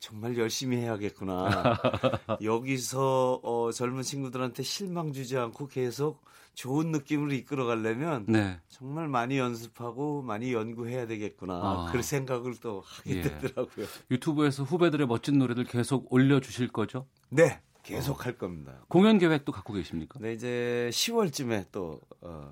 [0.01, 1.45] 정말 열심히 해야겠구나.
[2.43, 6.25] 여기서 어, 젊은 친구들한테 실망 주지 않고 계속
[6.55, 8.59] 좋은 느낌으로 이끌어 가려면 네.
[8.67, 11.53] 정말 많이 연습하고 많이 연구해야 되겠구나.
[11.53, 11.87] 아.
[11.91, 13.21] 그런 생각을 또 하게 예.
[13.21, 13.85] 되더라고요.
[14.09, 17.05] 유튜브에서 후배들의 멋진 노래들 계속 올려 주실 거죠?
[17.29, 18.83] 네, 계속 할 겁니다.
[18.87, 20.17] 공연 계획도 갖고 계십니까?
[20.19, 22.51] 네, 이제 10월쯤에 또 어,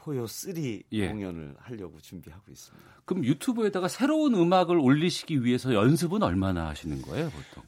[0.00, 0.54] 포요 3
[0.92, 1.08] 예.
[1.08, 2.86] 공연을 하려고 준비하고 있습니다.
[3.04, 7.64] 그럼 유튜브에다가 새로운 음악을 올리시기 위해서 연습은 얼마나 하시는 거예요, 보통?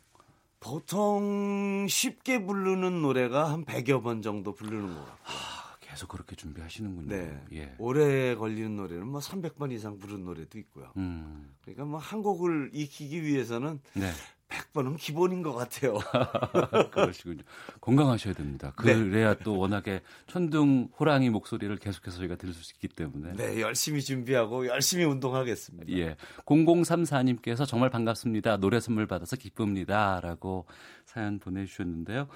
[0.60, 5.16] 보통 쉽게 부르는 노래가 한 100여 번 정도 부르는 것 같아요.
[5.24, 7.08] 아, 계속 그렇게 준비하시는군요.
[7.08, 7.44] 네.
[7.52, 7.74] 예.
[7.78, 10.90] 오래 걸리는 노래는 뭐 300번 이상 부른 노래도 있고요.
[10.96, 11.52] 음.
[11.62, 14.10] 그러니까 뭐 한 곡을 익히기 위해서는 네.
[14.52, 15.98] 100번은 기본인 것 같아요.
[16.92, 17.42] 그러시군요.
[17.80, 18.72] 건강하셔야 됩니다.
[18.84, 18.94] 네.
[18.94, 23.32] 그래야 또 워낙에 천둥 호랑이 목소리를 계속해서 저희가 들을 수 있기 때문에.
[23.32, 25.92] 네, 열심히 준비하고 열심히 운동하겠습니다.
[25.92, 26.16] 예.
[26.44, 28.58] 0034님께서 정말 반갑습니다.
[28.58, 30.20] 노래 선물 받아서 기쁩니다.
[30.22, 30.66] 라고
[31.04, 32.28] 사연 보내주셨는데요.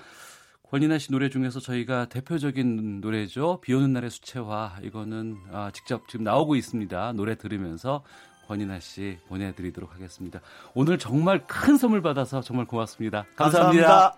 [0.68, 3.60] 권인아 씨 노래 중에서 저희가 대표적인 노래죠.
[3.60, 4.78] 비 오는 날의 수채화.
[4.82, 7.12] 이거는 아, 직접 지금 나오고 있습니다.
[7.12, 8.02] 노래 들으면서
[8.46, 10.40] 권인아 씨 보내드리도록 하겠습니다.
[10.74, 13.24] 오늘 정말 큰 선물 받아서 정말 고맙습니다.
[13.36, 14.16] 감사합니다.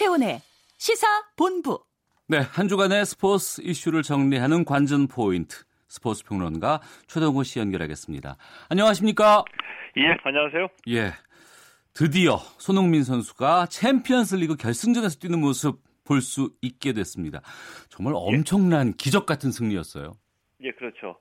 [0.00, 0.38] 오태훈의
[0.78, 1.06] 시사
[1.36, 1.84] 본부.
[2.26, 5.64] 네, 한 주간의 스포츠 이슈를 정리하는 관전 포인트.
[5.88, 8.36] 스포츠 평론가 최동호 씨 연결하겠습니다.
[8.70, 9.44] 안녕하십니까?
[9.98, 10.68] 예, 안녕하세요.
[10.88, 11.12] 예.
[11.92, 17.40] 드디어 손흥민 선수가 챔피언스 리그 결승전에서 뛰는 모습 볼 수 있게 됐습니다.
[17.88, 20.12] 정말 엄청난 기적 같은 승리였어요.
[20.62, 21.18] 예, 그렇죠.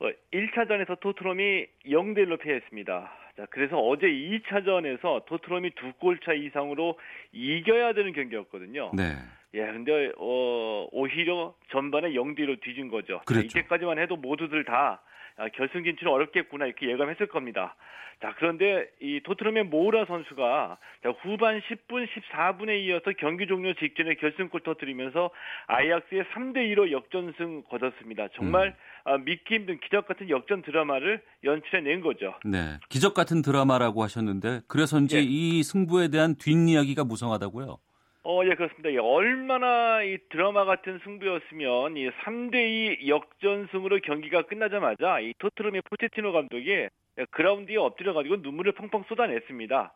[0.00, 3.12] 어, 1차전에서 토트넘이 0대 1로 패했습니다.
[3.36, 6.98] 자, 그래서 어제 2차전에서 토트넘이 두 골 차 이상으로
[7.32, 8.92] 이겨야 되는 경기였거든요.
[8.94, 9.14] 네.
[9.54, 13.18] 예, 근데 어 오히려 전반에 0대1로 뒤진 거죠.
[13.18, 13.58] 자, 그랬죠.
[13.58, 15.00] 이때까지만 해도 모두들 다
[15.36, 17.74] 아, 결승 진출은 어렵겠구나 이렇게 예감했을 겁니다.
[18.22, 24.60] 자, 그런데 이 토트넘의 모우라 선수가 자, 후반 10분, 14분에 이어서 경기 종료 직전에 결승골
[24.60, 25.30] 터뜨리면서
[25.66, 28.28] 아이약스의 3대 2로 역전승 거뒀습니다.
[28.36, 32.34] 정말 아, 믿기 힘든 기적 같은 역전 드라마를 연출해낸 거죠.
[32.44, 32.78] 네.
[32.88, 35.20] 기적 같은 드라마라고 하셨는데 그래서인지 예.
[35.20, 37.78] 이 승부에 대한 뒷이야기가 무성하다고요.
[38.26, 38.90] 어, 예, 그렇습니다.
[38.90, 46.70] 예, 얼마나 이 드라마 같은 승부였으면 이 3대2 역전승으로 경기가 끝나자마자 이 토트넘의 포체티노 감독이
[46.70, 46.88] 예,
[47.30, 49.92] 그라운드에 엎드려가지고 눈물을 펑펑 쏟아냈습니다.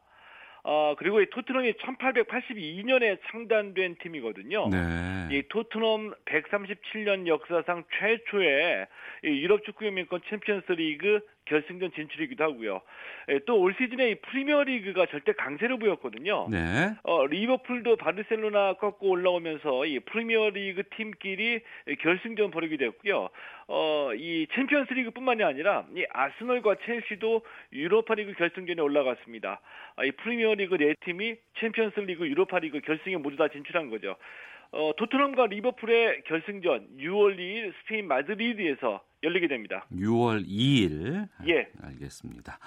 [0.65, 4.69] 어, 그리고 이 토트넘이 1882년에 창단된 팀이거든요.
[4.69, 5.29] 네.
[5.31, 8.87] 이 토트넘 137년 역사상 최초의
[9.25, 12.81] 이 유럽 축구 연맹권 챔피언스 리그 결승전 진출이기도 하고요.
[13.47, 16.47] 또 올 시즌에 이 프리미어 리그가 절대 강세를 보였거든요.
[16.51, 16.95] 네.
[17.03, 21.61] 어, 리버풀도 바르셀로나 꺾고 올라오면서 이 프리미어 리그 팀끼리
[22.01, 23.29] 결승전 벌이게 됐고요.
[23.67, 29.61] 어, 이 챔피언스 리그뿐만이 아니라 이 아스널과 첼시도 유로파 리그 결승전에 올라갔습니다.
[29.97, 34.17] 아, 이 프리미어 리그 네 팀이 챔피언스 리그 유로파 리그 결승에 모두 다 진출한 거죠.
[34.71, 39.85] 어, 토트넘과 리버풀의 결승전 6월 2일 스페인 마드리드에서 열리게 됩니다.
[39.93, 41.29] 6월 2일.
[41.49, 41.69] 예.
[41.83, 42.59] 알겠습니다.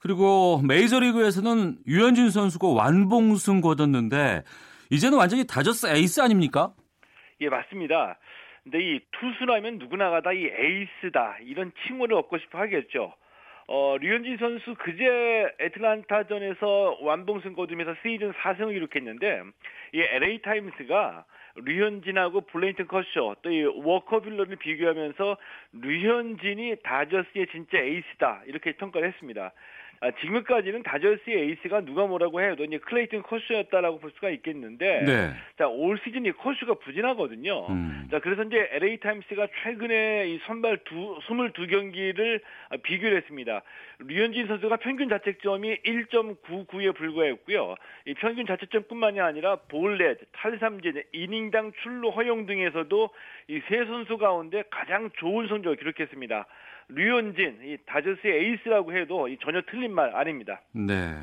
[0.00, 4.42] 그리고 메이저리그에서는 류현진 선수가 완봉승 거뒀는데
[4.90, 6.72] 이제는 완전히 다저스 에이스 아닙니까?
[7.40, 8.18] 예, 맞습니다.
[8.64, 13.14] 근데 이 투수라면 누구나가 다 이 에이스다 이런 칭호를 얻고 싶어 하겠죠.
[13.68, 15.04] 어, 류현진 선수 그제
[15.60, 19.42] 애틀란타전에서 완봉승 거두면서 시즌 4승을 기록했는데
[19.94, 21.24] 이 LA 타임스가
[21.56, 25.36] 류현진하고 클레이튼 커쇼 또 이 워커 뷸러를 비교하면서
[25.72, 29.52] 류현진이 다저스의 진짜 에이스다 이렇게 평가를 했습니다.
[30.02, 35.30] 아, 지금까지는 다저스의 에이스가 누가 뭐라고 해도 이제 클레이튼 커쇼였다라고 볼 수가 있겠는데 네.
[35.56, 37.66] 자, 올 시즌 이 커쇼가 부진하거든요.
[37.68, 38.08] 음.
[38.10, 42.40] 자, 그래서 이제 LA 타임스가 최근에 이 선발 두 22경기를
[42.82, 43.62] 비교를 했습니다.
[44.00, 47.76] 류현진 선수가 평균 자책점이 1.99에 불과했고요.
[48.06, 53.10] 이 평균 자책점뿐만이 아니라 볼넷, 탈삼진, 이닝당 출루 허용 등에서도
[53.48, 56.46] 이 세 선수 가운데 가장 좋은 성적을 기록했습니다.
[56.88, 60.60] 류현진, 이 다저스의 에이스라고 해도 이 전혀 틀린 말 아닙니다.
[60.72, 61.14] 네.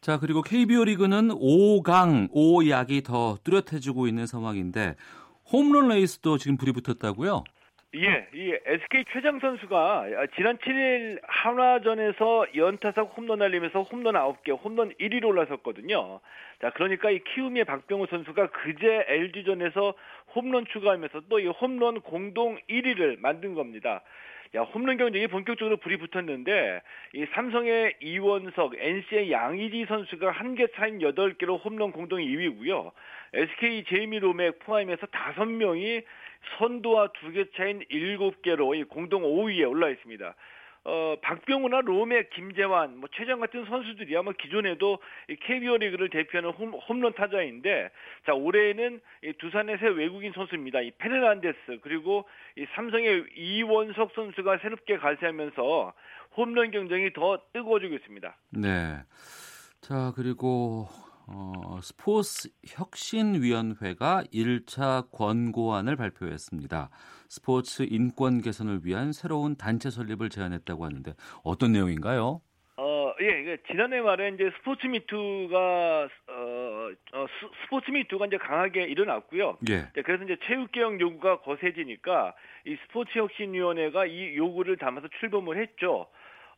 [0.00, 4.94] 자, 그리고 KBO 리그는 5강, 5약이 더 뚜렷해지고 있는 상황인데
[5.52, 7.44] 홈런 레이스도 지금 불이 붙었다고요?
[7.94, 10.04] 예, 이 SK 최장 선수가
[10.36, 16.20] 지난 7일 한화전에서 연타석 홈런 날리면서 홈런 9개, 홈런 1위로 올라섰거든요.
[16.60, 19.94] 자, 그러니까 이 키움의 박병호 선수가 그제 LG전에서
[20.34, 24.02] 홈런 추가하면서 또 이 홈런 공동 1위를 만든 겁니다.
[24.54, 26.80] 야, 홈런 경쟁이 본격적으로 불이 붙었는데
[27.14, 32.92] 이 삼성의 이원석, NC의 양의지 선수가 한 개 차인 8개로 홈런 공동 2위고요.
[33.34, 36.04] SK 제이미 로맥 포함해서 5명이
[36.58, 40.34] 선두와 두 개 차인 7개로 이 공동 5위에 올라 있습니다.
[40.88, 44.98] 어, 박병우나 로맥, 김재환, 뭐 최장 같은 선수들이 아마 기존에도
[45.28, 47.90] 이 KBO 리그를 대표하는 홈, 홈런 타자인데,
[48.24, 50.82] 자 올해는 이 두산의 새 외국인 선수입니다.
[50.82, 52.24] 이 페르난데스 그리고
[52.56, 55.92] 이 삼성의 이원석 선수가 새롭게 가세하면서
[56.36, 58.36] 홈런 경쟁이 더 뜨거워지고 있습니다.
[58.50, 58.98] 네.
[59.80, 60.86] 자, 그리고
[61.28, 66.90] 어, 스포츠 혁신위원회가 1차 권고안을 발표했습니다.
[67.28, 72.40] 스포츠 인권 개선을 위한 새로운 단체 설립을 제안했다고 하는데 어떤 내용인가요?
[72.78, 79.58] 어, 예, 지난해 말에 이제 스포츠 미투가 어, 어 스, 스포츠 미투가 이제 강하게 일어났고요.
[79.70, 79.90] 예.
[79.94, 82.34] 네, 그래서 이제 체육개혁 요구가 거세지니까
[82.66, 86.06] 이 스포츠 혁신위원회가 이 요구를 담아서 출범을 했죠.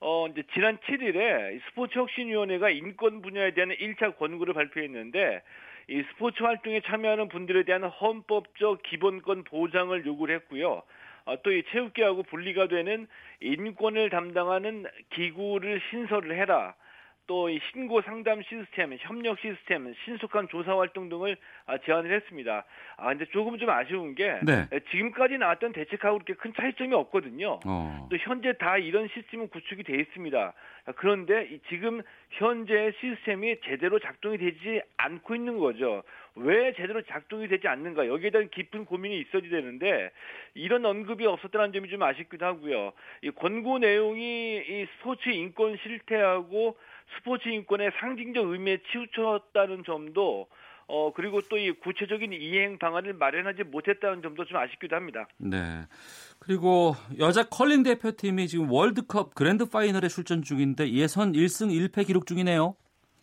[0.00, 5.42] 어, 이제 지난 7일에 이 스포츠 혁신위원회가 인권 분야에 대한 1차 권고를 발표했는데
[5.88, 10.82] 이 스포츠 활동에 참여하는 분들에 대한 헌법적 기본권 보장을 요구를 했고요.
[11.24, 13.08] 어, 또이 체육계하고 분리가 되는
[13.40, 16.74] 인권을 담당하는 기구를 신설을 해라.
[17.28, 21.36] 또이 신고 상담 시스템, 협력 시스템, 신속한 조사 활동 등을
[21.66, 22.64] 아, 제안을 했습니다.
[22.96, 24.66] 아 근데 조금 좀 아쉬운 게 네.
[24.90, 27.60] 지금까지 나왔던 대책하고 그렇게 큰 차이점이 없거든요.
[27.66, 28.08] 어.
[28.10, 30.54] 또 현재 다 이런 시스템은 구축이 돼 있습니다.
[30.96, 32.00] 그런데 이 지금
[32.30, 36.02] 현재 시스템이 제대로 작동이 되지 않고 있는 거죠.
[36.34, 40.10] 왜 제대로 작동이 되지 않는가 여기에 대한 깊은 고민이 있어야 되는데
[40.54, 42.92] 이런 언급이 없었다는 점이 좀 아쉽기도 하고요.
[43.22, 46.76] 이 권고 내용이 이 스포츠 인권 실태하고
[47.16, 50.48] 스포츠 인권의 상징적 의미에 치우쳤다는 점도
[50.90, 55.26] 어 그리고 또 이 구체적인 이행 방안을 마련하지 못했다는 점도 좀 아쉽기도 합니다.
[55.36, 55.56] 네.
[56.38, 62.74] 그리고 여자 컬링 대표팀이 지금 월드컵 grand final에 출전 중인데 예선 1승 1패 기록 중이네요.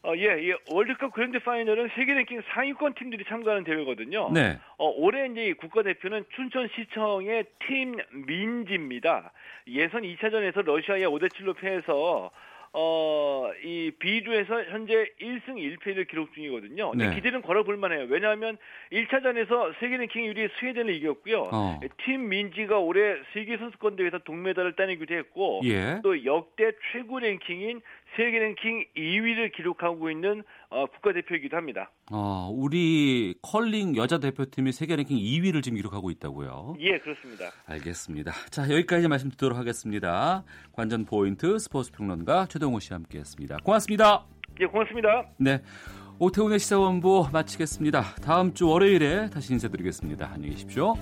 [0.03, 0.55] 어, 예, 예.
[0.71, 4.29] 월드컵 그랜드 파이널은 세계 랭킹 상위권 팀들이 참가하는 대회거든요.
[4.31, 4.59] 네.
[4.77, 7.95] 어, 올해 이제 이 국가대표는 춘천시청의 팀
[8.27, 9.31] 민지입니다.
[9.67, 12.29] 예선 2차전에서 러시아에 5대 7로 패해서
[12.77, 16.91] 어, 이 B조에서 현재 1승 1패를 기록 중이거든요.
[16.91, 17.15] 근데 네.
[17.15, 18.05] 기대는 걸어볼 만해요.
[18.09, 18.57] 왜냐하면
[18.91, 21.43] 1차전에서 세계 랭킹 1위 스웨덴을 이겼고요.
[21.53, 21.79] 어.
[22.03, 26.01] 팀 민지가 올해 세계 선수권 대회에서 동메달을 따내기도 했고 예.
[26.03, 27.81] 또 역대 최고 랭킹인
[28.15, 31.91] 세계 랭킹 2위를 기록하고 있는 어, 국가대표이기도 합니다.
[32.11, 36.75] 어, 우리 컬링 여자 대표팀이 세계 랭킹 2위를 지금 기록하고 있다고요.
[36.79, 37.45] 예, 그렇습니다.
[37.65, 38.31] 알겠습니다.
[38.49, 40.43] 자, 여기까지 말씀 듣도록 하겠습니다.
[40.73, 43.57] 관전 포인트 스포츠 평론가 최동호 씨와 함께 했습니다.
[43.63, 44.25] 고맙습니다.
[44.61, 45.25] 예, 고맙습니다.
[45.37, 45.61] 네.
[46.17, 48.01] 오태훈의 시사원부 마치겠습니다.
[48.23, 50.31] 다음 주 월요일에 다시 인사드리겠습니다.
[50.33, 50.93] 안녕히 계십시오.